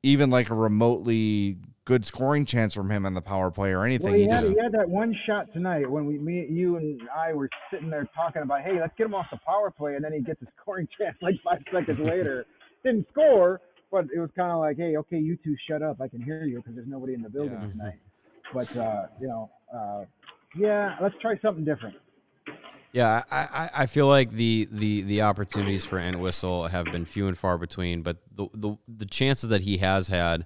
even 0.04 0.30
like 0.30 0.50
a 0.50 0.56
remotely 0.56 1.58
good 1.86 2.06
scoring 2.06 2.46
chance 2.46 2.74
from 2.74 2.92
him 2.92 3.06
on 3.06 3.14
the 3.14 3.22
power 3.22 3.50
play 3.50 3.72
or 3.72 3.86
anything. 3.86 4.08
Well, 4.08 4.14
he, 4.14 4.24
he, 4.24 4.30
had, 4.30 4.40
just, 4.42 4.52
he 4.52 4.60
had 4.62 4.74
that 4.74 4.90
one 4.90 5.16
shot 5.26 5.52
tonight 5.54 5.90
when 5.90 6.06
we, 6.06 6.20
me, 6.20 6.46
you, 6.50 6.76
and 6.76 7.02
I 7.16 7.34
were 7.34 7.50
sitting 7.72 7.90
there 7.90 8.08
talking 8.14 8.42
about, 8.42 8.62
hey, 8.62 8.80
let's 8.80 8.94
get 8.98 9.06
him 9.06 9.16
off 9.16 9.28
the 9.32 9.40
power 9.46 9.72
play, 9.72 9.96
and 9.96 10.04
then 10.04 10.14
he 10.14 10.20
gets 10.20 10.42
a 10.42 10.48
scoring 10.62 10.88
chance 11.00 11.16
like 11.22 11.36
five 11.44 11.64
seconds 11.74 12.00
later. 12.00 12.46
Didn't 12.84 13.08
score, 13.10 13.62
but 13.90 14.06
it 14.14 14.20
was 14.20 14.30
kind 14.36 14.52
of 14.52 14.60
like, 14.60 14.78
hey, 14.78 14.98
okay, 14.98 15.18
you 15.18 15.38
two 15.44 15.56
shut 15.68 15.82
up. 15.82 16.02
I 16.02 16.10
can 16.10 16.22
hear 16.22 16.44
you 16.44 16.58
because 16.58 16.76
there's 16.76 16.88
nobody 16.88 17.14
in 17.14 17.22
the 17.22 17.30
building 17.30 17.58
yeah. 17.60 17.70
tonight. 17.70 18.00
But 18.54 18.78
uh, 18.78 19.08
you 19.20 19.28
know, 19.28 19.50
uh, 19.74 20.06
yeah, 20.58 20.96
let's 21.02 21.16
try 21.22 21.38
something 21.42 21.66
different. 21.66 21.96
Yeah, 22.94 23.24
I, 23.30 23.70
I 23.76 23.86
feel 23.86 24.08
like 24.08 24.32
the, 24.32 24.68
the, 24.72 25.02
the 25.04 25.22
opportunities 25.22 25.86
for 25.86 26.00
Entwistle 26.00 26.68
have 26.68 26.86
been 26.86 27.06
few 27.06 27.28
and 27.28 27.38
far 27.38 27.58
between, 27.58 28.02
but 28.02 28.18
the 28.34 28.48
the, 28.54 28.76
the 28.88 29.06
chances 29.06 29.50
that 29.50 29.62
he 29.62 29.78
has 29.78 30.08
had, 30.08 30.46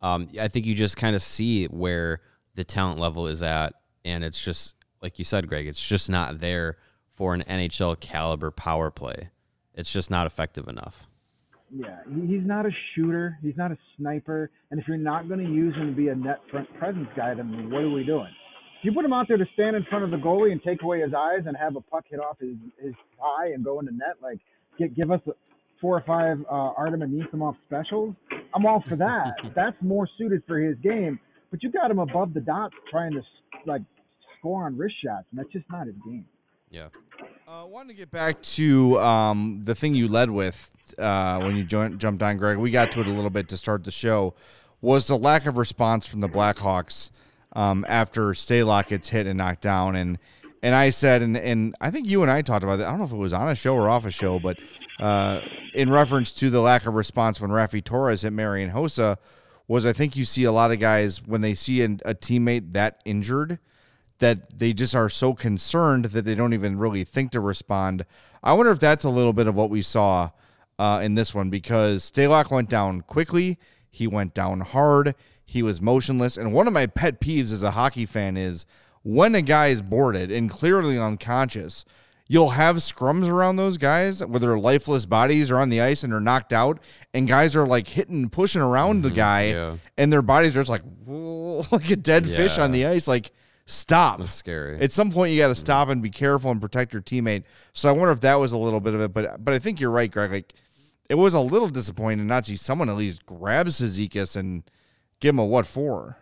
um, 0.00 0.28
I 0.40 0.48
think 0.48 0.64
you 0.64 0.74
just 0.74 0.96
kind 0.96 1.14
of 1.14 1.22
see 1.22 1.66
where 1.66 2.20
the 2.54 2.64
talent 2.64 2.98
level 3.00 3.26
is 3.26 3.42
at, 3.42 3.74
and 4.04 4.24
it's 4.24 4.42
just 4.42 4.74
like 5.02 5.18
you 5.18 5.24
said, 5.24 5.48
Greg, 5.48 5.66
it's 5.66 5.86
just 5.86 6.08
not 6.08 6.38
there 6.40 6.78
for 7.10 7.34
an 7.34 7.42
NHL 7.42 7.98
caliber 8.00 8.50
power 8.50 8.90
play. 8.90 9.30
It's 9.74 9.92
just 9.92 10.10
not 10.10 10.26
effective 10.26 10.68
enough. 10.68 11.08
Yeah, 11.74 11.98
he's 12.26 12.44
not 12.44 12.66
a 12.66 12.70
shooter. 12.94 13.38
He's 13.42 13.56
not 13.56 13.72
a 13.72 13.78
sniper. 13.96 14.50
And 14.70 14.78
if 14.78 14.86
you're 14.86 14.98
not 14.98 15.28
going 15.28 15.40
to 15.40 15.50
use 15.50 15.74
him 15.74 15.88
to 15.88 15.92
be 15.96 16.08
a 16.08 16.14
net 16.14 16.40
front 16.50 16.72
presence 16.78 17.08
guy, 17.16 17.34
then 17.34 17.70
what 17.70 17.82
are 17.82 17.90
we 17.90 18.04
doing? 18.04 18.28
You 18.82 18.92
put 18.92 19.04
him 19.04 19.12
out 19.12 19.28
there 19.28 19.36
to 19.36 19.46
stand 19.54 19.76
in 19.76 19.84
front 19.84 20.04
of 20.04 20.10
the 20.10 20.16
goalie 20.16 20.52
and 20.52 20.62
take 20.62 20.82
away 20.82 21.00
his 21.00 21.14
eyes 21.14 21.42
and 21.46 21.56
have 21.56 21.76
a 21.76 21.80
puck 21.80 22.04
hit 22.10 22.20
off 22.20 22.38
his 22.40 22.56
his 22.82 22.94
eye 23.22 23.50
and 23.54 23.64
go 23.64 23.78
into 23.78 23.92
net, 23.92 24.16
like 24.20 24.38
get, 24.78 24.94
give 24.96 25.10
us 25.10 25.20
four 25.82 25.96
or 25.96 26.04
five 26.06 26.40
uh, 26.48 26.72
Artem 26.78 27.00
Anisimov 27.00 27.56
specials, 27.66 28.14
I'm 28.54 28.64
all 28.64 28.82
for 28.88 28.96
that. 28.96 29.34
That's 29.54 29.76
more 29.82 30.08
suited 30.16 30.42
for 30.46 30.58
his 30.58 30.78
game. 30.78 31.18
But 31.50 31.62
you 31.62 31.70
got 31.70 31.90
him 31.90 31.98
above 31.98 32.32
the 32.32 32.40
dots 32.40 32.74
trying 32.90 33.12
to 33.12 33.22
like 33.66 33.82
score 34.38 34.64
on 34.64 34.78
wrist 34.78 34.94
shots, 35.04 35.26
and 35.30 35.38
that's 35.38 35.52
just 35.52 35.66
not 35.70 35.86
his 35.86 35.94
game. 36.02 36.24
Yeah. 36.70 36.88
I 37.46 37.60
uh, 37.60 37.66
wanted 37.66 37.88
to 37.88 37.94
get 37.94 38.10
back 38.10 38.40
to 38.42 38.98
um, 38.98 39.60
the 39.62 39.74
thing 39.74 39.94
you 39.94 40.08
led 40.08 40.30
with 40.30 40.72
uh, 40.98 41.40
when 41.40 41.54
you 41.54 41.64
joined, 41.64 42.00
jumped 42.00 42.22
on, 42.22 42.38
Greg. 42.38 42.56
We 42.56 42.70
got 42.70 42.90
to 42.92 43.00
it 43.00 43.06
a 43.06 43.10
little 43.10 43.28
bit 43.28 43.48
to 43.48 43.58
start 43.58 43.84
the 43.84 43.90
show. 43.90 44.34
Was 44.80 45.06
the 45.06 45.18
lack 45.18 45.44
of 45.44 45.58
response 45.58 46.06
from 46.06 46.20
the 46.20 46.28
Blackhawks 46.28 47.10
um, 47.54 47.84
after 47.88 48.30
Stalock 48.32 48.88
gets 48.88 49.08
hit 49.08 49.26
and 49.26 49.38
knocked 49.38 49.62
down, 49.62 49.96
and 49.96 50.18
and 50.62 50.74
I 50.74 50.90
said, 50.90 51.22
and 51.22 51.36
and 51.36 51.74
I 51.80 51.90
think 51.90 52.06
you 52.06 52.22
and 52.22 52.30
I 52.30 52.42
talked 52.42 52.64
about 52.64 52.80
it. 52.80 52.84
I 52.84 52.90
don't 52.90 52.98
know 52.98 53.04
if 53.04 53.12
it 53.12 53.16
was 53.16 53.32
on 53.32 53.48
a 53.48 53.54
show 53.54 53.74
or 53.74 53.88
off 53.88 54.04
a 54.04 54.10
show, 54.10 54.38
but 54.38 54.58
uh, 55.00 55.40
in 55.74 55.90
reference 55.90 56.32
to 56.34 56.50
the 56.50 56.60
lack 56.60 56.86
of 56.86 56.94
response 56.94 57.40
when 57.40 57.50
Raffi 57.50 57.82
Torres 57.82 58.22
hit 58.22 58.32
Marian 58.32 58.70
Hossa, 58.70 59.16
was 59.66 59.86
I 59.86 59.92
think 59.92 60.16
you 60.16 60.24
see 60.24 60.44
a 60.44 60.52
lot 60.52 60.70
of 60.70 60.78
guys 60.78 61.26
when 61.26 61.40
they 61.40 61.54
see 61.54 61.82
a, 61.82 61.86
a 62.04 62.14
teammate 62.14 62.72
that 62.74 63.00
injured 63.04 63.58
that 64.18 64.56
they 64.56 64.72
just 64.72 64.94
are 64.94 65.08
so 65.08 65.34
concerned 65.34 66.06
that 66.06 66.24
they 66.24 66.36
don't 66.36 66.52
even 66.52 66.78
really 66.78 67.02
think 67.02 67.32
to 67.32 67.40
respond. 67.40 68.06
I 68.40 68.52
wonder 68.52 68.70
if 68.70 68.78
that's 68.78 69.04
a 69.04 69.10
little 69.10 69.32
bit 69.32 69.48
of 69.48 69.56
what 69.56 69.68
we 69.68 69.82
saw 69.82 70.30
uh, 70.78 71.00
in 71.02 71.16
this 71.16 71.34
one 71.34 71.50
because 71.50 72.08
Stalock 72.08 72.50
went 72.50 72.70
down 72.70 73.00
quickly. 73.00 73.58
He 73.90 74.06
went 74.06 74.32
down 74.32 74.60
hard. 74.60 75.16
He 75.44 75.62
was 75.62 75.80
motionless. 75.80 76.36
And 76.36 76.52
one 76.52 76.66
of 76.66 76.72
my 76.72 76.86
pet 76.86 77.20
peeves 77.20 77.52
as 77.52 77.62
a 77.62 77.72
hockey 77.72 78.06
fan 78.06 78.36
is 78.36 78.66
when 79.02 79.34
a 79.34 79.42
guy 79.42 79.68
is 79.68 79.82
boarded 79.82 80.30
and 80.30 80.48
clearly 80.48 80.98
unconscious, 80.98 81.84
you'll 82.28 82.50
have 82.50 82.76
scrums 82.76 83.28
around 83.28 83.56
those 83.56 83.76
guys 83.76 84.24
where 84.24 84.40
their 84.40 84.58
lifeless 84.58 85.04
bodies 85.06 85.50
are 85.50 85.58
on 85.58 85.68
the 85.68 85.80
ice 85.80 86.02
and 86.02 86.12
they're 86.12 86.20
knocked 86.20 86.52
out, 86.52 86.80
and 87.12 87.28
guys 87.28 87.54
are 87.54 87.66
like 87.66 87.88
hitting, 87.88 88.30
pushing 88.30 88.62
around 88.62 88.96
mm-hmm, 88.96 89.08
the 89.08 89.10
guy, 89.10 89.50
yeah. 89.50 89.76
and 89.98 90.12
their 90.12 90.22
bodies 90.22 90.56
are 90.56 90.60
just 90.60 90.70
like 90.70 90.82
like 91.06 91.90
a 91.90 91.96
dead 91.96 92.24
yeah. 92.26 92.36
fish 92.36 92.58
on 92.58 92.72
the 92.72 92.86
ice. 92.86 93.08
Like 93.08 93.32
stop. 93.66 94.18
That's 94.18 94.32
scary. 94.32 94.80
At 94.80 94.92
some 94.92 95.10
point, 95.10 95.32
you 95.32 95.38
got 95.38 95.48
to 95.48 95.54
stop 95.54 95.88
and 95.88 96.02
be 96.02 96.10
careful 96.10 96.50
and 96.50 96.60
protect 96.60 96.92
your 96.92 97.02
teammate. 97.02 97.44
So 97.72 97.88
I 97.88 97.92
wonder 97.92 98.12
if 98.12 98.20
that 98.20 98.36
was 98.36 98.52
a 98.52 98.58
little 98.58 98.80
bit 98.80 98.94
of 98.94 99.00
it, 99.00 99.12
but 99.12 99.44
but 99.44 99.52
I 99.52 99.58
think 99.58 99.80
you're 99.80 99.90
right, 99.90 100.10
Greg. 100.10 100.30
Like 100.30 100.54
it 101.10 101.16
was 101.16 101.34
a 101.34 101.40
little 101.40 101.68
disappointing 101.68 102.26
not 102.26 102.44
to 102.44 102.52
see 102.52 102.56
someone 102.56 102.88
at 102.88 102.96
least 102.96 103.26
grab 103.26 103.66
Cizikas 103.66 104.36
and 104.36 104.62
give 105.22 105.34
him 105.34 105.38
a 105.38 105.46
what 105.46 105.64
for. 105.64 106.18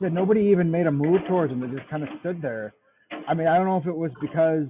Yeah, 0.00 0.08
nobody 0.08 0.40
even 0.50 0.70
made 0.70 0.86
a 0.86 0.90
move 0.90 1.20
towards 1.28 1.52
him. 1.52 1.60
They 1.60 1.76
just 1.76 1.88
kind 1.88 2.02
of 2.02 2.08
stood 2.20 2.42
there. 2.42 2.74
I 3.28 3.34
mean, 3.34 3.46
I 3.46 3.56
don't 3.56 3.66
know 3.66 3.76
if 3.76 3.86
it 3.86 3.94
was 3.94 4.10
because 4.20 4.66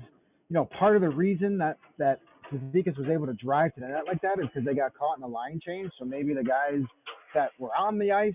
you 0.50 0.54
know 0.54 0.68
part 0.78 0.96
of 0.96 1.02
the 1.02 1.08
reason 1.08 1.56
that 1.58 1.78
that 1.98 2.20
Cizikas 2.52 2.98
was 2.98 3.08
able 3.08 3.26
to 3.26 3.32
drive 3.32 3.74
to 3.76 3.80
the 3.80 3.88
net 3.88 4.02
like 4.06 4.20
that 4.20 4.38
is 4.40 4.46
because 4.48 4.66
they 4.66 4.74
got 4.74 4.92
caught 4.94 5.16
in 5.16 5.22
the 5.22 5.28
line 5.28 5.60
change. 5.64 5.90
So 5.98 6.04
maybe 6.04 6.34
the 6.34 6.44
guys 6.44 6.82
that 7.34 7.52
were 7.58 7.74
on 7.74 7.98
the 7.98 8.12
ice 8.12 8.34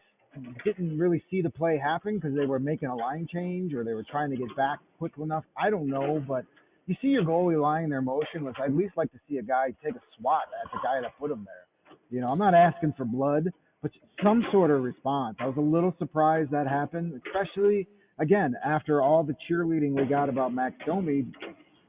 didn't 0.64 0.98
really 0.98 1.24
see 1.30 1.42
the 1.42 1.50
play 1.50 1.78
happen 1.78 2.16
because 2.16 2.36
they 2.36 2.46
were 2.46 2.60
making 2.60 2.90
a 2.90 2.96
line 2.96 3.28
change 3.32 3.74
or 3.74 3.84
they 3.84 3.94
were 3.94 4.06
trying 4.10 4.30
to 4.32 4.38
get 4.38 4.56
back 4.56 4.80
quick 4.98 5.12
enough. 5.22 5.44
I 5.58 5.70
don't 5.70 5.88
know, 5.88 6.24
but 6.28 6.46
you 6.86 6.96
see 7.02 7.10
your 7.10 7.24
goalie 7.24 7.62
lying 7.62 7.90
there 7.90 8.02
motionless. 8.02 8.56
I'd 8.60 8.70
at 8.70 8.76
least 8.76 8.94
like 8.96 9.12
to 9.12 9.20
see 9.30 9.38
a 9.38 9.44
guy 9.44 9.74
take 9.84 9.96
a 9.96 10.02
swat 10.18 10.44
at 10.64 10.72
the 10.72 10.80
guy 10.84 11.02
that 11.02 11.12
put 11.20 11.32
him 11.32 11.46
there. 11.46 11.98
You 12.10 12.22
know, 12.22 12.28
I'm 12.28 12.40
not 12.40 12.54
asking 12.54 12.94
for 12.98 13.06
blood, 13.06 13.52
some 14.24 14.46
sort 14.52 14.72
of 14.72 14.84
response. 14.84 15.38
I 15.40 15.46
was 15.46 15.58
a 15.58 15.62
little 15.62 15.96
surprised 16.00 16.52
that 16.52 16.68
happened, 16.68 17.22
especially 17.28 17.88
again 18.20 18.56
after 18.66 19.02
all 19.02 19.24
the 19.24 19.36
cheerleading 19.50 19.94
we 19.94 20.06
got 20.06 20.30
about 20.30 20.54
Max 20.54 20.76
Domi 20.86 21.26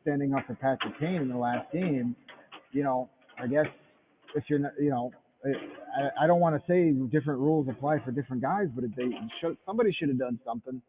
standing 0.03 0.35
up 0.35 0.47
for 0.47 0.55
Patrick 0.55 0.99
Kane 0.99 1.23
in 1.23 1.29
the 1.29 1.37
last 1.37 1.71
game. 1.73 2.15
You 2.73 2.83
know, 2.83 3.09
I 3.41 3.47
guess 3.47 3.67
if 4.35 4.45
you're 4.49 4.59
not, 4.59 4.73
you 4.81 4.91
know, 4.91 5.11
I, 5.45 6.25
I 6.25 6.27
don't 6.27 6.41
want 6.41 6.57
to 6.57 6.63
say 6.71 6.91
different 7.11 7.41
rules 7.41 7.69
apply 7.69 7.99
for 8.05 8.11
different 8.11 8.43
guys, 8.43 8.67
but 8.75 8.85
if 8.85 8.95
they 8.97 9.11
should, 9.41 9.57
somebody 9.65 9.93
should 9.93 10.09
have 10.09 10.19
done 10.19 10.39
something. 10.45 10.83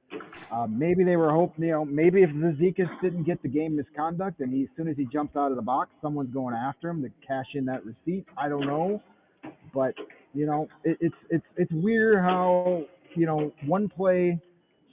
Uh, 0.51 0.67
maybe 0.67 1.03
they 1.03 1.15
were 1.15 1.31
hoping, 1.31 1.65
you 1.65 1.71
know, 1.71 1.85
maybe 1.85 2.23
if 2.23 2.29
Cizikas 2.31 2.89
didn't 3.01 3.23
get 3.23 3.41
the 3.43 3.47
game 3.47 3.75
misconduct 3.75 4.39
and 4.39 4.51
he, 4.53 4.63
as 4.63 4.69
soon 4.75 4.87
as 4.87 4.97
he 4.97 5.05
jumped 5.05 5.37
out 5.37 5.51
of 5.51 5.55
the 5.55 5.61
box, 5.61 5.91
someone's 6.01 6.33
going 6.33 6.55
after 6.55 6.89
him 6.89 7.01
to 7.03 7.09
cash 7.25 7.45
in 7.53 7.65
that 7.65 7.81
receipt. 7.85 8.25
I 8.37 8.49
don't 8.49 8.65
know, 8.65 9.01
but 9.73 9.93
you 10.33 10.45
know, 10.45 10.67
it, 10.83 10.97
it's 11.01 11.15
it's 11.29 11.45
it's 11.57 11.71
weird 11.71 12.19
how 12.19 12.85
you 13.15 13.25
know 13.25 13.51
one 13.65 13.89
play 13.89 14.39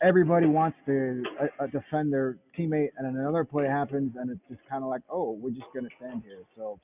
everybody 0.02 0.46
wants 0.46 0.76
to 0.86 1.24
uh, 1.40 1.46
uh 1.62 1.66
defend 1.66 2.12
their 2.12 2.36
teammate, 2.58 2.90
and 2.98 3.16
another 3.16 3.44
play 3.44 3.66
happens, 3.66 4.12
and 4.16 4.30
it's 4.30 4.40
just 4.48 4.60
kind 4.68 4.82
of 4.82 4.90
like, 4.90 5.02
oh, 5.10 5.32
we're 5.40 5.50
just 5.50 5.66
gonna 5.74 5.88
stand 5.98 6.22
here. 6.24 6.42
So 6.56 6.78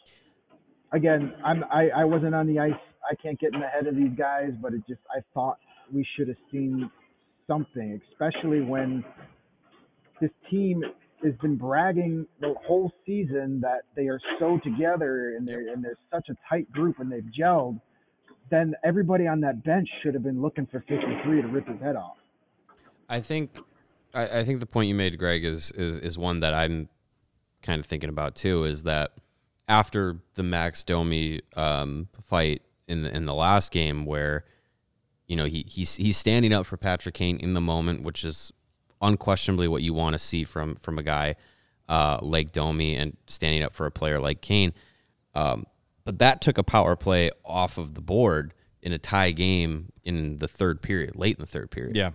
again, 0.92 1.34
I'm 1.44 1.64
I, 1.64 1.88
I 1.96 2.04
wasn't 2.04 2.34
on 2.34 2.46
the 2.46 2.58
ice. 2.58 2.72
I 3.10 3.14
can't 3.16 3.38
get 3.38 3.54
in 3.54 3.60
the 3.60 3.66
head 3.66 3.86
of 3.86 3.96
these 3.96 4.12
guys, 4.16 4.52
but 4.60 4.72
it 4.74 4.82
just 4.88 5.00
I 5.10 5.20
thought 5.34 5.58
we 5.92 6.06
should 6.16 6.28
have 6.28 6.36
seen 6.50 6.90
something, 7.46 8.00
especially 8.12 8.60
when 8.60 9.04
this 10.20 10.30
team 10.50 10.84
has 11.24 11.34
been 11.40 11.56
bragging 11.56 12.26
the 12.40 12.54
whole 12.66 12.92
season 13.06 13.60
that 13.60 13.82
they 13.96 14.08
are 14.08 14.20
so 14.38 14.58
together 14.64 15.36
and 15.36 15.46
they're 15.46 15.72
and 15.72 15.84
they're 15.84 15.98
such 16.12 16.28
a 16.28 16.36
tight 16.48 16.70
group 16.72 16.98
and 16.98 17.10
they've 17.10 17.30
gelled. 17.38 17.80
Then 18.50 18.74
everybody 18.84 19.26
on 19.26 19.40
that 19.40 19.64
bench 19.64 19.88
should 20.02 20.14
have 20.14 20.22
been 20.22 20.42
looking 20.42 20.66
for 20.66 20.80
53 20.80 21.42
to 21.42 21.48
rip 21.48 21.66
his 21.66 21.80
head 21.80 21.96
off. 21.96 22.16
I 23.08 23.20
think 23.20 23.58
I, 24.14 24.40
I 24.40 24.44
think 24.44 24.60
the 24.60 24.66
point 24.66 24.88
you 24.88 24.94
made, 24.94 25.18
Greg, 25.18 25.44
is 25.44 25.70
is 25.72 25.98
is 25.98 26.18
one 26.18 26.40
that 26.40 26.54
I'm 26.54 26.88
kind 27.62 27.80
of 27.80 27.86
thinking 27.86 28.10
about 28.10 28.34
too 28.34 28.64
is 28.64 28.82
that 28.84 29.12
after 29.68 30.18
the 30.34 30.42
Max 30.42 30.84
Domi 30.84 31.40
um, 31.56 32.08
fight 32.22 32.62
in 32.88 33.02
the 33.02 33.14
in 33.14 33.26
the 33.26 33.34
last 33.34 33.72
game, 33.72 34.04
where 34.04 34.44
you 35.26 35.36
know 35.36 35.44
he 35.44 35.64
he's 35.68 35.96
he's 35.96 36.16
standing 36.16 36.52
up 36.52 36.66
for 36.66 36.76
Patrick 36.76 37.14
Kane 37.14 37.38
in 37.38 37.54
the 37.54 37.60
moment, 37.60 38.02
which 38.02 38.24
is 38.24 38.52
unquestionably 39.00 39.68
what 39.68 39.82
you 39.82 39.94
want 39.94 40.14
to 40.14 40.18
see 40.18 40.44
from 40.44 40.74
from 40.76 40.98
a 40.98 41.02
guy 41.02 41.36
uh, 41.88 42.18
like 42.22 42.52
Domi 42.52 42.96
and 42.96 43.16
standing 43.26 43.62
up 43.62 43.74
for 43.74 43.86
a 43.86 43.90
player 43.90 44.20
like 44.20 44.40
Kane. 44.40 44.72
Um, 45.34 45.66
but 46.04 46.18
that 46.18 46.40
took 46.40 46.58
a 46.58 46.62
power 46.62 46.96
play 46.96 47.30
off 47.44 47.78
of 47.78 47.94
the 47.94 48.00
board 48.00 48.54
in 48.82 48.92
a 48.92 48.98
tie 48.98 49.30
game 49.30 49.92
in 50.04 50.36
the 50.38 50.48
third 50.48 50.82
period, 50.82 51.14
late 51.16 51.36
in 51.36 51.40
the 51.40 51.46
third 51.46 51.70
period. 51.70 51.96
Yeah. 51.96 52.10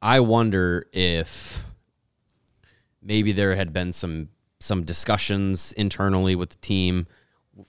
I 0.00 0.20
wonder 0.20 0.86
if 0.92 1.64
maybe 3.02 3.32
there 3.32 3.56
had 3.56 3.72
been 3.72 3.92
some 3.92 4.28
some 4.58 4.84
discussions 4.84 5.72
internally 5.72 6.34
with 6.34 6.50
the 6.50 6.56
team 6.56 7.06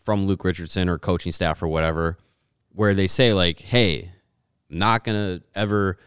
from 0.03 0.26
Luke 0.26 0.43
Richardson 0.43 0.88
or 0.89 0.97
coaching 0.97 1.32
staff 1.32 1.62
or 1.62 1.68
whatever, 1.68 2.18
where 2.72 2.93
they 2.93 3.08
say 3.08 3.34
like, 3.34 3.60
"Hey, 3.60 4.12
I'm 4.70 4.78
not 4.78 5.03
gonna 5.03 5.41
ever 5.55 5.97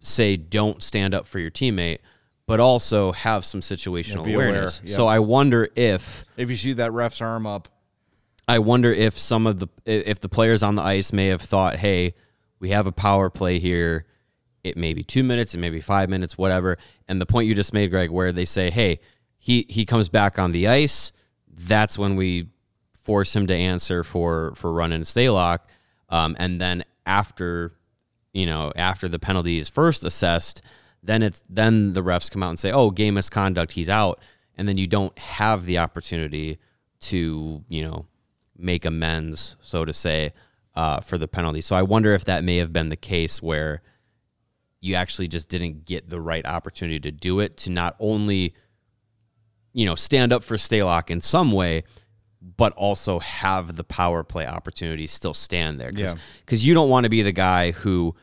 say 0.00 0.36
don't 0.36 0.82
stand 0.82 1.14
up 1.14 1.26
for 1.26 1.38
your 1.38 1.50
teammate." 1.50 1.98
But 2.46 2.60
also 2.60 3.12
have 3.12 3.42
some 3.46 3.60
situational 3.60 4.26
Yeah, 4.28 4.34
awareness. 4.34 4.78
aware, 4.80 4.90
yeah. 4.90 4.96
So 4.96 5.06
I 5.06 5.18
wonder 5.20 5.68
if 5.76 6.26
If 6.36 6.50
you 6.50 6.56
see 6.56 6.74
that 6.74 6.92
ref's 6.92 7.22
arm 7.22 7.46
up, 7.46 7.68
I 8.46 8.58
wonder 8.58 8.92
if 8.92 9.18
some 9.18 9.46
of 9.46 9.58
the 9.58 9.68
if 9.86 10.20
the 10.20 10.28
players 10.28 10.62
on 10.62 10.74
the 10.74 10.82
ice 10.82 11.12
may 11.12 11.28
have 11.28 11.42
thought, 11.42 11.76
"Hey, 11.76 12.14
we 12.60 12.70
have 12.70 12.86
a 12.86 12.92
power 12.92 13.30
play 13.30 13.58
here. 13.58 14.06
It 14.62 14.76
may 14.76 14.94
be 14.94 15.02
two 15.02 15.22
minutes, 15.22 15.54
it 15.54 15.58
may 15.58 15.70
be 15.70 15.80
five 15.80 16.08
minutes, 16.08 16.36
whatever." 16.36 16.78
And 17.08 17.20
the 17.20 17.26
point 17.26 17.48
you 17.48 17.54
just 17.54 17.72
made, 17.72 17.90
Greg, 17.90 18.10
where 18.10 18.32
they 18.32 18.44
say, 18.44 18.70
"Hey, 18.70 19.00
he 19.38 19.66
he 19.68 19.84
comes 19.86 20.08
back 20.08 20.38
on 20.38 20.52
the 20.52 20.68
ice. 20.68 21.12
That's 21.48 21.98
when 21.98 22.16
we 22.16 22.48
force 22.92 23.34
him 23.34 23.46
to 23.46 23.54
answer 23.54 24.02
for 24.04 24.52
for 24.56 24.72
run 24.72 24.92
and 24.92 25.04
Stalock." 25.04 25.60
Um, 26.10 26.36
and 26.38 26.60
then 26.60 26.84
after, 27.06 27.72
you 28.32 28.46
know, 28.46 28.72
after 28.76 29.08
the 29.08 29.18
penalty 29.18 29.58
is 29.58 29.68
first 29.70 30.04
assessed, 30.04 30.60
then 31.02 31.22
it's 31.22 31.42
then 31.48 31.94
the 31.94 32.02
refs 32.02 32.30
come 32.30 32.42
out 32.42 32.50
and 32.50 32.58
say, 32.58 32.72
"Oh, 32.72 32.90
game 32.90 33.14
misconduct, 33.14 33.72
he's 33.72 33.88
out," 33.88 34.20
and 34.56 34.68
then 34.68 34.76
you 34.76 34.86
don't 34.86 35.18
have 35.18 35.64
the 35.64 35.78
opportunity 35.78 36.58
to, 37.00 37.64
you 37.68 37.84
know, 37.84 38.06
make 38.56 38.84
amends, 38.84 39.56
so 39.60 39.84
to 39.84 39.92
say, 39.92 40.32
uh, 40.74 41.00
for 41.00 41.18
the 41.18 41.28
penalty. 41.28 41.60
So 41.60 41.76
I 41.76 41.82
wonder 41.82 42.14
if 42.14 42.24
that 42.24 42.44
may 42.44 42.56
have 42.56 42.72
been 42.72 42.88
the 42.88 42.96
case 42.96 43.42
where 43.42 43.82
you 44.80 44.94
actually 44.94 45.28
just 45.28 45.48
didn't 45.48 45.86
get 45.86 46.10
the 46.10 46.20
right 46.20 46.44
opportunity 46.44 47.00
to 47.00 47.10
do 47.10 47.40
it 47.40 47.56
to 47.56 47.70
not 47.70 47.96
only, 47.98 48.54
you 49.72 49.86
know, 49.86 49.94
stand 49.94 50.32
up 50.32 50.44
for 50.44 50.56
Stalock 50.56 51.10
in 51.10 51.20
some 51.20 51.52
way, 51.52 51.84
but 52.56 52.72
also 52.74 53.18
have 53.20 53.76
the 53.76 53.84
power 53.84 54.22
play 54.22 54.46
opportunity 54.46 55.06
still 55.06 55.32
stand 55.32 55.80
there. 55.80 55.90
Yeah. 55.94 56.14
Because 56.40 56.66
you 56.66 56.74
don't 56.74 56.90
want 56.90 57.04
to 57.04 57.10
be 57.10 57.22
the 57.22 57.32
guy 57.32 57.70
who, 57.70 58.14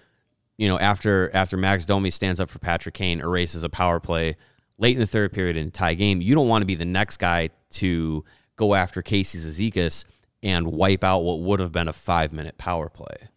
you 0.57 0.67
know, 0.67 0.77
after 0.77 1.31
after 1.33 1.57
Max 1.57 1.85
Domi 1.85 2.11
stands 2.11 2.39
up 2.39 2.49
for 2.49 2.59
Patrick 2.59 2.93
Kane, 2.93 3.19
erases 3.19 3.63
a 3.63 3.69
power 3.69 3.99
play 3.99 4.35
late 4.77 4.95
in 4.95 4.99
the 4.99 5.07
third 5.07 5.33
period 5.33 5.57
in 5.57 5.67
a 5.67 5.71
tie 5.71 5.95
game. 5.95 6.21
You 6.21 6.35
don't 6.35 6.47
want 6.47 6.61
to 6.61 6.67
be 6.67 6.75
the 6.75 6.85
next 6.85 7.17
guy 7.17 7.49
to 7.71 8.23
go 8.55 8.75
after 8.75 9.01
Casey 9.01 9.39
Cizikas 9.39 10.05
and 10.43 10.67
wipe 10.67 11.03
out 11.03 11.19
what 11.19 11.39
would 11.39 11.59
have 11.59 11.71
been 11.71 11.87
a 11.87 11.93
five 11.93 12.33
minute 12.33 12.57
power 12.57 12.89
play, 12.89 13.29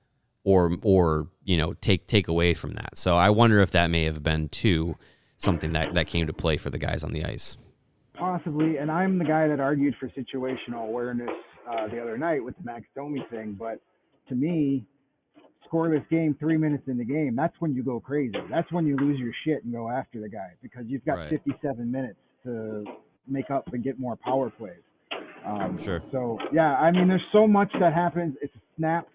or 0.45 0.77
or 0.83 1.29
you 1.45 1.57
know 1.57 1.75
take 1.75 2.07
take 2.07 2.29
away 2.29 2.55
from 2.55 2.73
that. 2.75 2.97
So 2.97 3.17
I 3.17 3.31
wonder 3.31 3.61
if 3.61 3.71
that 3.73 3.91
may 3.91 4.05
have 4.05 4.23
been 4.23 4.49
too 4.49 4.97
something 5.39 5.73
that 5.73 5.95
that 5.95 6.07
came 6.07 6.27
to 6.27 6.33
play 6.33 6.57
for 6.57 6.71
the 6.71 6.79
guys 6.79 7.05
on 7.05 7.13
the 7.13 7.25
ice. 7.25 7.57
Possibly, 8.15 8.77
and 8.77 8.91
I'm 8.91 9.19
the 9.19 9.25
guy 9.25 9.49
that 9.49 9.59
argued 9.61 9.97
for 9.99 10.09
situational 10.11 10.87
awareness 10.87 11.31
uh, 11.69 11.89
the 11.89 12.01
other 12.01 12.17
night 12.17 12.45
with 12.45 12.57
the 12.57 12.63
Max 12.63 12.85
Domi 12.95 13.27
thing. 13.29 13.57
But 13.59 13.81
to 14.29 14.37
me, 14.37 14.85
scoreless 15.71 16.09
game, 16.09 16.37
three 16.39 16.57
minutes 16.57 16.85
in 16.87 16.97
the 16.97 17.05
game, 17.05 17.35
that's 17.35 17.55
when 17.59 17.75
you 17.75 17.83
go 17.83 17.99
crazy. 17.99 18.37
That's 18.49 18.71
when 18.71 18.87
you 18.87 18.97
lose 18.97 19.19
your 19.19 19.33
shit 19.45 19.65
and 19.65 19.73
go 19.73 19.91
after 19.91 20.21
the 20.21 20.29
guy 20.29 20.53
because 20.63 20.85
you've 20.87 21.05
got 21.05 21.19
Right. 21.19 21.29
57 21.31 21.91
minutes 21.91 22.19
to 22.45 22.85
make 23.27 23.51
up 23.51 23.69
and 23.73 23.83
get 23.83 23.99
more 23.99 24.15
power 24.17 24.49
plays. 24.49 24.77
Um, 25.47 25.79
Sure. 25.79 26.03
So 26.11 26.39
yeah, 26.53 26.75
I 26.77 26.91
mean, 26.91 27.09
there's 27.09 27.23
so 27.33 27.47
much 27.47 27.71
that 27.81 27.93
happens. 27.93 28.35
It's 28.41 28.55
a 28.55 28.61
snap 28.79 29.07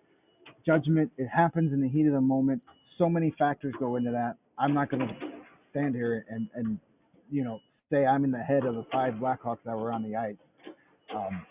judgment. 0.65 1.11
It 1.17 1.27
happens 1.27 1.73
in 1.73 1.81
the 1.81 1.89
heat 1.89 2.05
of 2.07 2.13
the 2.13 2.21
moment. 2.21 2.61
So 2.97 3.09
many 3.09 3.33
factors 3.39 3.73
go 3.79 3.95
into 3.95 4.11
that. 4.11 4.35
I'm 4.57 4.73
not 4.73 4.89
going 4.91 5.07
to 5.07 5.13
stand 5.71 5.95
here 5.95 6.25
and 6.29 6.47
and 6.55 6.79
you 7.31 7.43
know 7.43 7.59
say 7.91 8.05
I'm 8.05 8.23
in 8.23 8.31
the 8.31 8.39
head 8.39 8.65
of 8.65 8.75
the 8.75 8.85
five 8.91 9.13
Blackhawks 9.15 9.59
that 9.65 9.75
were 9.77 9.91
on 9.91 10.03
the 10.03 10.15
ice. 10.15 10.35
Um, 11.15 11.45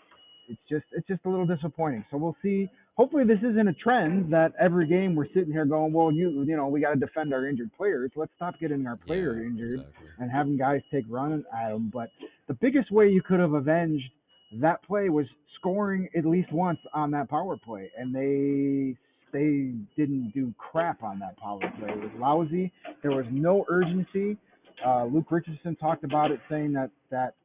it's 0.47 0.59
just 0.69 0.85
it's 0.91 1.07
just 1.07 1.21
a 1.25 1.29
little 1.29 1.45
disappointing. 1.45 2.05
So 2.11 2.17
we'll 2.17 2.37
see. 2.41 2.69
Hopefully 2.95 3.23
this 3.23 3.39
isn't 3.39 3.67
a 3.67 3.73
trend 3.73 4.31
that 4.33 4.51
every 4.59 4.85
game 4.85 5.15
we're 5.15 5.27
sitting 5.33 5.51
here 5.51 5.65
going, 5.65 5.91
well, 5.93 6.11
you 6.11 6.43
you 6.43 6.55
know 6.55 6.67
we 6.67 6.79
got 6.81 6.93
to 6.93 6.99
defend 6.99 7.33
our 7.33 7.47
injured 7.47 7.71
players. 7.75 8.11
Let's 8.15 8.31
stop 8.35 8.59
getting 8.59 8.85
our 8.87 8.95
player 8.97 9.39
Yeah, 9.39 9.47
injured 9.47 9.73
exactly. 9.79 10.07
and 10.19 10.31
having 10.31 10.57
guys 10.57 10.81
take 10.91 11.05
run 11.09 11.43
at 11.53 11.69
them. 11.69 11.89
But 11.93 12.09
the 12.47 12.53
biggest 12.53 12.91
way 12.91 13.09
you 13.09 13.21
could 13.21 13.39
have 13.39 13.53
avenged 13.53 14.09
that 14.53 14.83
play 14.83 15.09
was 15.09 15.25
scoring 15.59 16.09
at 16.17 16.25
least 16.25 16.51
once 16.51 16.79
on 16.93 17.11
that 17.11 17.29
power 17.29 17.57
play, 17.57 17.91
and 17.97 18.13
they 18.13 18.97
they 19.31 19.73
didn't 19.95 20.31
do 20.33 20.53
crap 20.57 21.03
on 21.03 21.19
that 21.19 21.37
power 21.37 21.59
play. 21.59 21.89
It 21.89 21.99
was 21.99 22.11
lousy. 22.17 22.71
There 23.01 23.11
was 23.11 23.25
no 23.29 23.65
urgency. 23.69 24.37
Uh, 24.85 25.05
Luke 25.05 25.27
Richardson 25.29 25.75
talked 25.75 26.03
about 26.03 26.31
it, 26.31 26.39
saying 26.49 26.73
that 26.73 26.89
that 27.11 27.35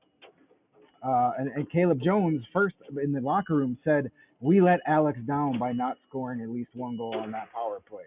uh, 1.05 1.33
and, 1.39 1.49
and 1.49 1.71
Caleb 1.71 2.01
Jones 2.03 2.43
first 2.53 2.77
in 3.03 3.13
the 3.13 3.21
locker 3.21 3.55
room 3.55 3.77
said 3.85 4.11
we 4.41 4.61
let 4.61 4.81
Alex 4.87 5.19
down 5.27 5.59
by 5.59 5.73
not 5.73 5.97
scoring 6.09 6.41
at 6.41 6.49
least 6.49 6.71
one 6.75 6.97
goal 6.97 7.17
on 7.19 7.31
that 7.33 7.53
power 7.53 7.81
play. 7.89 8.05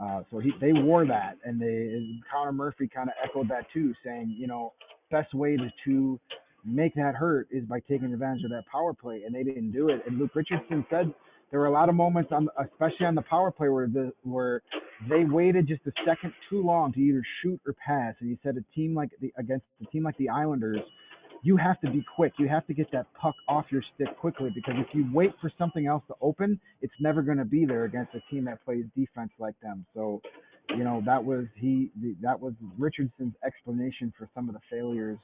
Uh, 0.00 0.22
so 0.30 0.38
he 0.38 0.52
they 0.60 0.72
wore 0.72 1.06
that, 1.06 1.38
and 1.44 1.60
they 1.60 2.20
Connor 2.30 2.52
Murphy 2.52 2.86
kind 2.86 3.08
of 3.08 3.14
echoed 3.24 3.48
that 3.48 3.66
too, 3.72 3.94
saying 4.04 4.34
you 4.38 4.46
know 4.46 4.72
best 5.10 5.32
way 5.34 5.56
to 5.56 5.70
to 5.84 6.20
make 6.66 6.94
that 6.94 7.14
hurt 7.14 7.48
is 7.50 7.64
by 7.64 7.80
taking 7.80 8.12
advantage 8.12 8.44
of 8.44 8.50
that 8.50 8.64
power 8.70 8.92
play, 8.92 9.22
and 9.24 9.34
they 9.34 9.42
didn't 9.42 9.72
do 9.72 9.88
it. 9.88 10.02
And 10.06 10.18
Luke 10.18 10.34
Richardson 10.34 10.84
said 10.90 11.12
there 11.50 11.60
were 11.60 11.66
a 11.66 11.72
lot 11.72 11.88
of 11.88 11.94
moments 11.94 12.32
on, 12.32 12.48
especially 12.58 13.06
on 13.06 13.14
the 13.14 13.22
power 13.22 13.50
play, 13.50 13.68
where 13.68 13.86
the 13.86 14.12
where 14.24 14.62
they 15.08 15.24
waited 15.24 15.68
just 15.68 15.82
a 15.86 15.92
second 16.04 16.32
too 16.50 16.62
long 16.62 16.92
to 16.92 17.00
either 17.00 17.22
shoot 17.42 17.60
or 17.66 17.74
pass. 17.74 18.14
And 18.20 18.30
he 18.30 18.38
said 18.42 18.56
a 18.56 18.74
team 18.74 18.94
like 18.94 19.10
the 19.20 19.32
against 19.38 19.64
a 19.82 19.86
team 19.86 20.02
like 20.02 20.16
the 20.18 20.28
Islanders, 20.28 20.80
you 21.42 21.56
have 21.56 21.80
to 21.82 21.90
be 21.90 22.04
quick. 22.16 22.32
You 22.38 22.48
have 22.48 22.66
to 22.66 22.74
get 22.74 22.90
that 22.92 23.06
puck 23.14 23.34
off 23.48 23.66
your 23.70 23.82
stick 23.94 24.16
quickly 24.18 24.50
because 24.54 24.74
if 24.78 24.88
you 24.92 25.08
wait 25.12 25.32
for 25.40 25.50
something 25.56 25.86
else 25.86 26.02
to 26.08 26.14
open, 26.20 26.58
it's 26.82 26.94
never 26.98 27.22
going 27.22 27.38
to 27.38 27.44
be 27.44 27.64
there 27.64 27.84
against 27.84 28.14
a 28.14 28.20
team 28.30 28.44
that 28.46 28.64
plays 28.64 28.84
defense 28.96 29.30
like 29.38 29.54
them. 29.62 29.86
So, 29.94 30.20
you 30.70 30.82
know, 30.82 31.00
that 31.06 31.24
was 31.24 31.44
he 31.54 31.90
that 32.22 32.40
was 32.40 32.54
Richardson's 32.76 33.34
explanation 33.44 34.12
for 34.18 34.28
some 34.34 34.48
of 34.48 34.54
the 34.56 34.60
failures 34.68 35.18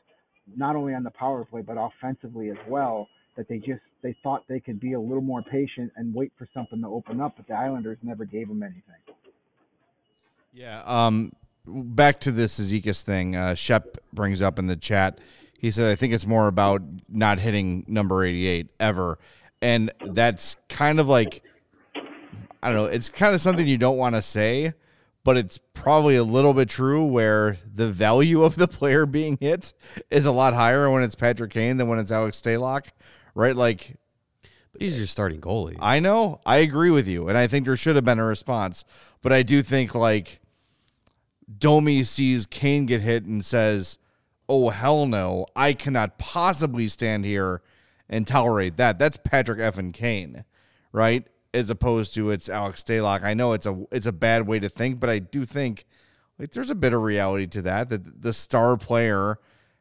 not 0.56 0.76
only 0.76 0.94
on 0.94 1.02
the 1.02 1.10
power 1.10 1.44
play 1.44 1.62
but 1.62 1.76
offensively 1.78 2.50
as 2.50 2.58
well 2.68 3.08
that 3.36 3.48
they 3.48 3.58
just 3.58 3.80
they 4.02 4.14
thought 4.22 4.44
they 4.48 4.60
could 4.60 4.80
be 4.80 4.92
a 4.92 5.00
little 5.00 5.22
more 5.22 5.42
patient 5.42 5.92
and 5.96 6.14
wait 6.14 6.32
for 6.36 6.48
something 6.52 6.80
to 6.80 6.88
open 6.88 7.20
up 7.20 7.34
but 7.36 7.46
the 7.46 7.54
Islanders 7.54 7.98
never 8.02 8.24
gave 8.24 8.48
them 8.48 8.62
anything. 8.62 8.82
Yeah. 10.52 10.82
Um, 10.84 11.32
back 11.66 12.20
to 12.20 12.32
this 12.32 12.58
Cizikas 12.60 13.02
thing. 13.02 13.36
Uh, 13.36 13.54
Shep 13.54 13.96
brings 14.12 14.42
up 14.42 14.58
in 14.58 14.66
the 14.66 14.76
chat. 14.76 15.18
He 15.58 15.70
said, 15.70 15.90
"I 15.90 15.94
think 15.94 16.12
it's 16.12 16.26
more 16.26 16.48
about 16.48 16.82
not 17.08 17.38
hitting 17.38 17.84
number 17.86 18.24
eighty-eight 18.24 18.68
ever," 18.80 19.18
and 19.60 19.92
that's 20.04 20.56
kind 20.68 20.98
of 20.98 21.08
like, 21.08 21.42
I 22.62 22.68
don't 22.68 22.74
know. 22.74 22.84
It's 22.86 23.08
kind 23.08 23.34
of 23.34 23.40
something 23.40 23.66
you 23.66 23.78
don't 23.78 23.96
want 23.96 24.16
to 24.16 24.22
say, 24.22 24.72
but 25.24 25.36
it's 25.36 25.58
probably 25.74 26.16
a 26.16 26.24
little 26.24 26.54
bit 26.54 26.68
true. 26.68 27.04
Where 27.04 27.56
the 27.72 27.90
value 27.90 28.42
of 28.42 28.56
the 28.56 28.68
player 28.68 29.06
being 29.06 29.38
hit 29.40 29.72
is 30.10 30.26
a 30.26 30.32
lot 30.32 30.54
higher 30.54 30.90
when 30.90 31.02
it's 31.02 31.14
Patrick 31.14 31.52
Kane 31.52 31.76
than 31.76 31.88
when 31.88 31.98
it's 31.98 32.12
Alex 32.12 32.40
Stalock, 32.40 32.88
right? 33.34 33.54
Like 33.56 33.96
But 34.72 34.82
he's 34.82 34.96
your 34.96 35.06
starting 35.06 35.40
goalie. 35.40 35.76
I 35.80 36.00
know. 36.00 36.40
I 36.44 36.58
agree 36.58 36.90
with 36.90 37.08
you. 37.08 37.28
And 37.28 37.38
I 37.38 37.46
think 37.46 37.66
there 37.66 37.76
should 37.76 37.96
have 37.96 38.04
been 38.04 38.18
a 38.18 38.24
response. 38.24 38.84
But 39.22 39.32
I 39.32 39.42
do 39.42 39.62
think 39.62 39.94
like 39.94 40.40
Domi 41.58 42.02
sees 42.04 42.46
Kane 42.46 42.86
get 42.86 43.00
hit 43.00 43.24
and 43.24 43.44
says, 43.44 43.98
Oh 44.48 44.70
hell 44.70 45.06
no. 45.06 45.46
I 45.54 45.72
cannot 45.72 46.18
possibly 46.18 46.88
stand 46.88 47.24
here 47.24 47.62
and 48.08 48.26
tolerate 48.26 48.76
that. 48.76 48.98
That's 48.98 49.16
Patrick 49.16 49.58
Effin 49.58 49.92
Kane, 49.92 50.44
right? 50.92 51.26
As 51.54 51.68
opposed 51.70 52.14
to 52.14 52.30
it's 52.30 52.48
Alex 52.48 52.82
Stalock. 52.82 53.22
I 53.22 53.34
know 53.34 53.52
it's 53.52 53.66
a 53.66 53.84
it's 53.92 54.06
a 54.06 54.12
bad 54.12 54.46
way 54.46 54.58
to 54.58 54.68
think, 54.68 55.00
but 55.00 55.10
I 55.10 55.18
do 55.18 55.44
think 55.44 55.84
like 56.38 56.52
there's 56.52 56.70
a 56.70 56.74
bit 56.74 56.92
of 56.92 57.02
reality 57.02 57.46
to 57.48 57.62
that. 57.62 57.90
That 57.90 58.22
the 58.22 58.32
star 58.32 58.76
player 58.76 59.38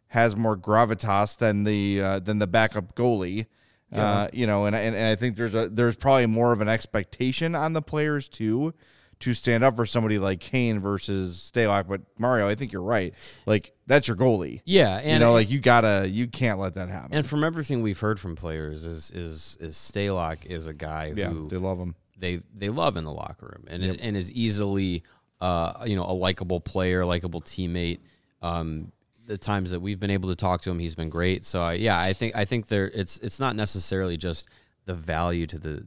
has 0.10 0.36
more 0.36 0.58
gravitas 0.58 1.38
than 1.38 1.64
the 1.64 2.02
uh, 2.02 2.20
than 2.20 2.40
the 2.40 2.48
backup 2.48 2.94
goalie. 2.94 3.46
Uh, 3.94 4.28
you 4.32 4.48
know, 4.48 4.66
and, 4.66 4.76
and 4.76 4.96
and 4.96 5.06
I 5.06 5.16
think 5.16 5.36
there's 5.36 5.56
a 5.56 5.70
there's 5.70 5.96
probably 5.98 6.26
more 6.26 6.54
of 6.54 6.62
an 6.62 6.70
expectation 6.70 7.56
on 7.56 7.74
the 7.74 7.82
players 7.82 8.30
too 8.30 8.74
to 9.22 9.34
stand 9.34 9.64
up 9.64 9.76
for 9.76 9.86
somebody 9.86 10.20
like 10.20 10.40
Kane 10.40 10.80
versus 10.80 11.52
Stalock. 11.54 11.88
But 11.88 12.02
Mario, 12.18 12.48
I 12.48 12.56
think 12.56 12.72
you're 12.72 12.82
right. 12.82 13.14
Like 13.46 13.74
that's 13.88 14.08
your 14.08 14.18
goalie. 14.18 14.62
Yeah, 14.66 14.98
and 14.98 15.14
you 15.14 15.20
know, 15.20 15.34
like 15.34 15.50
you 15.50 15.60
gotta, 15.60 16.08
you 16.08 16.28
can't 16.28 16.60
let 16.60 16.76
that 16.76 16.90
happen. 16.90 17.16
And 17.16 17.26
from 17.26 17.44
everything 17.44 17.82
we've 17.82 18.00
heard 18.00 18.20
from 18.20 18.36
players, 18.36 18.86
is 18.86 19.12
is 19.12 19.58
is 19.60 19.76
Stalock 19.76 20.46
is 20.46 20.68
a 20.68 20.74
guy 20.74 21.14
yeah, 21.16 21.30
who 21.30 21.48
they 21.48 21.58
love 21.58 21.80
him. 21.80 21.96
They 22.18 22.42
they 22.56 22.70
love 22.70 22.98
in 22.98 23.04
the 23.04 23.12
locker 23.12 23.48
room, 23.48 23.66
and 23.68 23.82
yep. 23.82 23.98
and 24.00 24.16
is 24.16 24.32
easily, 24.32 25.04
uh, 25.40 25.84
you 25.86 25.96
know, 25.96 26.06
a 26.06 26.14
likable 26.14 26.60
player, 26.60 27.06
likable 27.06 27.42
teammate. 27.42 28.00
Um, 28.42 28.92
the 29.28 29.38
times 29.38 29.72
that 29.72 29.80
we've 29.80 30.00
been 30.00 30.12
able 30.12 30.30
to 30.30 30.36
talk 30.36 30.62
to 30.62 30.72
him, 30.72 30.80
he's 30.80 30.96
been 30.96 31.10
great. 31.10 31.46
So 31.46 31.64
uh, 31.64 31.72
yeah, 31.72 32.00
I 32.00 32.14
think 32.14 32.36
I 32.36 32.46
think 32.46 32.68
there 32.68 32.88
it's 32.88 33.18
it's 33.20 33.40
not 33.40 33.56
necessarily 33.56 34.18
just 34.18 34.48
the 34.86 34.94
value 34.94 35.46
to 35.48 35.58
the 35.58 35.86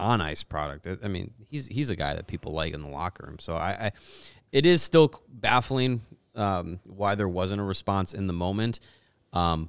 on 0.00 0.20
ice 0.20 0.42
product. 0.42 0.88
I 1.02 1.08
mean, 1.08 1.32
he's 1.48 1.66
he's 1.66 1.90
a 1.90 1.96
guy 1.96 2.14
that 2.14 2.26
people 2.26 2.52
like 2.52 2.74
in 2.74 2.82
the 2.82 2.88
locker 2.88 3.26
room. 3.26 3.38
So 3.38 3.54
I, 3.54 3.86
I 3.86 3.92
it 4.50 4.66
is 4.66 4.82
still 4.82 5.12
baffling 5.28 6.02
um, 6.34 6.80
why 6.88 7.14
there 7.14 7.28
wasn't 7.28 7.60
a 7.60 7.64
response 7.64 8.14
in 8.14 8.26
the 8.26 8.32
moment. 8.32 8.80
Um, 9.32 9.68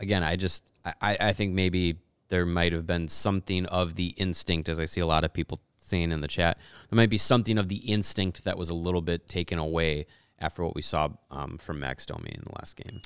again, 0.00 0.22
I 0.22 0.36
just 0.36 0.64
I, 0.84 1.16
I 1.20 1.32
think 1.32 1.54
maybe 1.54 1.96
there 2.28 2.46
might 2.46 2.72
have 2.72 2.86
been 2.86 3.08
something 3.08 3.66
of 3.66 3.94
the 3.94 4.08
instinct, 4.16 4.68
as 4.68 4.78
I 4.80 4.84
see 4.84 5.00
a 5.00 5.06
lot 5.06 5.24
of 5.24 5.32
people 5.32 5.60
saying 5.76 6.12
in 6.12 6.20
the 6.20 6.28
chat. 6.28 6.58
There 6.90 6.96
might 6.96 7.10
be 7.10 7.18
something 7.18 7.58
of 7.58 7.68
the 7.68 7.76
instinct 7.76 8.44
that 8.44 8.58
was 8.58 8.70
a 8.70 8.74
little 8.74 9.00
bit 9.00 9.26
taken 9.28 9.58
away 9.58 10.06
after 10.38 10.62
what 10.62 10.74
we 10.74 10.82
saw 10.82 11.08
um, 11.30 11.58
from 11.58 11.80
Max 11.80 12.06
Domi 12.06 12.30
in 12.34 12.42
the 12.44 12.52
last 12.58 12.76
game. 12.76 13.00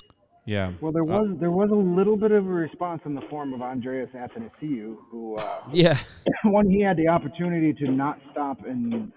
Yeah. 0.45 0.73
Well, 0.81 0.91
there 0.91 1.03
was 1.03 1.29
uh, 1.31 1.39
there 1.39 1.51
was 1.51 1.69
a 1.69 1.75
little 1.75 2.17
bit 2.17 2.31
of 2.31 2.45
a 2.45 2.49
response 2.49 3.01
in 3.05 3.15
the 3.15 3.21
form 3.29 3.53
of 3.53 3.61
Andreas 3.61 4.07
Athanasiou, 4.13 4.97
who 5.09 5.37
uh, 5.37 5.61
yeah, 5.71 5.97
when 6.43 6.69
he 6.69 6.81
had 6.81 6.97
the 6.97 7.07
opportunity 7.07 7.73
to 7.73 7.89
not 7.89 8.19
stop 8.31 8.65
and 8.65 9.11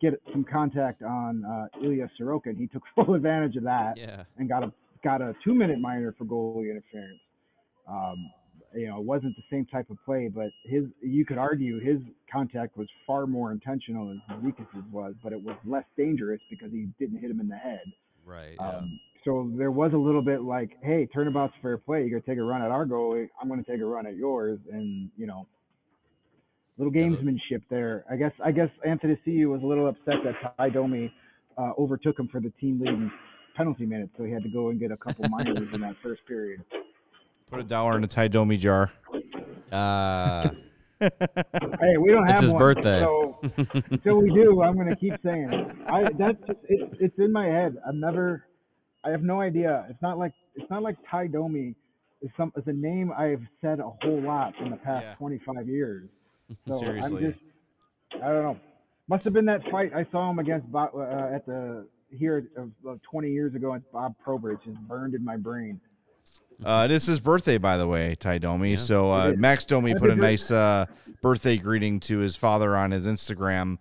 get 0.00 0.14
some 0.30 0.44
contact 0.44 1.02
on 1.02 1.44
uh, 1.44 1.84
Ilya 1.84 2.10
Sorokin, 2.20 2.56
he 2.56 2.66
took 2.66 2.82
full 2.94 3.14
advantage 3.14 3.56
of 3.56 3.64
that 3.64 3.96
yeah. 3.96 4.24
and 4.36 4.48
got 4.48 4.62
a 4.62 4.72
got 5.02 5.22
a 5.22 5.34
two 5.42 5.54
minute 5.54 5.80
minor 5.80 6.14
for 6.18 6.24
goalie 6.24 6.70
interference. 6.70 7.20
Um, 7.88 8.30
you 8.74 8.86
know, 8.86 8.98
it 8.98 9.04
wasn't 9.04 9.34
the 9.36 9.42
same 9.50 9.64
type 9.64 9.88
of 9.88 9.96
play, 10.04 10.28
but 10.28 10.48
his 10.64 10.84
you 11.00 11.24
could 11.24 11.38
argue 11.38 11.80
his 11.80 11.98
contact 12.30 12.76
was 12.76 12.88
far 13.06 13.26
more 13.26 13.52
intentional 13.52 14.08
than 14.08 14.22
Cizikas' 14.30 14.90
was, 14.90 15.14
but 15.22 15.32
it 15.32 15.42
was 15.42 15.56
less 15.64 15.84
dangerous 15.96 16.40
because 16.50 16.70
he 16.70 16.88
didn't 16.98 17.18
hit 17.20 17.30
him 17.30 17.40
in 17.40 17.48
the 17.48 17.56
head. 17.56 17.90
Right. 18.26 18.56
Um, 18.58 19.00
so 19.24 19.50
there 19.56 19.70
was 19.70 19.92
a 19.92 19.98
little 19.98 20.22
bit 20.22 20.42
like, 20.42 20.70
hey, 20.82 21.06
turnabout's 21.12 21.54
fair 21.62 21.78
play. 21.78 22.00
You're 22.00 22.20
gonna 22.20 22.22
take 22.22 22.38
a 22.38 22.42
run 22.42 22.62
at 22.62 22.70
our 22.70 22.86
goalie. 22.86 23.28
I'm 23.40 23.48
gonna 23.48 23.62
take 23.62 23.80
a 23.80 23.84
run 23.84 24.06
at 24.06 24.16
yours, 24.16 24.58
and 24.72 25.10
you 25.16 25.26
know, 25.26 25.46
little 26.78 26.92
gamesmanship 26.92 27.62
there. 27.70 28.04
I 28.10 28.16
guess 28.16 28.32
I 28.44 28.52
guess 28.52 28.70
Athanasiou 28.86 29.46
was 29.46 29.62
a 29.62 29.66
little 29.66 29.88
upset 29.88 30.16
that 30.24 30.56
Ty 30.56 30.70
Domi 30.70 31.12
uh, 31.56 31.72
overtook 31.78 32.18
him 32.18 32.28
for 32.28 32.40
the 32.40 32.50
team 32.60 32.80
leading 32.80 33.10
penalty 33.56 33.86
minutes, 33.86 34.12
so 34.16 34.24
he 34.24 34.32
had 34.32 34.42
to 34.44 34.48
go 34.48 34.70
and 34.70 34.78
get 34.78 34.90
a 34.90 34.96
couple 34.96 35.24
minors 35.30 35.68
in 35.72 35.80
that 35.80 35.96
first 36.02 36.24
period. 36.26 36.64
Put 37.50 37.60
a 37.60 37.64
dollar 37.64 37.96
in 37.96 38.04
a 38.04 38.06
Ty 38.06 38.28
Domi 38.28 38.56
jar. 38.56 38.92
Uh, 39.72 40.48
hey, 41.00 41.96
we 42.00 42.10
don't 42.10 42.26
have 42.26 42.34
it's 42.34 42.40
his 42.40 42.52
one, 42.52 42.60
birthday. 42.60 43.00
So 43.00 43.38
until 43.90 44.20
we 44.20 44.30
do, 44.30 44.62
I'm 44.62 44.74
going 44.74 44.88
to 44.88 44.96
keep 44.96 45.14
saying 45.22 45.50
it. 45.52 45.76
I 45.86 46.02
that's 46.18 46.38
just 46.46 46.58
it, 46.68 46.90
it's 47.00 47.18
in 47.18 47.32
my 47.32 47.46
head. 47.46 47.76
I've 47.86 47.94
never, 47.94 48.44
I 49.04 49.10
have 49.10 49.22
no 49.22 49.40
idea. 49.40 49.86
It's 49.88 50.02
not 50.02 50.18
like 50.18 50.32
it's 50.54 50.70
not 50.70 50.82
like 50.82 50.96
Ty 51.08 51.28
Domi 51.28 51.74
is 52.22 52.30
some 52.36 52.52
is 52.56 52.64
a 52.66 52.72
name 52.72 53.12
I've 53.16 53.46
said 53.60 53.80
a 53.80 53.90
whole 54.02 54.20
lot 54.20 54.54
in 54.60 54.70
the 54.70 54.76
past 54.76 55.04
yeah. 55.04 55.14
25 55.14 55.68
years. 55.68 56.08
So 56.66 56.78
Seriously. 56.78 57.26
I'm 57.26 57.32
just, 57.32 57.44
I 58.24 58.28
don't 58.28 58.42
know. 58.42 58.58
Must 59.06 59.22
have 59.24 59.34
been 59.34 59.44
that 59.44 59.68
fight 59.70 59.92
I 59.94 60.06
saw 60.10 60.30
him 60.30 60.38
against 60.38 60.72
Bob, 60.72 60.92
uh, 60.94 61.02
at 61.34 61.44
the 61.44 61.86
here 62.10 62.48
uh, 62.58 62.94
20 63.02 63.30
years 63.30 63.54
ago 63.54 63.74
at 63.74 63.82
Bob 63.92 64.14
Probert. 64.24 64.54
It's 64.54 64.64
just 64.64 64.80
burned 64.88 65.14
in 65.14 65.22
my 65.22 65.36
brain. 65.36 65.78
Uh, 66.64 66.86
it 66.88 66.90
is 66.90 67.04
his 67.04 67.20
birthday, 67.20 67.58
by 67.58 67.76
the 67.76 67.86
way, 67.86 68.14
Ty 68.14 68.38
Domi. 68.38 68.70
Yeah. 68.70 68.76
So 68.76 69.12
uh, 69.12 69.34
Max 69.36 69.66
Domi 69.66 69.94
put 69.94 70.08
a 70.08 70.16
nice 70.16 70.50
uh, 70.50 70.86
birthday 71.20 71.58
greeting 71.58 72.00
to 72.00 72.18
his 72.18 72.34
father 72.34 72.74
on 72.74 72.90
his 72.90 73.06
Instagram. 73.06 73.76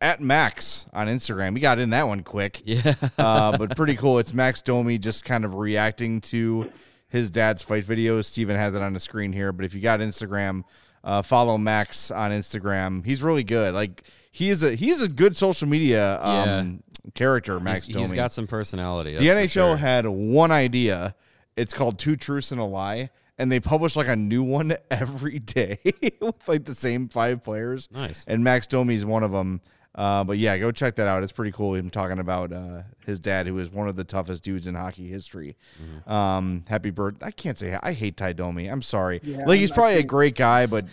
At 0.00 0.20
Max 0.20 0.86
on 0.92 1.08
Instagram. 1.08 1.54
We 1.54 1.60
got 1.60 1.78
in 1.78 1.90
that 1.90 2.08
one 2.08 2.22
quick. 2.22 2.62
Yeah. 2.64 2.94
uh, 3.18 3.56
but 3.58 3.76
pretty 3.76 3.96
cool. 3.96 4.18
It's 4.18 4.32
Max 4.32 4.62
Domi 4.62 4.98
just 4.98 5.24
kind 5.24 5.44
of 5.44 5.54
reacting 5.54 6.20
to 6.22 6.70
his 7.08 7.30
dad's 7.30 7.62
fight 7.62 7.84
videos. 7.84 8.24
Steven 8.24 8.56
has 8.56 8.74
it 8.74 8.82
on 8.82 8.92
the 8.94 9.00
screen 9.00 9.32
here. 9.32 9.52
But 9.52 9.64
if 9.66 9.74
you 9.74 9.80
got 9.80 10.00
Instagram, 10.00 10.64
uh, 11.04 11.22
follow 11.22 11.58
Max 11.58 12.10
on 12.10 12.30
Instagram. 12.30 13.04
He's 13.04 13.22
really 13.22 13.44
good. 13.44 13.74
Like 13.74 14.02
he 14.30 14.48
is 14.48 14.62
a 14.62 14.74
he's 14.74 15.02
a 15.02 15.08
good 15.08 15.36
social 15.36 15.68
media 15.68 16.18
um, 16.22 16.82
yeah. 17.04 17.10
character, 17.14 17.60
Max 17.60 17.86
he's, 17.86 17.94
Domi. 17.94 18.06
He's 18.06 18.14
got 18.14 18.32
some 18.32 18.46
personality. 18.46 19.16
The 19.16 19.28
NHL 19.28 19.50
sure. 19.50 19.76
had 19.76 20.06
one 20.06 20.50
idea 20.50 21.14
it's 21.56 21.74
called 21.74 21.98
Two 21.98 22.16
Truths 22.16 22.52
and 22.52 22.60
a 22.60 22.64
Lie, 22.64 23.10
and 23.36 23.52
they 23.52 23.60
publish 23.60 23.96
like 23.96 24.08
a 24.08 24.16
new 24.16 24.42
one 24.42 24.76
every 24.90 25.38
day 25.38 25.78
with 26.20 26.48
like 26.48 26.64
the 26.64 26.74
same 26.74 27.08
five 27.08 27.44
players. 27.44 27.88
Nice. 27.92 28.24
And 28.26 28.42
Max 28.42 28.66
Domi 28.66 28.94
is 28.94 29.04
one 29.04 29.22
of 29.22 29.32
them. 29.32 29.60
Uh, 29.94 30.22
but 30.24 30.38
yeah, 30.38 30.56
go 30.58 30.70
check 30.70 30.94
that 30.96 31.08
out. 31.08 31.22
It's 31.22 31.32
pretty 31.32 31.52
cool. 31.52 31.74
Him 31.74 31.90
talking 31.90 32.18
about 32.20 32.52
uh, 32.52 32.82
his 33.04 33.18
dad, 33.18 33.46
who 33.46 33.58
is 33.58 33.70
one 33.70 33.88
of 33.88 33.96
the 33.96 34.04
toughest 34.04 34.44
dudes 34.44 34.66
in 34.66 34.74
hockey 34.74 35.08
history. 35.08 35.56
Mm-hmm. 35.82 36.10
Um, 36.10 36.64
happy 36.68 36.90
birthday! 36.90 37.26
I 37.26 37.30
can't 37.32 37.58
say 37.58 37.76
I 37.82 37.92
hate 37.92 38.16
Ty 38.16 38.34
Domi. 38.34 38.68
I'm 38.68 38.82
sorry. 38.82 39.20
Yeah, 39.22 39.44
like 39.46 39.58
he's 39.58 39.72
probably 39.72 39.96
a 39.96 40.04
great 40.04 40.36
guy, 40.36 40.66
but 40.66 40.86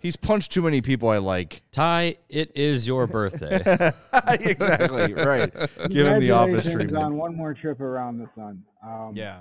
he's 0.00 0.16
punched 0.16 0.50
too 0.50 0.62
many 0.62 0.80
people 0.80 1.08
I 1.08 1.18
like. 1.18 1.62
Ty, 1.70 2.16
it 2.28 2.50
is 2.56 2.86
your 2.88 3.06
birthday. 3.06 3.62
exactly 4.40 5.14
right. 5.14 5.52
Give 5.88 6.06
him 6.06 6.20
the 6.20 6.32
office 6.32 6.64
treatment. 6.64 6.96
On 6.96 7.16
one 7.16 7.36
more 7.36 7.54
trip 7.54 7.80
around 7.80 8.18
the 8.18 8.28
sun. 8.34 8.64
Um, 8.84 9.12
yeah. 9.14 9.40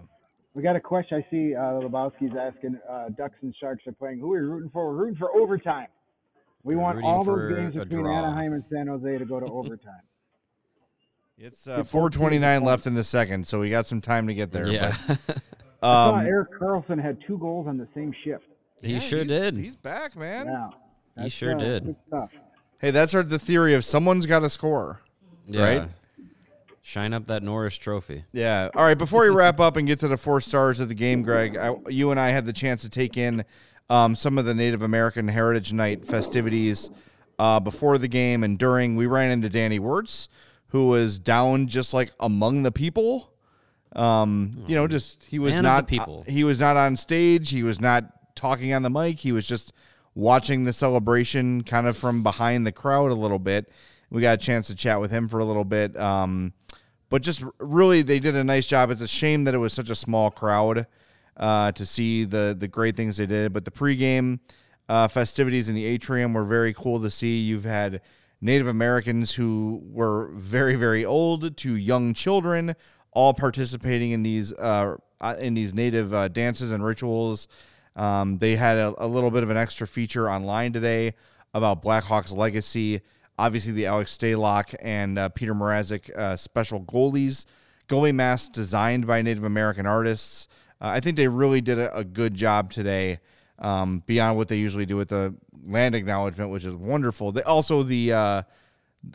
We 0.53 0.63
got 0.63 0.75
a 0.75 0.81
question. 0.81 1.23
I 1.23 1.31
see 1.31 1.55
uh, 1.55 1.79
Lebowski's 1.79 2.35
asking 2.35 2.79
uh, 2.89 3.09
Ducks 3.09 3.35
and 3.41 3.55
Sharks 3.59 3.85
are 3.87 3.91
playing. 3.91 4.19
Who 4.19 4.33
are 4.33 4.41
you 4.41 4.47
rooting 4.47 4.69
for? 4.71 4.87
We're 4.87 4.97
rooting 4.97 5.17
for 5.17 5.33
overtime. 5.35 5.87
We 6.63 6.75
We're 6.75 6.81
want 6.81 7.03
all 7.03 7.23
those 7.23 7.55
games 7.55 7.75
between 7.75 8.05
Anaheim 8.05 8.53
and 8.53 8.63
San 8.71 8.87
Jose 8.87 9.17
to 9.17 9.25
go 9.25 9.39
to 9.39 9.45
overtime. 9.45 10.01
It's 11.41 11.67
uh, 11.67 11.85
429 11.85 12.65
left 12.65 12.85
in 12.85 12.95
the 12.95 13.03
second, 13.05 13.47
so 13.47 13.61
we 13.61 13.69
got 13.69 13.87
some 13.87 14.01
time 14.01 14.27
to 14.27 14.33
get 14.33 14.51
there. 14.51 14.67
Yeah. 14.67 14.93
But, 15.07 15.41
um, 15.87 16.25
Erik 16.25 16.49
Karlsson 16.59 17.01
had 17.01 17.17
two 17.25 17.37
goals 17.37 17.65
on 17.65 17.77
the 17.77 17.87
same 17.95 18.13
shift. 18.25 18.43
He 18.81 18.95
yeah, 18.95 18.99
sure 18.99 19.19
he's, 19.19 19.29
did. 19.29 19.55
He's 19.55 19.77
back, 19.77 20.17
man. 20.17 20.47
Yeah. 20.47 21.23
He 21.23 21.29
sure 21.29 21.55
uh, 21.55 21.57
did. 21.57 21.95
Hey, 22.79 22.91
that's 22.91 23.15
our, 23.15 23.23
the 23.23 23.39
theory 23.39 23.73
of 23.73 23.85
someone's 23.85 24.25
got 24.25 24.39
to 24.39 24.49
score, 24.49 24.99
yeah. 25.45 25.63
right? 25.63 25.89
Shine 26.81 27.13
up 27.13 27.27
that 27.27 27.41
Norris 27.41 27.77
Trophy. 27.77 28.25
Yeah. 28.33 28.69
All 28.75 28.83
right. 28.83 28.97
Before 28.97 29.21
we 29.21 29.29
wrap 29.29 29.61
up 29.61 29.77
and 29.77 29.87
get 29.87 29.99
to 29.99 30.07
the 30.07 30.17
four 30.17 30.41
stars 30.41 30.79
of 30.79 30.89
the 30.89 30.95
game, 30.95 31.21
Greg, 31.21 31.55
I, 31.55 31.73
you 31.87 32.11
and 32.11 32.19
I 32.19 32.29
had 32.29 32.45
the 32.45 32.53
chance 32.53 32.81
to 32.81 32.89
take 32.89 33.15
in 33.15 33.45
um, 33.89 34.15
some 34.15 34.37
of 34.37 34.45
the 34.45 34.53
Native 34.53 34.81
American 34.81 35.27
Heritage 35.27 35.73
Night 35.73 36.05
festivities 36.05 36.91
uh, 37.37 37.59
before 37.59 37.97
the 37.97 38.07
game 38.07 38.43
and 38.43 38.57
during. 38.57 38.95
We 38.95 39.07
ran 39.07 39.31
into 39.31 39.49
Danny 39.49 39.79
Wirtz, 39.79 40.29
who 40.67 40.87
was 40.87 41.19
down 41.19 41.67
just 41.67 41.93
like 41.93 42.11
among 42.19 42.63
the 42.63 42.71
people. 42.71 43.33
Um, 43.95 44.51
you 44.67 44.75
know, 44.75 44.87
just 44.87 45.23
he 45.23 45.39
was 45.39 45.55
Man 45.55 45.63
not 45.63 45.87
people. 45.87 46.23
He 46.27 46.43
was 46.43 46.59
not 46.59 46.77
on 46.77 46.95
stage. 46.95 47.49
He 47.49 47.63
was 47.63 47.81
not 47.81 48.35
talking 48.35 48.73
on 48.73 48.83
the 48.83 48.89
mic. 48.89 49.19
He 49.19 49.31
was 49.31 49.47
just 49.47 49.73
watching 50.13 50.63
the 50.63 50.73
celebration 50.73 51.63
kind 51.63 51.87
of 51.87 51.97
from 51.97 52.21
behind 52.21 52.67
the 52.67 52.71
crowd 52.71 53.11
a 53.11 53.15
little 53.15 53.39
bit. 53.39 53.71
We 54.11 54.21
got 54.21 54.35
a 54.35 54.41
chance 54.41 54.67
to 54.67 54.75
chat 54.75 54.99
with 54.99 55.11
him 55.11 55.27
for 55.27 55.39
a 55.39 55.45
little 55.45 55.63
bit. 55.63 55.97
Um, 55.97 56.53
but 57.09 57.23
just 57.23 57.43
really, 57.59 58.01
they 58.03 58.19
did 58.19 58.35
a 58.35 58.43
nice 58.43 58.67
job. 58.67 58.91
It's 58.91 59.01
a 59.01 59.07
shame 59.07 59.45
that 59.45 59.55
it 59.55 59.59
was 59.59 59.73
such 59.73 59.89
a 59.89 59.95
small 59.95 60.29
crowd 60.29 60.85
uh, 61.39 61.71
to 61.71 61.85
see 61.85 62.25
the 62.25 62.55
the 62.57 62.67
great 62.67 62.95
things 62.95 63.17
they 63.17 63.25
did. 63.25 63.53
But 63.53 63.65
the 63.65 63.71
pregame 63.71 64.39
uh, 64.87 65.07
festivities 65.07 65.69
in 65.69 65.75
the 65.75 65.85
atrium 65.85 66.33
were 66.33 66.43
very 66.43 66.73
cool 66.73 67.01
to 67.01 67.09
see. 67.09 67.39
You've 67.39 67.65
had 67.65 68.01
Native 68.41 68.67
Americans 68.67 69.33
who 69.33 69.81
were 69.85 70.29
very 70.33 70.75
very 70.75 71.05
old 71.05 71.57
to 71.57 71.75
young 71.75 72.13
children, 72.13 72.75
all 73.11 73.33
participating 73.33 74.11
in 74.11 74.23
these 74.23 74.53
uh, 74.53 74.95
uh 75.21 75.35
in 75.39 75.53
these 75.53 75.73
native 75.73 76.13
uh, 76.13 76.27
dances 76.27 76.71
and 76.71 76.83
rituals. 76.83 77.47
Um, 77.95 78.37
they 78.37 78.55
had 78.55 78.77
a, 78.77 78.93
a 79.03 79.07
little 79.07 79.31
bit 79.31 79.43
of 79.43 79.49
an 79.49 79.57
extra 79.57 79.87
feature 79.87 80.29
online 80.29 80.73
today 80.73 81.15
about 81.53 81.83
Blackhawks 81.83 82.35
legacy 82.35 83.01
obviously 83.39 83.71
the 83.71 83.85
Alex 83.85 84.15
Stalock 84.15 84.75
and 84.81 85.17
uh, 85.17 85.29
Petr 85.29 85.55
Mrazek 85.57 86.15
uh, 86.15 86.35
special 86.35 86.81
goalies, 86.81 87.45
goalie 87.87 88.13
masks 88.13 88.49
designed 88.49 89.07
by 89.07 89.21
Native 89.21 89.45
American 89.45 89.85
artists. 89.85 90.47
Uh, 90.81 90.87
I 90.87 90.99
think 90.99 91.17
they 91.17 91.27
really 91.27 91.61
did 91.61 91.77
a, 91.79 91.95
a 91.97 92.03
good 92.03 92.33
job 92.33 92.71
today, 92.71 93.19
um, 93.59 94.03
beyond 94.05 94.37
what 94.37 94.47
they 94.47 94.57
usually 94.57 94.85
do 94.85 94.95
with 94.95 95.09
the 95.09 95.35
land 95.65 95.95
acknowledgement, 95.95 96.51
which 96.51 96.63
is 96.63 96.73
wonderful. 96.73 97.31
They 97.31 97.43
also 97.43 97.83
the 97.83 98.13
uh, 98.13 98.41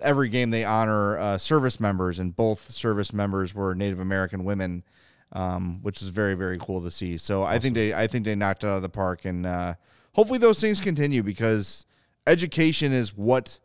every 0.03 0.29
game 0.29 0.51
they 0.51 0.65
honor 0.65 1.19
uh, 1.19 1.39
service 1.39 1.81
members, 1.81 2.19
and 2.19 2.35
both 2.35 2.71
service 2.71 3.13
members 3.13 3.55
were 3.55 3.75
Native 3.75 4.01
American 4.01 4.45
women, 4.45 4.85
um, 5.33 5.81
which 5.83 6.03
is 6.03 6.09
very 6.09 6.35
very 6.35 6.59
cool 6.59 6.83
to 6.83 6.91
see. 6.91 7.17
So 7.17 7.43
awesome. 7.43 7.55
I 7.55 7.59
think 7.59 7.75
they 7.75 7.95
I 7.95 8.07
think 8.07 8.25
they 8.25 8.35
knocked 8.35 8.65
it 8.65 8.69
out 8.69 8.77
of 8.77 8.83
the 8.83 8.89
park, 8.89 9.25
and 9.25 9.47
uh, 9.47 9.75
hopefully 10.13 10.39
those 10.39 10.61
things 10.61 10.81
continue 10.81 11.23
because 11.23 11.87
education 12.27 12.93
is 12.93 13.17
what 13.17 13.59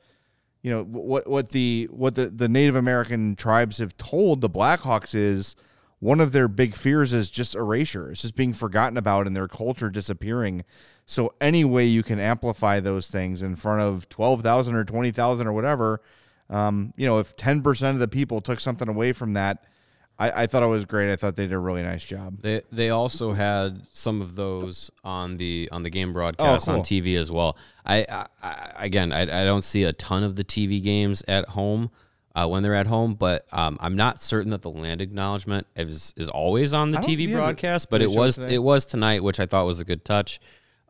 you 0.62 0.72
know 0.72 0.84
what 0.84 1.30
what 1.30 1.50
the 1.50 1.88
what 1.92 2.16
the, 2.16 2.28
the 2.28 2.48
Native 2.48 2.76
American 2.76 3.36
tribes 3.36 3.78
have 3.78 3.98
told 3.98 4.42
the 4.42 4.50
Blackhawks 4.50 5.16
is 5.16 5.56
one 6.00 6.22
of 6.22 6.32
their 6.32 6.48
big 6.48 6.76
fears 6.76 7.14
is 7.14 7.30
just 7.30 7.56
erasure. 7.56 8.12
It's 8.12 8.22
just 8.22 8.36
being 8.36 8.54
forgotten 8.54 8.98
about 8.98 9.28
and 9.28 9.36
their 9.36 9.48
culture 9.48 9.90
disappearing. 9.90 10.64
So 11.06 11.34
any 11.42 11.66
way 11.66 11.86
you 11.86 12.04
can 12.04 12.20
amplify 12.20 12.80
those 12.80 13.08
things 13.08 13.42
in 13.42 13.56
front 13.56 13.82
of 13.82 14.08
twelve 14.10 14.42
thousand 14.42 14.76
or 14.76 14.86
twenty 14.86 15.12
thousand 15.12 15.48
or 15.48 15.54
whatever, 15.54 16.02
um, 16.50 16.94
you 16.96 17.06
know, 17.06 17.20
if 17.20 17.36
ten 17.36 17.62
percent 17.62 17.96
of 17.96 18.00
the 18.00 18.08
people 18.08 18.42
took 18.42 18.60
something 18.60 18.88
away 18.88 19.12
from 19.12 19.34
that, 19.34 19.66
I, 20.18 20.44
I, 20.44 20.48
thought 20.48 20.64
it 20.64 20.68
was 20.68 20.86
great. 20.86 21.12
I 21.12 21.16
thought 21.16 21.36
they 21.36 21.46
did 21.46 21.54
a 21.54 21.60
really 21.60 21.84
nice 21.84 22.06
job. 22.06 22.42
They 22.42 22.62
they 22.72 22.90
also 22.90 23.34
had 23.34 23.82
some 23.92 24.22
of 24.22 24.36
those 24.36 24.92
on 25.04 25.38
the 25.38 25.68
on 25.72 25.84
the 25.84 25.90
game 25.90 26.14
broadcast 26.14 26.68
oh, 26.68 26.72
cool. 26.72 26.80
on 26.80 26.86
TV 26.86 27.18
as 27.18 27.32
well. 27.32 27.58
I, 27.86 28.06
I, 28.10 28.26
I 28.42 28.86
again 28.86 29.12
I, 29.12 29.22
I 29.22 29.46
don't 29.46 29.64
see 29.64 29.84
a 29.84 29.94
ton 29.94 30.24
of 30.24 30.36
the 30.36 30.44
TV 30.44 30.82
games 30.82 31.24
at 31.28 31.50
home 31.50 31.90
uh, 32.40 32.48
when 32.48 32.64
they're 32.64 32.76
at 32.76 32.88
home, 32.88 33.16
but 33.16 33.46
um, 33.52 33.78
I'm 33.82 33.96
not 33.96 34.22
certain 34.22 34.52
that 34.52 34.62
the 34.62 34.70
land 34.70 35.02
acknowledgement 35.02 35.68
is 35.76 36.14
is 36.16 36.30
always 36.30 36.74
on 36.74 36.92
the 36.92 37.00
TV 37.00 37.32
broadcast. 37.32 37.90
But 37.90 38.02
it 38.02 38.10
was 38.10 38.38
it 38.38 38.60
was 38.60 38.86
tonight, 38.86 39.24
which 39.24 39.40
I 39.40 39.46
thought 39.46 39.66
was 39.66 39.80
a 39.80 39.86
good 39.86 40.06
touch. 40.06 40.40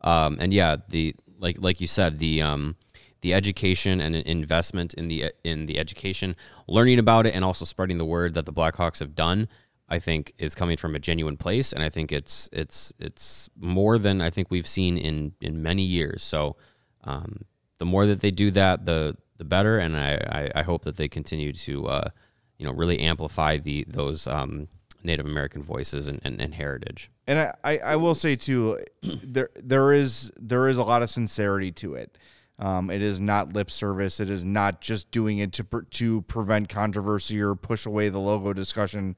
Um, 0.02 0.38
and 0.40 0.54
yeah, 0.54 0.76
the 0.88 1.14
like 1.38 1.56
like 1.60 1.80
you 1.80 1.88
said 1.88 2.18
the 2.18 2.42
um, 2.42 2.76
the 3.22 3.34
education 3.34 4.00
and 4.00 4.14
investment 4.14 4.94
in 4.94 5.08
the 5.08 5.32
in 5.42 5.66
the 5.66 5.78
education, 5.78 6.36
learning 6.68 7.00
about 7.00 7.26
it, 7.26 7.34
and 7.34 7.44
also 7.44 7.64
spreading 7.64 7.98
the 7.98 8.06
word 8.06 8.34
that 8.34 8.46
the 8.46 8.52
Blackhawks 8.52 9.00
have 9.00 9.14
done. 9.14 9.48
I 9.88 9.98
think 9.98 10.34
is 10.38 10.54
coming 10.54 10.76
from 10.76 10.94
a 10.94 11.00
genuine 11.00 11.36
place, 11.36 11.72
and 11.72 11.82
I 11.82 11.88
think 11.88 12.12
it's 12.12 12.48
it's 12.52 12.92
it's 13.00 13.50
more 13.58 13.98
than 13.98 14.20
I 14.20 14.30
think 14.30 14.48
we've 14.48 14.68
seen 14.68 14.96
in 14.96 15.32
in 15.40 15.62
many 15.64 15.82
years. 15.82 16.22
So, 16.22 16.54
um, 17.02 17.44
the 17.78 17.86
more 17.86 18.06
that 18.06 18.20
they 18.20 18.30
do 18.30 18.52
that, 18.52 18.86
the 18.86 19.16
the 19.40 19.44
better, 19.44 19.78
and 19.78 19.96
I, 19.96 20.12
I, 20.30 20.60
I 20.60 20.62
hope 20.62 20.82
that 20.82 20.96
they 20.96 21.08
continue 21.08 21.52
to 21.52 21.86
uh, 21.88 22.10
you 22.58 22.66
know 22.66 22.72
really 22.72 23.00
amplify 23.00 23.56
the 23.56 23.84
those 23.88 24.28
um, 24.28 24.68
Native 25.02 25.26
American 25.26 25.62
voices 25.62 26.06
and, 26.06 26.20
and, 26.22 26.40
and 26.40 26.54
heritage. 26.54 27.10
And 27.26 27.38
I, 27.38 27.54
I, 27.64 27.78
I, 27.78 27.96
will 27.96 28.14
say 28.14 28.36
too, 28.36 28.78
there 29.02 29.50
there 29.56 29.92
is 29.92 30.30
there 30.36 30.68
is 30.68 30.78
a 30.78 30.84
lot 30.84 31.02
of 31.02 31.10
sincerity 31.10 31.72
to 31.72 31.94
it. 31.94 32.16
Um, 32.58 32.90
it 32.90 33.00
is 33.00 33.18
not 33.18 33.54
lip 33.54 33.70
service. 33.70 34.20
It 34.20 34.28
is 34.28 34.44
not 34.44 34.82
just 34.82 35.10
doing 35.10 35.38
it 35.38 35.52
to 35.54 35.64
to 35.90 36.22
prevent 36.22 36.68
controversy 36.68 37.40
or 37.40 37.54
push 37.54 37.86
away 37.86 38.10
the 38.10 38.20
logo 38.20 38.52
discussion 38.52 39.16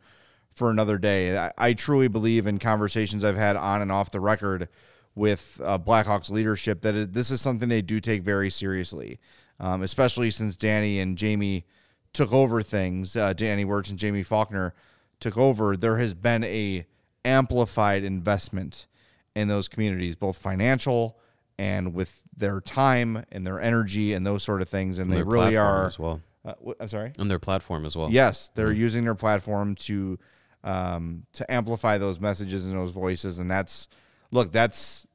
for 0.55 0.71
another 0.71 0.99
day. 0.99 1.37
I, 1.37 1.51
I 1.59 1.73
truly 1.73 2.09
believe 2.09 2.47
in 2.47 2.61
conversations 2.61 3.25
I've 3.25 3.37
had 3.37 3.57
on 3.57 3.83
and 3.83 3.91
off 3.91 4.13
the 4.13 4.21
record 4.21 4.69
with 5.15 5.61
uh, 5.63 5.79
Blackhawks 5.79 6.31
leadership 6.31 6.83
that 6.83 6.95
it, 6.95 7.13
this 7.13 7.31
is 7.31 7.41
something 7.41 7.69
they 7.69 7.83
do 7.83 8.01
take 8.01 8.23
very 8.23 8.51
seriously, 8.51 9.19
um, 9.63 9.81
especially 9.81 10.31
since 10.31 10.57
Danny 10.59 11.01
and 11.01 11.19
Jaime 11.19 11.65
took 12.13 12.33
over 12.33 12.61
things. 12.61 13.17
Uh, 13.17 13.33
Danny 13.33 13.65
Wirtz 13.65 13.89
and 13.89 13.99
Jaime 13.99 14.23
Faulkner 14.23 14.75
took 15.21 15.39
over. 15.39 15.77
There 15.77 15.97
has 15.97 16.13
been 16.13 16.45
a 16.45 16.85
amplified 17.25 18.05
investment 18.05 18.87
in 19.35 19.49
those 19.49 19.69
communities, 19.69 20.17
both 20.17 20.37
financial 20.37 21.19
and 21.59 21.95
with 21.95 22.23
their 22.37 22.61
time 22.61 23.25
and 23.31 23.47
their 23.47 23.61
energy 23.61 24.13
and 24.13 24.27
those 24.27 24.43
sort 24.43 24.61
of 24.61 24.69
things. 24.69 24.99
And, 24.99 25.11
and 25.11 25.19
they 25.19 25.23
really 25.23 25.57
are 25.57 25.87
as 25.87 25.99
well. 25.99 26.21
Uh, 26.45 26.55
I'm 26.81 26.89
sorry. 26.89 27.13
On 27.19 27.29
their 27.29 27.39
platform 27.39 27.87
as 27.87 27.97
well. 27.97 28.11
Yes, 28.11 28.51
they're 28.55 28.69
mm-hmm. 28.69 28.81
using 28.81 29.05
their 29.05 29.15
platform 29.15 29.77
to 29.77 30.19
um, 30.65 31.25
to 31.35 31.51
amplify 31.51 31.99
those 31.99 32.21
messages 32.21 32.67
and 32.67 32.77
those 32.77 32.93
voices. 32.93 33.39
And 33.39 33.51
that's 33.51 33.87
look, 34.33 34.51
that's 34.51 35.07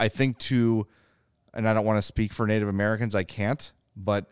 I 0.00 0.08
think 0.08 0.38
to, 0.38 0.86
and 1.52 1.68
I 1.68 1.74
don't 1.74 1.84
want 1.84 1.98
to 1.98 2.02
speak 2.02 2.32
for 2.32 2.46
Native 2.46 2.68
Americans. 2.68 3.14
I 3.14 3.24
can't, 3.24 3.72
but 3.96 4.30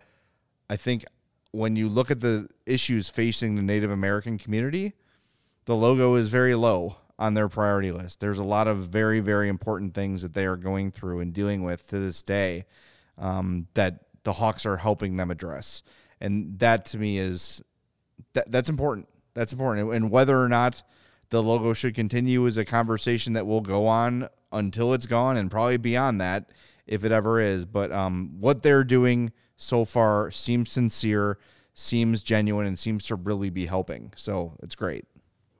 I 0.68 0.76
think 0.76 1.04
when 1.52 1.76
you 1.76 1.88
look 1.88 2.10
at 2.10 2.20
the 2.20 2.48
issues 2.66 3.08
facing 3.08 3.56
the 3.56 3.62
Native 3.62 3.90
American 3.90 4.38
community, 4.38 4.94
the 5.66 5.76
logo 5.76 6.14
is 6.14 6.28
very 6.28 6.54
low 6.54 6.96
on 7.18 7.34
their 7.34 7.48
priority 7.48 7.92
list. 7.92 8.20
There's 8.20 8.38
a 8.38 8.44
lot 8.44 8.66
of 8.66 8.88
very, 8.88 9.20
very 9.20 9.48
important 9.48 9.94
things 9.94 10.22
that 10.22 10.34
they 10.34 10.46
are 10.46 10.56
going 10.56 10.90
through 10.90 11.20
and 11.20 11.32
dealing 11.32 11.62
with 11.62 11.86
to 11.88 11.98
this 11.98 12.22
day 12.22 12.64
um, 13.18 13.68
that 13.74 14.00
the 14.24 14.32
Hawks 14.32 14.66
are 14.66 14.78
helping 14.78 15.16
them 15.16 15.30
address. 15.30 15.82
And 16.20 16.58
that 16.58 16.86
to 16.86 16.98
me 16.98 17.18
is 17.18 17.62
that 18.32 18.50
that's 18.50 18.70
important. 18.70 19.08
That's 19.34 19.52
important. 19.52 19.92
And 19.92 20.10
whether 20.10 20.40
or 20.40 20.48
not 20.48 20.82
the 21.30 21.42
logo 21.42 21.74
should 21.74 21.94
continue 21.94 22.44
is 22.46 22.56
a 22.56 22.64
conversation 22.64 23.34
that 23.34 23.46
will 23.46 23.60
go 23.60 23.86
on 23.86 24.28
until 24.52 24.92
it's 24.92 25.06
gone 25.06 25.36
and 25.36 25.50
probably 25.50 25.76
beyond 25.76 26.20
that 26.20 26.50
if 26.86 27.04
it 27.04 27.12
ever 27.12 27.40
is. 27.40 27.64
But 27.64 27.92
um, 27.92 28.36
what 28.40 28.62
they're 28.62 28.84
doing 28.84 29.32
so 29.62 29.84
far 29.84 30.30
seems 30.30 30.72
sincere, 30.72 31.38
seems 31.72 32.22
genuine, 32.22 32.66
and 32.66 32.78
seems 32.78 33.04
to 33.06 33.14
really 33.14 33.48
be 33.48 33.66
helping. 33.66 34.12
So 34.16 34.54
it's 34.62 34.74
great. 34.74 35.04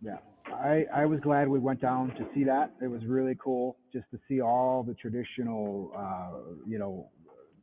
Yeah. 0.00 0.18
I, 0.52 0.86
I 0.94 1.06
was 1.06 1.20
glad 1.20 1.48
we 1.48 1.58
went 1.58 1.80
down 1.80 2.08
to 2.16 2.26
see 2.34 2.44
that. 2.44 2.72
It 2.82 2.88
was 2.88 3.04
really 3.04 3.36
cool 3.42 3.76
just 3.92 4.04
to 4.10 4.18
see 4.28 4.40
all 4.40 4.82
the 4.82 4.94
traditional, 4.94 5.92
uh, 5.96 6.52
you 6.66 6.78
know, 6.78 7.08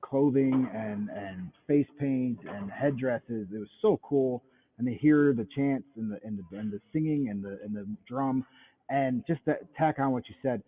clothing 0.02 0.70
and, 0.74 1.10
and 1.10 1.52
face 1.68 1.88
paint 2.00 2.40
and 2.50 2.72
headdresses. 2.72 3.48
It 3.54 3.60
was 3.60 3.70
so 3.82 4.00
cool. 4.04 4.44
And 4.78 4.88
to 4.88 4.94
hear 4.94 5.34
the 5.34 5.48
chants 5.56 5.88
and 5.98 6.12
the, 6.12 6.20
and 6.24 6.40
the, 6.40 6.58
and 6.58 6.72
the 6.72 6.80
singing 6.94 7.30
and 7.30 7.44
the, 7.44 7.60
and 7.64 7.76
the 7.76 7.86
drum. 8.08 8.46
And 8.90 9.24
just 9.28 9.44
to 9.46 9.58
tack 9.78 10.00
on 10.00 10.12
what 10.12 10.24
you 10.28 10.36
said, 10.42 10.64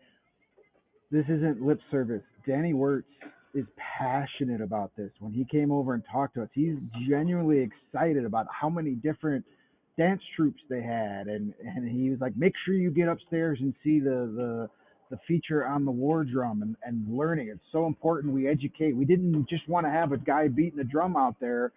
this 1.12 1.26
isn't 1.28 1.62
lip 1.62 1.80
service. 1.90 2.24
Danny 2.46 2.74
Wirtz 2.74 3.08
is 3.54 3.66
passionate 3.98 4.62
about 4.62 4.92
this. 4.96 5.12
When 5.20 5.34
he 5.34 5.46
came 5.46 5.72
over 5.72 5.94
and 5.94 6.04
talked 6.12 6.36
to 6.36 6.44
us, 6.44 6.50
he's 6.54 6.76
genuinely 7.10 7.60
excited 7.60 8.26
about 8.26 8.48
how 8.52 8.70
many 8.70 8.92
different– 8.92 9.46
dance 9.98 10.22
troops 10.36 10.62
they 10.70 10.82
had, 10.82 11.28
and 11.28 11.54
and 11.64 11.90
he 11.90 12.10
was 12.10 12.20
like, 12.20 12.36
make 12.36 12.54
sure 12.66 12.74
you 12.74 12.92
get 12.92 13.08
upstairs 13.08 13.60
and 13.62 13.74
see 13.84 14.00
the 14.00 14.32
the 14.36 14.70
the 15.10 15.18
feature 15.28 15.68
on 15.68 15.84
the 15.84 15.92
war 15.92 16.24
drum 16.24 16.62
and, 16.62 16.76
and 16.84 17.18
learning. 17.18 17.50
It's 17.50 17.60
so 17.72 17.86
important 17.86 18.34
we 18.34 18.48
educate. 18.48 18.96
We 18.96 19.04
didn't 19.04 19.48
just 19.50 19.68
want 19.68 19.86
to 19.86 19.90
have 19.90 20.14
a 20.14 20.18
guy 20.18 20.48
beating 20.48 20.80
a 20.80 20.86
drum 20.86 21.18
out 21.18 21.36
there 21.42 21.74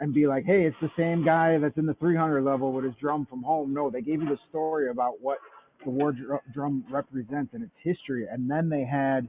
and 0.00 0.14
be 0.14 0.26
like, 0.26 0.46
hey, 0.46 0.62
it's 0.64 0.76
the 0.80 0.90
same 0.96 1.22
guy 1.22 1.58
that's 1.58 1.76
in 1.76 1.84
the 1.84 1.92
300 1.94 2.42
level 2.42 2.72
with 2.72 2.84
his 2.84 2.94
drum 2.98 3.26
from 3.28 3.42
home. 3.42 3.74
No, 3.74 3.90
they 3.90 4.00
gave 4.00 4.22
you 4.22 4.28
the 4.28 4.38
story 4.48 4.88
about 4.88 5.20
what 5.20 5.36
the 5.84 5.90
war 5.90 6.14
drum 6.54 6.82
represents 6.90 7.52
and 7.52 7.62
its 7.62 7.72
history, 7.84 8.26
and 8.30 8.50
then 8.50 8.70
they 8.70 8.84
had 8.84 9.28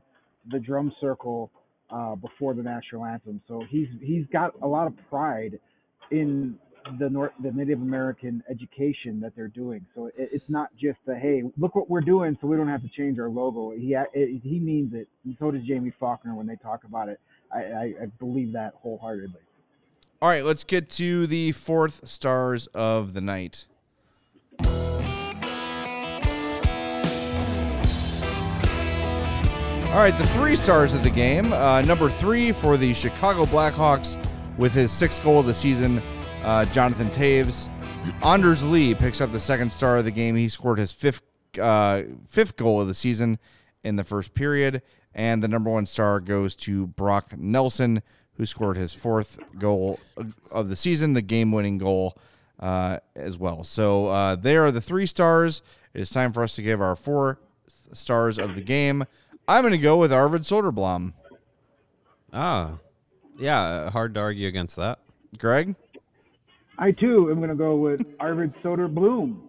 the 0.50 0.60
drum 0.60 0.94
circle 1.02 1.52
uh, 1.92 2.16
before 2.16 2.54
the 2.54 2.64
national 2.64 3.06
anthem. 3.06 3.42
So 3.48 3.64
he's 3.70 3.88
he's 4.02 4.26
got 4.32 4.54
a 4.62 4.68
lot 4.68 4.88
of 4.88 4.94
pride 5.10 5.60
in 6.12 6.58
the 6.98 7.10
North, 7.10 7.32
the 7.44 7.52
Native 7.52 7.82
American 7.82 8.44
education 8.50 9.20
that 9.22 9.36
they're 9.36 9.48
doing. 9.48 9.86
So 9.96 10.08
it, 10.08 10.14
it's 10.18 10.46
not 10.48 10.70
just 10.76 10.98
the 11.06 11.16
hey, 11.16 11.44
look 11.58 11.76
what 11.76 11.90
we're 11.90 12.02
doing, 12.02 12.38
so 12.42 12.48
we 12.48 12.58
don't 12.58 12.68
have 12.68 12.82
to 12.82 12.90
change 12.90 13.20
our 13.20 13.30
logo. 13.30 13.72
He 13.72 13.96
it, 14.14 14.42
he 14.44 14.60
means 14.60 14.94
it, 14.94 15.08
and 15.26 15.36
so 15.40 15.52
does 15.52 15.62
Jaime 15.68 15.92
Faulkner 16.00 16.36
when 16.36 16.48
they 16.48 16.56
talk 16.56 16.84
about 16.84 17.10
it. 17.10 17.20
I, 17.52 17.60
I, 17.60 17.84
I 18.04 18.06
believe 18.20 18.54
that 18.54 18.74
wholeheartedly. 18.82 19.42
All 20.22 20.30
right, 20.30 20.44
let's 20.44 20.64
get 20.64 20.90
to 20.92 21.28
the 21.28 21.54
fourth 21.54 22.08
stars 22.08 22.68
of 22.68 23.14
the 23.14 23.22
night. 23.22 23.66
All 29.90 29.96
right, 29.96 30.16
the 30.16 30.28
three 30.28 30.56
stars 30.56 30.94
of 30.94 31.02
the 31.02 31.10
game. 31.10 31.52
Uh, 31.52 31.82
number 31.82 32.12
three 32.12 32.52
for 32.52 32.78
the 32.78 32.94
Chicago 32.94 33.46
Blackhawks 33.46 34.24
with 34.56 34.72
his 34.72 34.92
sixth 34.92 35.24
goal 35.24 35.40
of 35.40 35.48
the 35.48 35.54
season 35.54 36.00
uh, 36.44 36.66
Jonathan 36.66 37.10
Toews. 37.10 37.70
Anders 38.24 38.64
Lee 38.64 38.94
picks 38.94 39.20
up 39.20 39.32
the 39.32 39.40
second 39.40 39.74
star 39.74 39.98
of 39.98 40.06
the 40.06 40.12
game. 40.12 40.36
He 40.36 40.48
scored 40.48 40.78
his 40.78 40.94
fifth 40.94 41.24
uh, 41.60 42.04
fifth 42.28 42.56
goal 42.56 42.80
of 42.80 42.88
the 42.88 42.94
season 42.94 43.40
in 43.84 43.96
the 43.96 44.04
first 44.04 44.36
period, 44.36 44.84
and 45.16 45.42
the 45.42 45.48
number 45.48 45.72
one 45.72 45.88
star 45.88 46.20
goes 46.20 46.56
to 46.58 46.86
Brock 46.86 47.36
Nelson, 47.36 48.04
who 48.34 48.46
scored 48.46 48.78
his 48.78 48.94
fourth 48.94 49.40
goal 49.58 50.00
of 50.52 50.70
the 50.70 50.76
season, 50.76 51.14
the 51.14 51.24
game-winning 51.24 51.80
goal 51.80 52.16
uh, 52.60 53.00
as 53.16 53.40
well. 53.40 53.64
So 53.64 54.06
uh, 54.10 54.36
they 54.36 54.56
are 54.56 54.70
the 54.70 54.82
three 54.82 55.08
stars. 55.08 55.64
It 55.96 56.02
is 56.02 56.12
time 56.12 56.32
for 56.32 56.44
us 56.44 56.56
to 56.58 56.62
give 56.62 56.80
our 56.80 56.96
four 56.96 57.40
stars 57.92 58.38
of 58.38 58.54
the 58.54 58.62
game. 58.62 59.04
I'm 59.50 59.64
going 59.64 59.72
to 59.72 59.80
go 59.80 59.98
with 59.98 60.14
Arvid 60.14 60.44
Soderblom. 60.44 61.14
Ah, 62.32 62.74
yeah, 63.40 63.90
hard 63.90 64.14
to 64.14 64.20
argue 64.20 64.48
against 64.48 64.76
that. 64.76 65.00
Greg? 65.40 65.76
I 66.78 66.92
too 66.92 67.32
am 67.32 67.38
going 67.38 67.50
to 67.50 67.56
go 67.56 67.76
with 67.76 68.06
Arvid 68.20 68.54
Soderblom. 68.64 69.40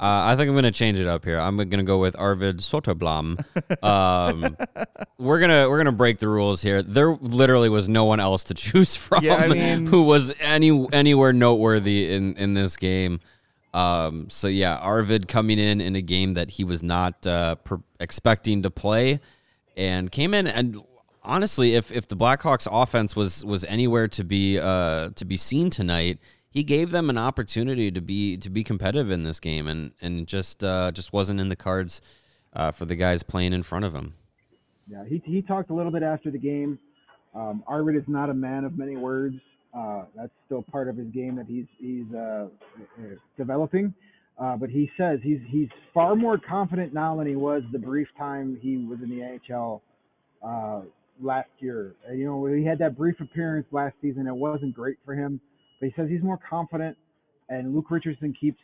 Uh, 0.00 0.32
I 0.32 0.34
think 0.36 0.48
I'm 0.48 0.54
going 0.54 0.64
to 0.64 0.70
change 0.70 0.98
it 0.98 1.06
up 1.06 1.26
here. 1.26 1.38
I'm 1.38 1.56
going 1.58 1.68
to 1.72 1.82
go 1.82 1.98
with 1.98 2.18
Arvid 2.18 2.60
Soderblom. 2.60 3.84
Um, 3.84 4.56
we're 5.18 5.38
gonna 5.38 5.68
we're 5.68 5.76
gonna 5.76 5.92
break 5.92 6.18
the 6.18 6.28
rules 6.28 6.62
here. 6.62 6.82
There 6.82 7.14
literally 7.20 7.68
was 7.68 7.90
no 7.90 8.06
one 8.06 8.18
else 8.18 8.44
to 8.44 8.54
choose 8.54 8.96
from 8.96 9.22
yeah, 9.22 9.34
I 9.34 9.48
mean, 9.48 9.86
who 9.86 10.04
was 10.04 10.32
any 10.40 10.88
anywhere 10.94 11.34
noteworthy 11.34 12.14
in 12.14 12.34
in 12.36 12.54
this 12.54 12.78
game. 12.78 13.20
Um, 13.72 14.28
so 14.30 14.48
yeah, 14.48 14.76
Arvid 14.76 15.28
coming 15.28 15.58
in 15.58 15.80
in 15.80 15.94
a 15.96 16.02
game 16.02 16.34
that 16.34 16.50
he 16.50 16.64
was 16.64 16.82
not 16.82 17.26
uh, 17.26 17.54
per- 17.56 17.82
expecting 18.00 18.62
to 18.62 18.70
play, 18.70 19.20
and 19.76 20.10
came 20.10 20.34
in 20.34 20.46
and 20.46 20.82
honestly, 21.22 21.74
if 21.74 21.92
if 21.92 22.08
the 22.08 22.16
Blackhawks 22.16 22.66
offense 22.70 23.14
was 23.14 23.44
was 23.44 23.64
anywhere 23.64 24.08
to 24.08 24.24
be 24.24 24.58
uh 24.58 25.10
to 25.10 25.24
be 25.24 25.36
seen 25.36 25.70
tonight, 25.70 26.18
he 26.50 26.62
gave 26.62 26.90
them 26.90 27.10
an 27.10 27.18
opportunity 27.18 27.90
to 27.90 28.00
be 28.00 28.36
to 28.38 28.50
be 28.50 28.64
competitive 28.64 29.10
in 29.10 29.24
this 29.24 29.40
game, 29.40 29.68
and 29.68 29.92
and 30.00 30.26
just 30.26 30.64
uh, 30.64 30.90
just 30.90 31.12
wasn't 31.12 31.40
in 31.40 31.48
the 31.48 31.56
cards 31.56 32.00
uh, 32.52 32.70
for 32.70 32.84
the 32.84 32.96
guys 32.96 33.22
playing 33.22 33.52
in 33.52 33.62
front 33.62 33.84
of 33.84 33.94
him. 33.94 34.14
Yeah, 34.88 35.04
he 35.08 35.22
he 35.24 35.42
talked 35.42 35.70
a 35.70 35.74
little 35.74 35.92
bit 35.92 36.02
after 36.02 36.30
the 36.30 36.38
game. 36.38 36.78
Um, 37.34 37.62
Arvid 37.66 37.94
is 37.94 38.08
not 38.08 38.28
a 38.28 38.34
man 38.34 38.64
of 38.64 38.76
many 38.76 38.96
words. 38.96 39.36
Uh, 39.72 40.04
that's 40.16 40.32
still 40.46 40.62
part 40.62 40.88
of 40.88 40.96
his 40.96 41.06
game 41.08 41.36
that 41.36 41.46
he's 41.46 41.66
he's 41.78 42.12
uh, 42.14 42.48
developing. 43.36 43.94
Uh, 44.38 44.56
but 44.56 44.70
he 44.70 44.90
says 44.96 45.20
he's 45.22 45.40
he's 45.48 45.68
far 45.92 46.16
more 46.16 46.38
confident 46.38 46.92
now 46.92 47.16
than 47.16 47.26
he 47.26 47.36
was 47.36 47.62
the 47.72 47.78
brief 47.78 48.08
time 48.18 48.58
he 48.60 48.78
was 48.78 48.98
in 49.02 49.10
the 49.10 49.38
NHL 49.54 49.80
uh, 50.42 50.80
last 51.20 51.50
year. 51.58 51.94
You 52.12 52.24
know, 52.24 52.46
he 52.46 52.64
had 52.64 52.78
that 52.78 52.96
brief 52.96 53.20
appearance 53.20 53.66
last 53.70 53.94
season. 54.02 54.26
It 54.26 54.34
wasn't 54.34 54.74
great 54.74 54.96
for 55.04 55.14
him, 55.14 55.40
but 55.78 55.86
he 55.88 55.94
says 55.94 56.08
he's 56.08 56.22
more 56.22 56.40
confident. 56.48 56.96
And 57.48 57.74
Luke 57.74 57.90
Richardson 57.90 58.34
keeps 58.40 58.58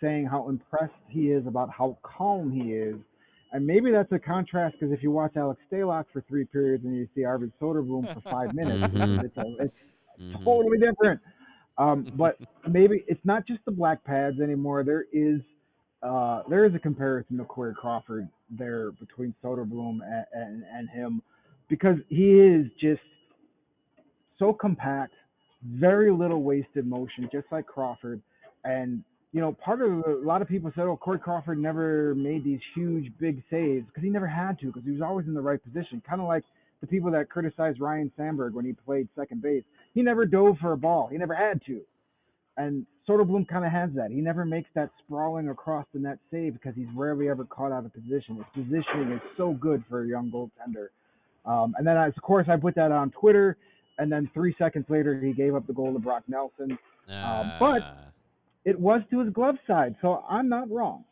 saying 0.00 0.26
how 0.26 0.48
impressed 0.48 0.92
he 1.08 1.30
is 1.30 1.46
about 1.46 1.70
how 1.70 1.96
calm 2.02 2.50
he 2.50 2.72
is. 2.72 2.96
And 3.52 3.66
maybe 3.66 3.90
that's 3.90 4.10
a 4.12 4.18
contrast 4.18 4.76
because 4.78 4.92
if 4.92 5.02
you 5.02 5.10
watch 5.10 5.32
Alex 5.36 5.60
Stalock 5.70 6.06
for 6.12 6.22
three 6.28 6.44
periods 6.44 6.84
and 6.84 6.96
you 6.96 7.08
see 7.14 7.24
Arvid 7.24 7.52
Soderblom 7.60 8.12
for 8.12 8.20
five 8.28 8.54
minutes, 8.54 8.92
mm-hmm. 8.92 9.24
it's, 9.24 9.36
a, 9.36 9.64
it's 9.64 9.74
mm-hmm. 10.20 10.44
totally 10.44 10.78
different. 10.78 11.20
Um, 11.78 12.12
but 12.16 12.38
maybe 12.68 13.04
it's 13.08 13.24
not 13.24 13.46
just 13.46 13.60
the 13.64 13.72
black 13.72 14.04
pads 14.04 14.40
anymore. 14.40 14.84
There 14.84 15.06
is 15.12 15.40
uh, 16.02 16.42
there 16.48 16.64
is 16.64 16.74
a 16.74 16.78
comparison 16.78 17.38
to 17.38 17.44
Corey 17.44 17.74
Crawford 17.74 18.28
there 18.50 18.92
between 18.92 19.34
Soderblom 19.42 19.98
and, 20.04 20.24
and, 20.32 20.64
and 20.72 20.88
him 20.90 21.22
because 21.68 21.96
he 22.08 22.32
is 22.32 22.66
just 22.80 23.00
so 24.38 24.52
compact, 24.52 25.14
very 25.64 26.12
little 26.12 26.42
wasted 26.42 26.86
motion, 26.86 27.28
just 27.32 27.46
like 27.50 27.66
Crawford. 27.66 28.20
And 28.64 29.02
you 29.32 29.40
know, 29.40 29.52
part 29.52 29.82
of 29.82 29.90
a 29.90 30.20
lot 30.22 30.42
of 30.42 30.48
people 30.48 30.70
said, 30.74 30.84
"Oh, 30.84 30.96
Corey 30.96 31.18
Crawford 31.18 31.58
never 31.58 32.14
made 32.14 32.44
these 32.44 32.60
huge, 32.74 33.12
big 33.18 33.42
saves 33.50 33.86
because 33.86 34.02
he 34.02 34.10
never 34.10 34.26
had 34.26 34.58
to 34.60 34.66
because 34.66 34.84
he 34.84 34.92
was 34.92 35.02
always 35.02 35.26
in 35.26 35.34
the 35.34 35.40
right 35.40 35.62
position." 35.62 36.02
Kind 36.08 36.20
of 36.20 36.28
like 36.28 36.44
the 36.80 36.86
people 36.86 37.10
that 37.10 37.28
criticized 37.28 37.80
Ryne 37.80 38.10
Sandberg 38.16 38.54
when 38.54 38.64
he 38.64 38.72
played 38.72 39.08
second 39.16 39.42
base. 39.42 39.64
He 39.94 40.02
never 40.02 40.26
dove 40.26 40.58
for 40.60 40.72
a 40.72 40.76
ball. 40.76 41.08
He 41.10 41.18
never 41.18 41.34
had 41.34 41.60
to. 41.66 41.80
And 42.58 42.86
Soderblom 43.08 43.48
kind 43.48 43.64
of 43.64 43.72
has 43.72 43.90
that. 43.94 44.10
He 44.10 44.20
never 44.20 44.44
makes 44.44 44.68
that 44.74 44.90
sprawling 45.04 45.48
across 45.48 45.86
the 45.92 46.00
net 46.00 46.18
save 46.30 46.54
because 46.54 46.74
he's 46.74 46.88
rarely 46.94 47.28
ever 47.28 47.44
caught 47.44 47.72
out 47.72 47.84
of 47.84 47.92
position. 47.92 48.36
His 48.36 48.64
positioning 48.64 49.12
is 49.12 49.20
so 49.36 49.52
good 49.52 49.84
for 49.88 50.04
a 50.04 50.08
young 50.08 50.30
goaltender. 50.30 50.88
Um, 51.44 51.74
and 51.78 51.86
then, 51.86 51.96
as, 51.96 52.12
of 52.16 52.22
course, 52.22 52.46
I 52.48 52.56
put 52.56 52.74
that 52.74 52.92
on 52.92 53.10
Twitter. 53.10 53.56
And 53.98 54.10
then 54.10 54.30
three 54.34 54.54
seconds 54.58 54.86
later, 54.88 55.18
he 55.20 55.32
gave 55.32 55.54
up 55.54 55.66
the 55.66 55.72
goal 55.72 55.92
to 55.92 55.98
Brock 55.98 56.24
Nelson. 56.28 56.78
Uh. 57.08 57.12
Um, 57.12 57.52
but 57.60 57.82
ah. 57.82 57.96
it 58.64 58.78
was 58.78 59.02
to 59.10 59.20
his 59.20 59.32
glove 59.32 59.56
side, 59.66 59.94
so 60.02 60.24
I'm 60.28 60.48
not 60.48 60.70
wrong. 60.70 61.04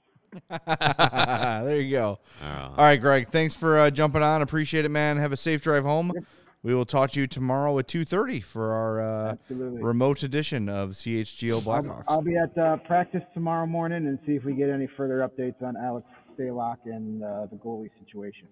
there 0.69 1.81
you 1.81 1.91
go. 1.91 2.19
All 2.43 2.75
right, 2.77 3.01
Greg. 3.01 3.29
Thanks 3.29 3.55
for 3.55 3.79
uh, 3.79 3.91
jumping 3.91 4.23
on. 4.23 4.43
Appreciate 4.43 4.85
it, 4.85 4.91
man. 4.91 5.17
Have 5.17 5.33
a 5.33 5.37
safe 5.37 5.63
drive 5.63 5.85
home. 5.85 6.13
Yep. 6.15 6.25
We 6.63 6.75
will 6.75 6.87
talk 6.87 7.11
to 7.11 7.21
you 7.21 7.27
tomorrow 7.27 7.79
at 7.79 7.89
two 7.89 8.07
thirty 8.07 8.41
for 8.41 8.73
our 8.73 9.01
uh, 9.01 9.37
remote 9.51 10.23
edition 10.23 10.71
of 10.71 10.91
CHGO 10.91 11.61
Blackhawks. 11.61 12.05
I'll, 12.09 12.17
I'll 12.17 12.23
be 12.23 12.39
at 12.39 12.57
uh, 12.57 12.79
practice 12.79 13.23
tomorrow 13.35 13.67
morning 13.67 14.07
and 14.07 14.19
see 14.27 14.33
if 14.33 14.45
we 14.45 14.55
get 14.55 14.71
any 14.71 14.87
further 14.97 15.29
updates 15.29 15.63
on 15.63 15.77
Alex 15.77 16.07
Stalock 16.35 16.79
and 16.87 17.23
uh, 17.23 17.47
the 17.51 17.57
goalie 17.57 17.91
situation. 18.03 18.49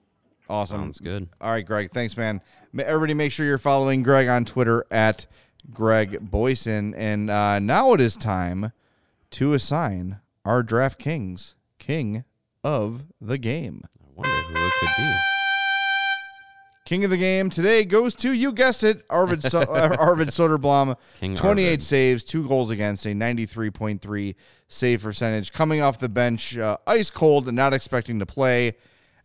Awesome. 0.49 0.83
Sounds 0.83 0.99
good. 0.99 1.28
All 1.41 1.51
right, 1.51 1.64
Greg. 1.64 1.91
Thanks, 1.93 2.14
man. 2.16 2.43
Everybody, 2.78 3.14
make 3.14 3.33
sure 3.33 3.47
you're 3.47 3.57
following 3.57 4.03
Greg 4.03 4.28
on 4.28 4.45
Twitter 4.45 4.85
at 4.91 5.24
Greg 5.72 6.30
Boysen. 6.30 6.93
And 6.97 7.30
uh, 7.30 7.61
now 7.61 7.95
it 7.95 8.01
is 8.01 8.16
time 8.16 8.72
to 9.33 9.55
assign 9.55 10.18
our 10.45 10.62
DraftKings 10.62 11.55
king 11.83 12.24
of 12.62 13.05
the 13.20 13.39
game. 13.39 13.83
I 14.01 14.05
wonder 14.14 14.43
who 14.43 14.66
it 14.66 14.72
could 14.80 14.97
be. 14.97 15.14
King 16.85 17.05
of 17.05 17.11
the 17.11 17.16
game 17.16 17.51
today 17.51 17.85
goes 17.85 18.14
to 18.16 18.33
you 18.33 18.53
guessed 18.53 18.85
it, 18.85 19.05
Arvid 19.11 19.43
so- 19.43 19.61
uh, 19.62 19.97
Arvid 19.99 20.28
Soderblom. 20.28 20.97
King 21.20 21.35
28 21.35 21.66
Arvid. 21.66 21.83
saves, 21.83 22.24
two 22.24 22.47
goals 22.47 22.70
against, 22.70 23.05
a 23.07 23.11
93.3 23.11 24.35
save 24.68 25.03
percentage. 25.03 25.53
Coming 25.53 25.80
off 25.80 25.99
the 25.99 26.09
bench, 26.09 26.57
uh, 26.57 26.76
ice 26.87 27.11
cold 27.11 27.49
and 27.49 27.57
not 27.57 27.72
expecting 27.74 28.20
to 28.20 28.26
play. 28.26 28.74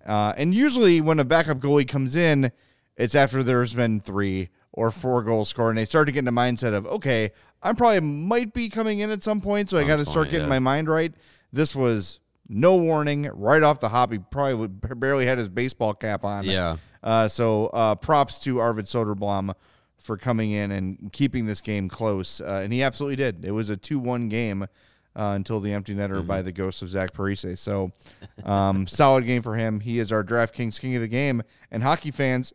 Uh, 0.06 0.34
and 0.36 0.56
usually, 0.56 1.00
when 1.02 1.20
a 1.20 1.26
backup 1.26 1.60
goalie 1.60 1.88
comes 1.88 2.16
in, 2.16 2.52
it's 2.96 3.14
after 3.14 3.44
there's 3.44 3.74
been 3.74 4.00
three 4.00 4.50
or 4.72 4.90
four 4.90 5.22
goals 5.22 5.50
scored, 5.50 5.72
and 5.72 5.78
they 5.78 5.86
start 5.86 6.08
to 6.08 6.12
get 6.12 6.20
in 6.20 6.26
the 6.26 6.32
mindset 6.32 6.74
of, 6.74 6.88
okay, 6.88 7.32
I'm 7.62 7.76
probably 7.76 8.00
might 8.00 8.54
be 8.54 8.70
coming 8.70 9.00
in 9.00 9.12
at 9.12 9.24
some 9.24 9.42
point, 9.42 9.70
so 9.70 9.78
I 9.78 9.84
got 9.84 9.98
to 9.98 10.06
start 10.06 10.30
getting 10.30 10.48
yeah. 10.48 10.50
my 10.50 10.60
mind 10.60 10.88
right. 10.88 11.14
This 11.52 11.76
was 11.76 12.20
no 12.50 12.76
warning, 12.78 13.30
right 13.34 13.64
off 13.64 13.80
the 13.80 13.90
hop. 13.90 14.12
He 14.12 14.20
probably 14.20 14.68
barely 14.68 15.26
had 15.26 15.38
his 15.38 15.50
baseball 15.50 15.94
cap 15.94 16.24
on. 16.24 16.46
Yeah. 16.46 16.78
Uh, 17.04 17.28
so 17.28 17.68
uh, 17.68 17.96
props 17.96 18.40
to 18.40 18.60
Arvid 18.60 18.86
Soderblom 18.86 19.54
for 19.98 20.18
coming 20.18 20.52
in 20.52 20.72
and 20.72 21.12
keeping 21.12 21.46
this 21.46 21.62
game 21.62 21.90
close, 21.90 22.42
uh, 22.42 22.62
and 22.64 22.72
he 22.72 22.84
absolutely 22.84 23.16
did. 23.16 23.44
It 23.44 23.52
was 23.52 23.70
a 23.70 23.78
two-one 23.78 24.30
game 24.30 24.64
uh, 25.16 25.34
until 25.36 25.60
the 25.60 25.74
empty 25.74 25.96
netter 25.96 26.18
mm-hmm. 26.18 26.28
by 26.28 26.42
the 26.42 26.52
ghost 26.52 26.82
of 26.82 26.90
Zach 26.90 27.14
Parise. 27.14 27.58
So 27.58 27.92
um, 28.44 28.88
solid 28.88 29.26
game 29.26 29.42
for 29.42 29.56
him. 29.56 29.80
He 29.80 30.00
is 30.00 30.12
our 30.12 30.24
DraftKings 30.24 30.80
king 30.80 30.96
of 30.96 31.02
the 31.02 31.08
game, 31.08 31.44
and 31.72 31.84
hockey 31.84 32.12
fans. 32.12 32.54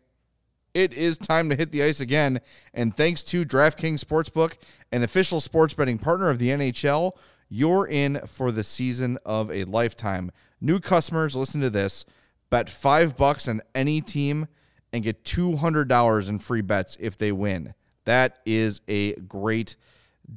It 0.75 0.95
is 0.95 1.19
time 1.19 1.51
to 1.51 1.57
hit 1.57 1.71
the 1.71 1.83
ice 1.83 2.01
again. 2.01 2.41
And 2.73 2.97
thanks 2.97 3.23
to 3.25 3.45
DraftKings 3.45 4.03
Sportsbook, 4.03 4.55
an 4.91 5.03
official 5.03 5.39
sports 5.39 5.75
betting 5.75 5.99
partner 5.99 6.31
of 6.31 6.39
the 6.39 6.49
NHL, 6.49 7.13
you're 7.53 7.87
in 7.87 8.19
for 8.27 8.51
the 8.51 8.65
season 8.65 9.19
of 9.27 9.51
a 9.51 9.65
lifetime. 9.65 10.33
New 10.59 10.81
customers, 10.81 11.37
listen 11.37 11.61
to 11.61 11.69
this. 11.69 12.07
Bet 12.49 12.71
five 12.71 13.15
bucks 13.15 13.47
on 13.47 13.61
any 13.75 14.01
team 14.01 14.49
and 14.91 15.05
get 15.05 15.23
$200 15.23 16.29
in 16.31 16.39
free 16.39 16.63
bets 16.63 16.97
if 16.99 17.19
they 17.19 17.31
win. 17.31 17.75
That 18.05 18.39
is 18.47 18.81
a 18.89 19.17
great 19.17 19.77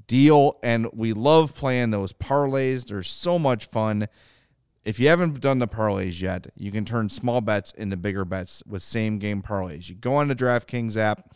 deal. 0.08 0.60
And 0.62 0.88
we 0.92 1.14
love 1.14 1.56
playing 1.56 1.92
those 1.92 2.12
parlays. 2.12 2.88
They're 2.88 3.02
so 3.02 3.40
much 3.40 3.66
fun. 3.66 4.10
If 4.84 5.00
you 5.00 5.08
haven't 5.08 5.40
done 5.40 5.60
the 5.60 5.70
parlays 5.70 6.22
yet, 6.22 6.48
you 6.58 6.70
can 6.70 6.84
turn 6.84 7.08
small 7.08 7.40
bets 7.40 7.72
into 7.78 7.96
bigger 7.96 8.26
bets 8.26 8.62
with 8.68 8.84
same 8.84 9.20
game 9.20 9.42
parlays. 9.42 9.88
You 9.88 9.96
go 9.96 10.16
on 10.16 10.28
the 10.28 10.36
DraftKings 10.36 10.98
app, 10.98 11.34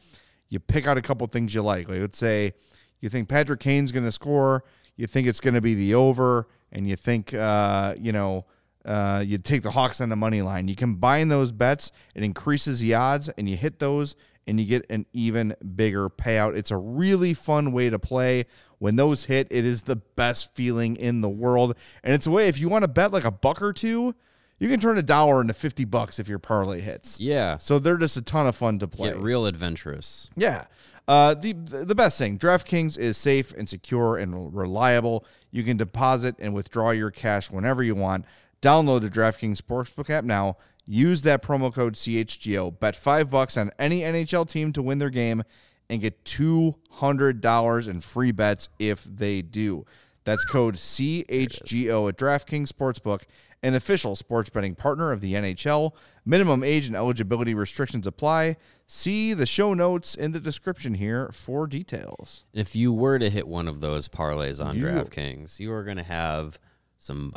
you 0.50 0.60
pick 0.60 0.88
out 0.88 0.98
a 0.98 1.02
couple 1.02 1.26
things 1.28 1.54
you 1.54 1.62
like. 1.62 1.88
Like 1.88 2.02
let's 2.02 2.18
say 2.18 2.52
you 3.00 3.08
think 3.08 3.30
Patrick 3.30 3.62
Kane's 3.62 3.94
going 3.94 4.04
to 4.04 4.12
score 4.12 4.66
you 5.00 5.08
think 5.08 5.28
it's 5.28 5.40
going 5.40 5.54
to 5.54 5.62
be 5.62 5.76
the 5.76 5.94
over, 5.94 6.46
and 6.74 6.86
you 6.86 6.98
think, 6.98 7.34
uh, 7.34 7.96
you 7.98 8.12
know, 8.12 8.46
uh, 8.84 9.24
you 9.26 9.38
take 9.38 9.62
the 9.62 9.72
Hawks 9.72 10.02
on 10.02 10.10
the 10.10 10.18
money 10.18 10.42
line. 10.42 10.68
You 10.68 10.76
combine 10.76 11.30
those 11.30 11.54
bets, 11.54 11.94
it 12.16 12.22
increases 12.22 12.82
the 12.82 12.96
odds, 12.96 13.30
and 13.30 13.48
you 13.50 13.56
hit 13.56 13.80
those, 13.80 14.18
and 14.46 14.60
you 14.60 14.66
get 14.66 14.86
an 14.90 15.06
even 15.14 15.56
bigger 15.76 16.10
payout. 16.10 16.58
It's 16.58 16.70
a 16.70 16.76
really 16.76 17.34
fun 17.34 17.72
way 17.72 17.90
to 17.90 17.98
play. 17.98 18.46
When 18.80 18.98
those 18.98 19.24
hit, 19.24 19.48
it 19.52 19.64
is 19.64 19.84
the 19.84 19.96
best 19.96 20.54
feeling 20.54 20.98
in 20.98 21.22
the 21.22 21.30
world. 21.30 21.78
And 22.04 22.14
it's 22.14 22.28
a 22.28 22.32
way, 22.32 22.50
if 22.50 22.60
you 22.60 22.68
want 22.68 22.84
to 22.84 22.90
bet 22.90 23.14
like 23.14 23.24
a 23.24 23.32
buck 23.32 23.62
or 23.62 23.72
two, 23.72 24.16
you 24.60 24.68
can 24.68 24.82
turn 24.82 24.98
a 24.98 25.04
dollar 25.04 25.40
into 25.40 25.54
50 25.54 25.86
bucks 25.86 26.20
if 26.20 26.28
your 26.28 26.40
parlay 26.40 26.82
hits. 26.82 27.22
Yeah. 27.22 27.58
So 27.60 27.80
they're 27.80 27.98
just 27.98 28.18
a 28.18 28.22
ton 28.22 28.48
of 28.48 28.56
fun 28.58 28.80
to 28.80 28.88
play. 28.90 29.12
Get 29.12 29.20
real 29.20 29.46
adventurous. 29.46 30.30
Yeah. 30.36 30.66
Uh, 31.10 31.34
the 31.34 31.54
the 31.54 31.96
best 31.96 32.20
thing, 32.20 32.38
DraftKings 32.38 32.96
is 32.96 33.18
safe 33.18 33.52
and 33.56 33.68
secure 33.68 34.16
and 34.18 34.56
reliable. 34.56 35.26
You 35.50 35.64
can 35.64 35.76
deposit 35.76 36.36
and 36.38 36.54
withdraw 36.54 36.92
your 36.92 37.10
cash 37.10 37.50
whenever 37.50 37.82
you 37.82 37.96
want. 37.96 38.26
Download 38.62 39.02
the 39.02 39.10
DraftKings 39.10 39.60
Sportsbook 39.60 40.12
app 40.12 40.24
now. 40.24 40.58
Use 40.86 41.24
that 41.24 41.42
promo 41.42 41.74
code 41.74 41.96
CHGO. 41.96 42.80
Bet 42.80 42.96
five 42.96 43.32
bucks 43.32 43.58
on 43.58 43.72
any 43.80 44.02
NHL 44.02 44.48
team 44.48 44.72
to 44.74 44.84
win 44.84 45.00
their 45.00 45.10
game, 45.10 45.42
and 45.90 46.00
get 46.00 46.24
two 46.26 46.76
hundred 46.92 47.42
dollars 47.42 47.88
in 47.88 48.02
free 48.02 48.32
bets 48.32 48.70
if 48.78 49.04
they 49.04 49.42
do. 49.42 49.88
That's 50.26 50.46
code 50.46 50.76
CHGO 50.76 52.08
at 52.08 52.18
DraftKings 52.18 52.68
Sportsbook 52.72 53.24
an 53.62 53.76
official 53.76 54.16
sports 54.16 54.50
betting 54.50 54.76
partner 54.76 55.12
of 55.12 55.22
the 55.22 55.34
NHL. 55.34 55.94
Minimum 56.26 56.64
age 56.64 56.88
and 56.88 56.96
eligibility 56.96 57.54
restrictions 57.54 58.08
apply. 58.08 58.58
See 58.92 59.36
the 59.36 59.46
show 59.46 59.76
notes 59.76 60.16
in 60.16 60.32
the 60.32 60.40
description 60.40 60.96
here 60.96 61.30
for 61.32 61.68
details. 61.68 62.44
If 62.56 62.76
you 62.76 62.92
were 62.92 63.20
to 63.20 63.30
hit 63.30 63.48
one 63.48 63.68
of 63.68 63.82
those 63.82 64.08
parlays 64.08 64.66
on 64.66 64.78
you. 64.78 64.86
DraftKings, 64.86 65.60
you 65.60 65.72
are 65.74 65.84
going 65.84 65.98
to 65.98 66.04
have 66.04 66.58
some 66.98 67.36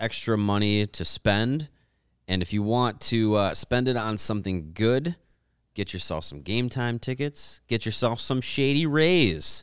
extra 0.00 0.38
money 0.38 0.86
to 0.86 1.04
spend. 1.04 1.68
And 2.26 2.40
if 2.40 2.54
you 2.54 2.62
want 2.62 3.02
to 3.02 3.34
uh, 3.34 3.52
spend 3.52 3.86
it 3.86 3.98
on 3.98 4.16
something 4.16 4.70
good, 4.72 5.14
get 5.74 5.92
yourself 5.92 6.24
some 6.24 6.40
game 6.40 6.70
time 6.70 6.98
tickets, 6.98 7.60
get 7.68 7.84
yourself 7.84 8.18
some 8.18 8.40
Shady 8.40 8.86
Rays. 8.86 9.62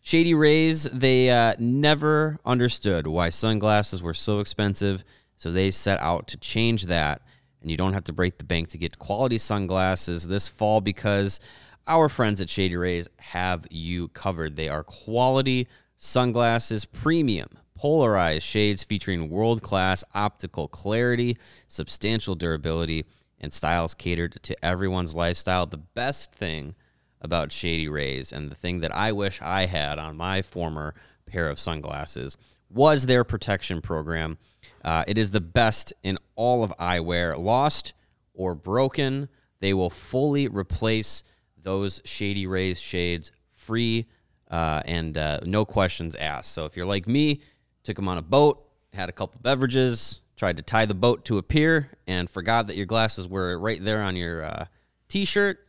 Shady 0.00 0.32
Rays, 0.32 0.84
they 0.84 1.28
uh, 1.28 1.56
never 1.58 2.38
understood 2.42 3.06
why 3.06 3.28
sunglasses 3.28 4.02
were 4.02 4.14
so 4.14 4.40
expensive 4.40 5.04
so 5.36 5.50
they 5.50 5.72
set 5.72 6.00
out 6.00 6.26
to 6.28 6.38
change 6.38 6.84
that. 6.86 7.20
And 7.60 7.70
you 7.70 7.76
don't 7.76 7.92
have 7.92 8.04
to 8.04 8.12
break 8.12 8.38
the 8.38 8.44
bank 8.44 8.68
to 8.68 8.78
get 8.78 8.98
quality 8.98 9.38
sunglasses 9.38 10.26
this 10.26 10.48
fall 10.48 10.80
because 10.80 11.40
our 11.86 12.08
friends 12.08 12.40
at 12.40 12.48
Shady 12.48 12.76
Rays 12.76 13.08
have 13.18 13.66
you 13.70 14.08
covered. 14.08 14.56
They 14.56 14.68
are 14.68 14.84
quality 14.84 15.68
sunglasses, 15.96 16.84
premium, 16.84 17.48
polarized 17.74 18.44
shades 18.44 18.84
featuring 18.84 19.30
world 19.30 19.62
class 19.62 20.04
optical 20.14 20.68
clarity, 20.68 21.36
substantial 21.68 22.34
durability, 22.34 23.04
and 23.40 23.52
styles 23.52 23.94
catered 23.94 24.38
to 24.42 24.64
everyone's 24.64 25.14
lifestyle. 25.14 25.66
The 25.66 25.78
best 25.78 26.32
thing 26.32 26.74
about 27.22 27.52
Shady 27.52 27.88
Rays, 27.88 28.32
and 28.32 28.50
the 28.50 28.54
thing 28.54 28.80
that 28.80 28.94
I 28.94 29.12
wish 29.12 29.40
I 29.42 29.66
had 29.66 29.98
on 29.98 30.16
my 30.16 30.42
former 30.42 30.94
pair 31.26 31.48
of 31.48 31.58
sunglasses, 31.58 32.36
was 32.70 33.06
their 33.06 33.24
protection 33.24 33.80
program. 33.80 34.38
Uh, 34.84 35.04
it 35.06 35.18
is 35.18 35.30
the 35.30 35.40
best 35.40 35.92
in 36.02 36.18
all 36.36 36.62
of 36.62 36.72
eyewear. 36.78 37.38
Lost 37.38 37.92
or 38.34 38.54
broken, 38.54 39.28
they 39.60 39.74
will 39.74 39.90
fully 39.90 40.48
replace 40.48 41.22
those 41.62 42.00
Shady 42.04 42.46
Rays 42.46 42.80
shades 42.80 43.32
free 43.52 44.06
uh, 44.50 44.82
and 44.84 45.16
uh, 45.16 45.40
no 45.44 45.64
questions 45.64 46.14
asked. 46.16 46.52
So 46.52 46.64
if 46.64 46.76
you're 46.76 46.86
like 46.86 47.06
me, 47.06 47.40
took 47.84 47.96
them 47.96 48.08
on 48.08 48.18
a 48.18 48.22
boat, 48.22 48.66
had 48.92 49.08
a 49.08 49.12
couple 49.12 49.40
beverages, 49.42 50.22
tried 50.36 50.56
to 50.56 50.62
tie 50.62 50.86
the 50.86 50.94
boat 50.94 51.24
to 51.26 51.38
a 51.38 51.42
pier, 51.42 51.90
and 52.06 52.28
forgot 52.28 52.66
that 52.66 52.76
your 52.76 52.86
glasses 52.86 53.28
were 53.28 53.58
right 53.58 53.82
there 53.82 54.02
on 54.02 54.16
your 54.16 54.44
uh, 54.44 54.64
t 55.08 55.24
shirt, 55.24 55.66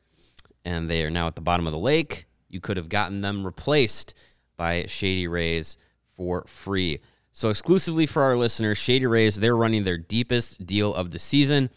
and 0.66 0.90
they 0.90 1.04
are 1.04 1.12
now 1.12 1.28
at 1.28 1.36
the 1.36 1.42
bottom 1.42 1.68
of 1.68 1.74
the 1.74 1.80
lake, 1.80 2.26
you 2.50 2.60
could 2.60 2.78
have 2.78 2.90
gotten 2.90 3.22
them 3.22 3.46
replaced 3.46 4.18
by 4.58 4.86
Shady 4.88 5.28
Rays 5.28 5.78
for 6.14 6.44
free. 6.48 7.00
So, 7.34 7.50
exclusively 7.50 8.06
for 8.06 8.24
our 8.24 8.36
listeners, 8.36 8.78
Shady 8.78 9.08
Rays, 9.08 9.38
they're 9.38 9.56
running 9.56 9.84
their 9.84 9.98
deepest 9.98 10.66
deal 10.66 10.94
of 10.94 11.12
the 11.12 11.20
season. 11.20 11.70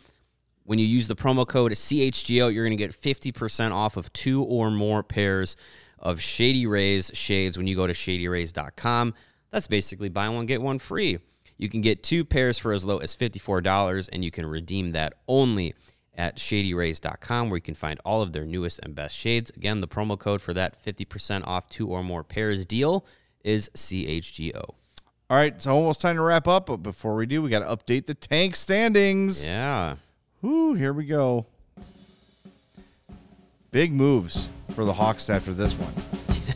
When 0.64 0.78
you 0.78 0.86
use 0.86 1.07
the 1.07 1.14
promo 1.14 1.46
code 1.46 1.72
CHGO, 1.72 2.52
you're 2.52 2.64
going 2.64 2.76
to 2.76 2.76
get 2.76 2.92
50% 2.92 3.72
off 3.72 3.96
of 3.96 4.12
two 4.12 4.42
or 4.42 4.70
more 4.70 5.02
pairs 5.02 5.57
of 5.98 6.20
Shady 6.20 6.66
Rays 6.66 7.11
shades 7.14 7.57
when 7.57 7.66
you 7.66 7.76
go 7.76 7.86
to 7.86 7.92
shadyrays.com. 7.92 9.14
That's 9.50 9.68
basically 9.68 10.09
buy 10.09 10.28
one, 10.28 10.46
get 10.46 10.61
one 10.61 10.78
free. 10.78 11.18
You 11.57 11.68
can 11.68 11.80
get 11.80 12.02
two 12.02 12.24
pairs 12.24 12.59
for 12.59 12.72
as 12.72 12.84
low 12.84 12.98
as 12.98 13.14
$54, 13.14 14.09
and 14.12 14.24
you 14.24 14.30
can 14.32 14.46
redeem 14.46 14.92
that 14.92 15.14
only 15.28 15.74
at 16.16 16.36
shadyrays.com, 16.36 17.48
where 17.48 17.59
you 17.59 17.62
can 17.62 17.74
find 17.74 18.00
all 18.05 18.22
of 18.22 18.32
their 18.32 18.44
newest 18.44 18.80
and 18.82 18.94
best 18.94 19.14
shades. 19.14 19.50
Again, 19.50 19.80
the 19.80 19.88
promo 19.88 20.18
code 20.18 20.40
for 20.40 20.52
that 20.55 20.82
50% 20.84 21.46
off 21.46 21.68
two 21.68 21.88
or 21.88 22.02
more 22.02 22.24
pairs 22.24 22.66
deal 22.66 23.07
is 23.44 23.70
CHGO. 23.76 24.74
All 25.31 25.39
right, 25.39 25.55
it's 25.55 25.66
almost 25.66 26.03
time 26.03 26.16
to 26.16 26.22
wrap 26.22 26.47
up, 26.47 26.66
but 26.66 26.79
before 26.79 27.14
we 27.14 27.25
do, 27.25 27.41
we 27.41 27.49
got 27.49 27.61
to 27.61 27.77
update 27.77 28.05
the 28.05 28.12
tank 28.12 28.57
standings. 28.57 29.49
Yeah. 29.49 29.97
Whoo, 30.43 30.75
here 30.75 30.93
we 30.93 31.07
go. 31.07 31.47
Big 33.70 33.91
moves 33.91 34.51
for 34.75 34.85
the 34.85 34.93
Hawks 34.93 35.31
after 35.31 35.55
this 35.55 35.72
one. 35.72 35.93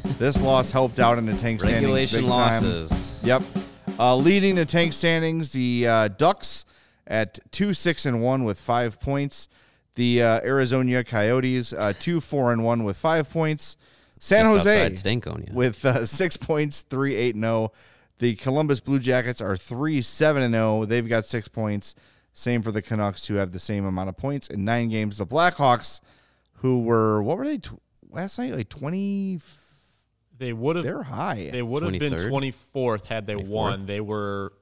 this 0.19 0.39
loss 0.41 0.71
helped 0.71 0.99
out 0.99 1.17
in 1.17 1.25
the 1.25 1.35
tank 1.39 1.61
standings. 1.61 1.83
Regulation 1.83 2.21
big 2.21 2.31
time. 2.31 2.39
losses. 2.39 3.17
Yep. 3.23 3.43
Uh, 3.99 4.15
leading 4.15 4.55
the 4.55 4.67
tank 4.67 4.93
standings, 4.93 5.51
the 5.53 5.87
uh, 5.89 6.09
Ducks 6.09 6.67
at 7.07 7.39
two 7.51 7.73
six 7.73 8.05
and 8.05 8.23
one 8.23 8.45
with 8.45 8.61
five 8.61 9.01
points. 9.01 9.49
The 9.95 10.23
uh, 10.23 10.41
Arizona 10.45 11.03
Coyotes 11.03 11.73
uh, 11.73 11.95
two 11.99 12.21
four 12.21 12.53
and 12.53 12.63
one 12.63 12.85
with 12.85 12.99
five 12.99 13.31
points. 13.31 13.79
San 14.21 14.45
Just 14.45 14.67
Jose 14.67 15.53
with 15.53 15.85
uh, 15.85 16.05
six 16.05 16.37
points, 16.37 16.83
three 16.83 17.17
eight 17.17 17.35
zero. 17.35 17.73
The 18.19 18.35
Columbus 18.35 18.81
Blue 18.81 18.99
Jackets 18.99 19.41
are 19.41 19.57
three 19.57 20.03
seven 20.03 20.43
and 20.43 20.55
zero. 20.55 20.85
They've 20.85 21.09
got 21.09 21.25
six 21.25 21.49
points. 21.49 21.95
Same 22.33 22.63
for 22.63 22.71
the 22.71 22.83
Canucks, 22.83 23.27
who 23.27 23.35
have 23.35 23.53
the 23.53 23.59
same 23.61 23.85
amount 23.85 24.09
of 24.09 24.17
points 24.17 24.49
in 24.49 24.65
nine 24.65 24.89
games. 24.89 25.19
The 25.19 25.27
Blackhawks, 25.27 26.01
who 26.55 26.83
were 26.83 27.23
what 27.23 27.37
were 27.37 27.47
they 27.47 27.59
tw- 27.59 27.81
last 28.11 28.39
night? 28.39 28.55
Like 28.55 28.69
twenty. 28.69 29.41
They 30.37 30.53
would 30.53 30.77
have. 30.77 30.85
They're 30.85 31.03
high. 31.03 31.49
They 31.51 31.63
would 31.63 31.83
have 31.83 31.99
been 31.99 32.17
twenty 32.17 32.53
fourth 32.53 33.07
had 33.09 33.27
they 33.27 33.35
24th? 33.35 33.49
won. 33.49 33.87
They 33.87 34.01
were. 34.01 34.53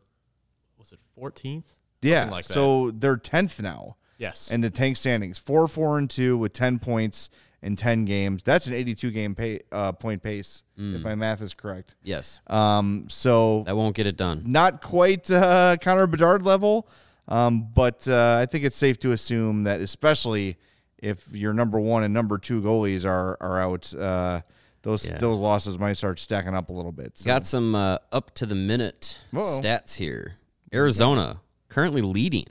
Was 0.79 0.93
it 0.93 1.01
fourteenth? 1.15 1.71
yeah. 2.03 2.31
like 2.31 2.47
that. 2.47 2.53
so 2.53 2.91
they're 2.93 3.17
tenth 3.17 3.61
now. 3.61 3.97
Yes. 4.19 4.51
And 4.51 4.65
the 4.65 4.71
tank 4.71 4.97
standings. 4.97 5.39
Four, 5.39 5.69
four, 5.69 5.99
and 5.99 6.09
two 6.09 6.39
with 6.39 6.55
ten 6.55 6.79
points 6.79 7.29
in 7.63 7.75
ten 7.77 8.05
games. 8.05 8.43
That's 8.43 8.67
an 8.67 8.75
eighty-two 8.75 9.11
game 9.11 9.35
pay, 9.35 9.61
uh, 9.73 9.93
point 9.93 10.23
pace, 10.23 10.63
if 10.77 11.03
my 11.03 11.15
math 11.15 11.41
is 11.43 11.55
correct. 11.55 11.95
yes. 12.03 12.41
Um, 12.47 13.07
so 13.09 13.63
That 13.67 13.77
won't 13.77 13.97
get 13.97 14.07
it 14.07 14.17
done. 14.17 14.43
not 14.47 14.83
quite 14.83 15.31
uh, 15.31 15.77
Connor 15.81 16.07
Bedard 16.07 16.45
level, 16.45 16.89
um, 17.29 17.69
but 17.75 18.07
uh, 18.09 18.39
I 18.41 18.47
think 18.47 18.65
it's 18.65 18.77
safe 18.77 18.99
to 19.01 19.13
assume 19.13 19.65
that, 19.65 19.81
especially 19.81 20.57
if 20.99 21.27
your 21.33 21.53
number 21.53 21.79
one 21.81 22.03
and 22.05 22.13
number 22.15 22.39
two 22.39 22.61
goalies 22.63 23.05
are 23.05 23.37
are 23.41 23.61
out, 23.61 23.95
uh, 23.95 24.43
those 24.83 25.07
Yeah. 25.07 25.19
those 25.19 25.41
losses 25.41 25.79
might 25.79 25.95
start 25.97 26.19
stacking 26.19 26.55
up 26.55 26.69
a 26.69 26.73
little 26.73 26.93
bit. 26.93 27.19
So. 27.19 27.27
Got 27.27 27.47
some 27.47 27.75
uh, 27.75 27.99
up 28.13 28.35
to 28.37 28.47
the 28.47 28.55
minute 28.55 29.19
Uh-oh. 29.35 29.59
stats 29.61 29.97
here. 29.97 30.35
Arizona 30.73 31.41
currently 31.69 32.03
leading. 32.03 32.47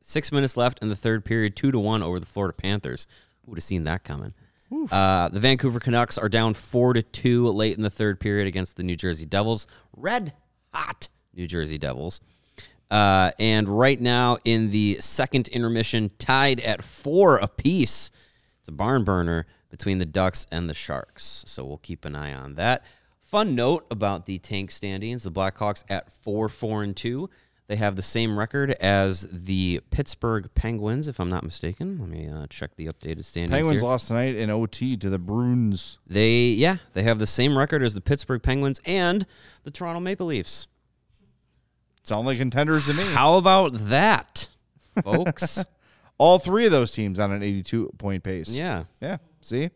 Six 0.00 0.32
minutes 0.32 0.56
left 0.56 0.80
in 0.80 0.88
the 0.88 0.96
third 0.96 1.24
period, 1.24 1.54
two 1.56 1.70
to 1.70 1.78
one 1.78 2.02
over 2.02 2.18
the 2.18 2.26
Florida 2.26 2.54
Panthers. 2.54 3.06
Who 3.48 3.52
would 3.52 3.58
have 3.60 3.64
seen 3.64 3.84
that 3.84 4.04
coming? 4.04 4.34
Uh, 4.92 5.30
the 5.30 5.40
Vancouver 5.40 5.80
Canucks 5.80 6.18
are 6.18 6.28
down 6.28 6.52
four 6.52 6.92
to 6.92 7.00
two 7.00 7.48
late 7.48 7.78
in 7.78 7.82
the 7.82 7.88
third 7.88 8.20
period 8.20 8.46
against 8.46 8.76
the 8.76 8.82
New 8.82 8.94
Jersey 8.94 9.24
Devils. 9.24 9.66
Red 9.96 10.34
hot 10.74 11.08
New 11.32 11.46
Jersey 11.46 11.78
Devils. 11.78 12.20
Uh, 12.90 13.30
and 13.38 13.66
right 13.66 13.98
now 13.98 14.36
in 14.44 14.70
the 14.70 14.98
second 15.00 15.48
intermission, 15.48 16.10
tied 16.18 16.60
at 16.60 16.84
four 16.84 17.38
apiece. 17.38 18.10
It's 18.60 18.68
a 18.68 18.72
barn 18.72 19.02
burner 19.02 19.46
between 19.70 19.96
the 19.96 20.04
Ducks 20.04 20.46
and 20.52 20.68
the 20.68 20.74
Sharks. 20.74 21.44
So 21.46 21.64
we'll 21.64 21.78
keep 21.78 22.04
an 22.04 22.14
eye 22.14 22.34
on 22.34 22.56
that. 22.56 22.84
Fun 23.22 23.54
note 23.54 23.86
about 23.90 24.26
the 24.26 24.36
tank 24.36 24.70
standings: 24.70 25.22
the 25.22 25.32
Blackhawks 25.32 25.84
at 25.88 26.12
four, 26.12 26.50
four, 26.50 26.82
and 26.82 26.94
two. 26.94 27.30
They 27.68 27.76
have 27.76 27.96
the 27.96 28.02
same 28.02 28.38
record 28.38 28.70
as 28.80 29.28
the 29.30 29.82
Pittsburgh 29.90 30.48
Penguins, 30.54 31.06
if 31.06 31.20
I'm 31.20 31.28
not 31.28 31.44
mistaken. 31.44 31.98
Let 32.00 32.08
me 32.08 32.26
uh, 32.26 32.46
check 32.48 32.74
the 32.76 32.86
updated 32.86 33.26
standings. 33.26 33.50
Penguins 33.50 33.82
here. 33.82 33.88
lost 33.88 34.08
tonight 34.08 34.36
in 34.36 34.48
OT 34.48 34.96
to 34.96 35.10
the 35.10 35.18
Bruins. 35.18 35.98
They 36.06 36.46
yeah, 36.46 36.78
they 36.94 37.02
have 37.02 37.18
the 37.18 37.26
same 37.26 37.58
record 37.58 37.82
as 37.82 37.92
the 37.92 38.00
Pittsburgh 38.00 38.42
Penguins 38.42 38.80
and 38.86 39.26
the 39.64 39.70
Toronto 39.70 40.00
Maple 40.00 40.26
Leafs. 40.26 40.66
Sound 42.04 42.26
like 42.26 42.38
contenders 42.38 42.86
to 42.86 42.94
me. 42.94 43.04
How 43.04 43.34
about 43.36 43.72
that, 43.74 44.48
folks? 45.04 45.62
All 46.18 46.38
three 46.38 46.64
of 46.64 46.72
those 46.72 46.90
teams 46.90 47.18
on 47.18 47.32
an 47.32 47.42
82 47.42 47.90
point 47.98 48.22
pace. 48.22 48.48
yeah. 48.48 48.84
Yeah. 49.02 49.18
See, 49.42 49.68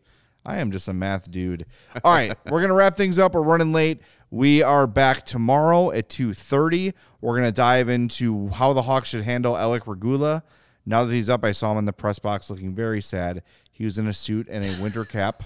I 0.43 0.57
am 0.57 0.71
just 0.71 0.87
a 0.87 0.93
math 0.93 1.29
dude. 1.29 1.67
All 2.03 2.11
right, 2.11 2.35
we're 2.49 2.61
gonna 2.61 2.73
wrap 2.73 2.97
things 2.97 3.19
up. 3.19 3.35
We're 3.35 3.43
running 3.43 3.71
late. 3.71 4.01
We 4.33 4.63
are 4.63 4.87
back 4.87 5.27
tomorrow 5.27 5.91
at 5.91 6.09
two 6.09 6.33
thirty. 6.33 6.93
We're 7.21 7.35
gonna 7.35 7.51
dive 7.51 7.87
into 7.87 8.47
how 8.49 8.73
the 8.73 8.81
Hawks 8.81 9.09
should 9.09 9.23
handle 9.25 9.55
Alec 9.55 9.85
Regula. 9.85 10.41
Now 10.87 11.03
that 11.05 11.13
he's 11.13 11.29
up, 11.29 11.43
I 11.45 11.51
saw 11.51 11.71
him 11.71 11.77
in 11.77 11.85
the 11.85 11.93
press 11.93 12.17
box 12.17 12.49
looking 12.49 12.73
very 12.73 12.99
sad. 12.99 13.43
He 13.71 13.85
was 13.85 13.99
in 13.99 14.07
a 14.07 14.13
suit 14.13 14.47
and 14.49 14.65
a 14.65 14.81
winter 14.81 15.05
cap. 15.05 15.43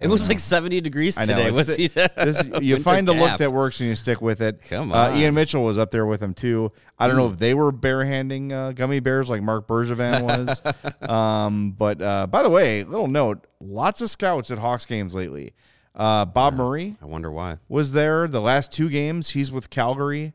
It 0.00 0.08
was 0.08 0.28
like 0.30 0.38
70 0.38 0.80
degrees 0.80 1.18
know. 1.18 1.26
today. 1.26 1.50
What's 1.50 1.76
he 1.76 1.88
this- 1.88 2.42
you 2.62 2.78
find 2.82 3.06
a 3.10 3.12
look 3.12 3.36
that 3.36 3.52
works 3.52 3.80
and 3.80 3.90
you 3.90 3.96
stick 3.96 4.22
with 4.22 4.40
it. 4.40 4.62
Come 4.62 4.90
Uh, 4.90 5.08
on. 5.10 5.18
Ian 5.18 5.34
Mitchell 5.34 5.62
was 5.62 5.76
up 5.76 5.90
there 5.90 6.06
with 6.06 6.22
him 6.22 6.32
too. 6.32 6.72
I 6.98 7.06
don't 7.06 7.16
know 7.18 7.28
if 7.28 7.36
they 7.36 7.52
were 7.52 7.70
barehanding 7.70 8.50
uh, 8.50 8.72
gummy 8.72 9.00
bears 9.00 9.28
like 9.28 9.42
Marc 9.42 9.68
Bergevin 9.68 10.22
was. 10.22 10.62
um, 11.10 11.72
but 11.72 12.00
uh, 12.00 12.26
by 12.28 12.42
the 12.42 12.48
way, 12.50 12.82
little 12.84 13.08
note: 13.08 13.46
lots 13.60 14.00
of 14.00 14.08
scouts 14.08 14.50
at 14.50 14.56
Hawks 14.56 14.86
games 14.86 15.14
lately. 15.14 15.52
Uh, 15.98 16.24
Bob 16.24 16.54
Murray 16.54 16.96
I 17.02 17.06
wonder 17.06 17.30
why. 17.32 17.56
was 17.68 17.92
there 17.92 18.28
the 18.28 18.40
last 18.40 18.70
two 18.72 18.88
games. 18.88 19.30
He's 19.30 19.50
with 19.50 19.68
Calgary. 19.68 20.32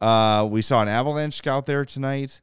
Uh, 0.00 0.46
we 0.50 0.60
saw 0.62 0.82
an 0.82 0.88
Avalanche 0.88 1.34
scout 1.34 1.64
there 1.66 1.84
tonight. 1.84 2.40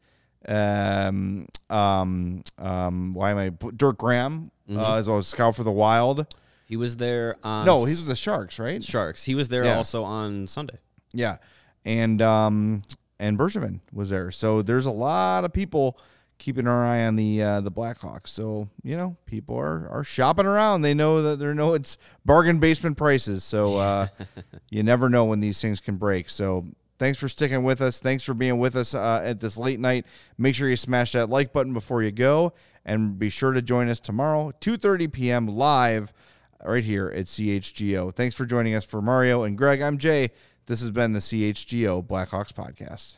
Um, 0.47 1.47
um, 1.69 2.43
um, 2.57 3.13
why 3.13 3.31
am 3.31 3.37
I? 3.37 3.49
Dirk 3.75 3.97
Graham 3.97 4.49
Mm-hmm. 4.69 4.79
uh, 4.79 4.97
is 4.97 5.09
a 5.09 5.21
scout 5.23 5.57
for 5.57 5.63
the 5.63 5.71
Wild. 5.73 6.25
He 6.65 6.77
was 6.77 6.95
there 6.95 7.35
on 7.43 7.65
No, 7.65 7.83
he's 7.83 7.99
with 7.99 8.07
the 8.07 8.15
Sharks, 8.15 8.57
right? 8.59 8.81
Sharks. 8.81 9.25
He 9.25 9.35
was 9.35 9.49
there 9.49 9.65
Yeah. 9.65 9.75
also 9.75 10.05
on 10.05 10.47
Sunday. 10.47 10.77
Yeah, 11.11 11.37
and 11.83 12.21
um, 12.21 12.83
and 13.19 13.37
Bergevin 13.37 13.81
was 13.91 14.09
there. 14.09 14.31
So 14.31 14.61
there's 14.61 14.85
a 14.85 14.91
lot 14.91 15.43
of 15.43 15.51
people 15.51 15.97
keeping 16.43 16.67
our 16.67 16.85
eye 16.85 17.05
on 17.05 17.15
the 17.15 17.41
uh, 17.41 17.61
the 17.61 17.71
Blackhawks. 17.71 18.27
So 18.27 18.69
you 18.83 18.97
know, 18.97 19.15
people 19.25 19.57
are 19.57 19.87
are 19.89 20.03
shopping 20.03 20.45
around. 20.45 20.81
They 20.81 20.93
know 20.93 21.21
that 21.21 21.39
they 21.39 21.53
know 21.53 21.73
it's 21.73 21.97
bargain 22.25 22.59
basement 22.59 22.97
prices. 22.97 23.43
So 23.43 23.77
uh, 23.77 24.07
you 24.69 24.83
never 24.83 25.09
know 25.09 25.25
when 25.25 25.39
these 25.39 25.61
things 25.61 25.79
can 25.79 25.97
break. 25.97 26.29
So. 26.29 26.67
Thanks 26.99 27.17
for 27.19 27.27
sticking 27.27 27.63
with 27.63 27.81
us. 27.81 27.99
Thanks 27.99 28.23
for 28.23 28.33
being 28.33 28.59
with 28.59 28.77
us 28.77 28.95
uh, 28.95 29.21
at 29.25 29.41
this 29.41 29.57
late 29.57 29.79
night. 29.79 30.05
Make 30.37 30.55
sure 30.55 30.69
you 30.69 30.77
smash 30.77 31.11
that 31.13 31.27
like 31.27 31.51
button 31.51 31.73
before 31.73 32.01
you 32.01 32.11
go, 32.11 32.53
and 32.85 33.19
be 33.19 33.29
sure 33.29 33.51
to 33.51 33.61
join 33.61 33.89
us 33.89 33.99
tomorrow, 33.99 34.53
2:30 34.61 35.11
p.m. 35.11 35.47
live, 35.47 36.13
right 36.63 36.83
here 36.83 37.09
at 37.09 37.25
CHGO. 37.25 38.13
Thanks 38.13 38.35
for 38.35 38.45
joining 38.45 38.75
us 38.75 38.85
for 38.85 39.01
Mario 39.01 39.43
and 39.43 39.57
Greg. 39.57 39.81
I'm 39.81 39.97
Jay. 39.97 40.29
This 40.67 40.79
has 40.79 40.91
been 40.91 41.11
the 41.11 41.19
CHGO 41.19 42.05
Blackhawks 42.05 42.53
podcast. 42.53 43.17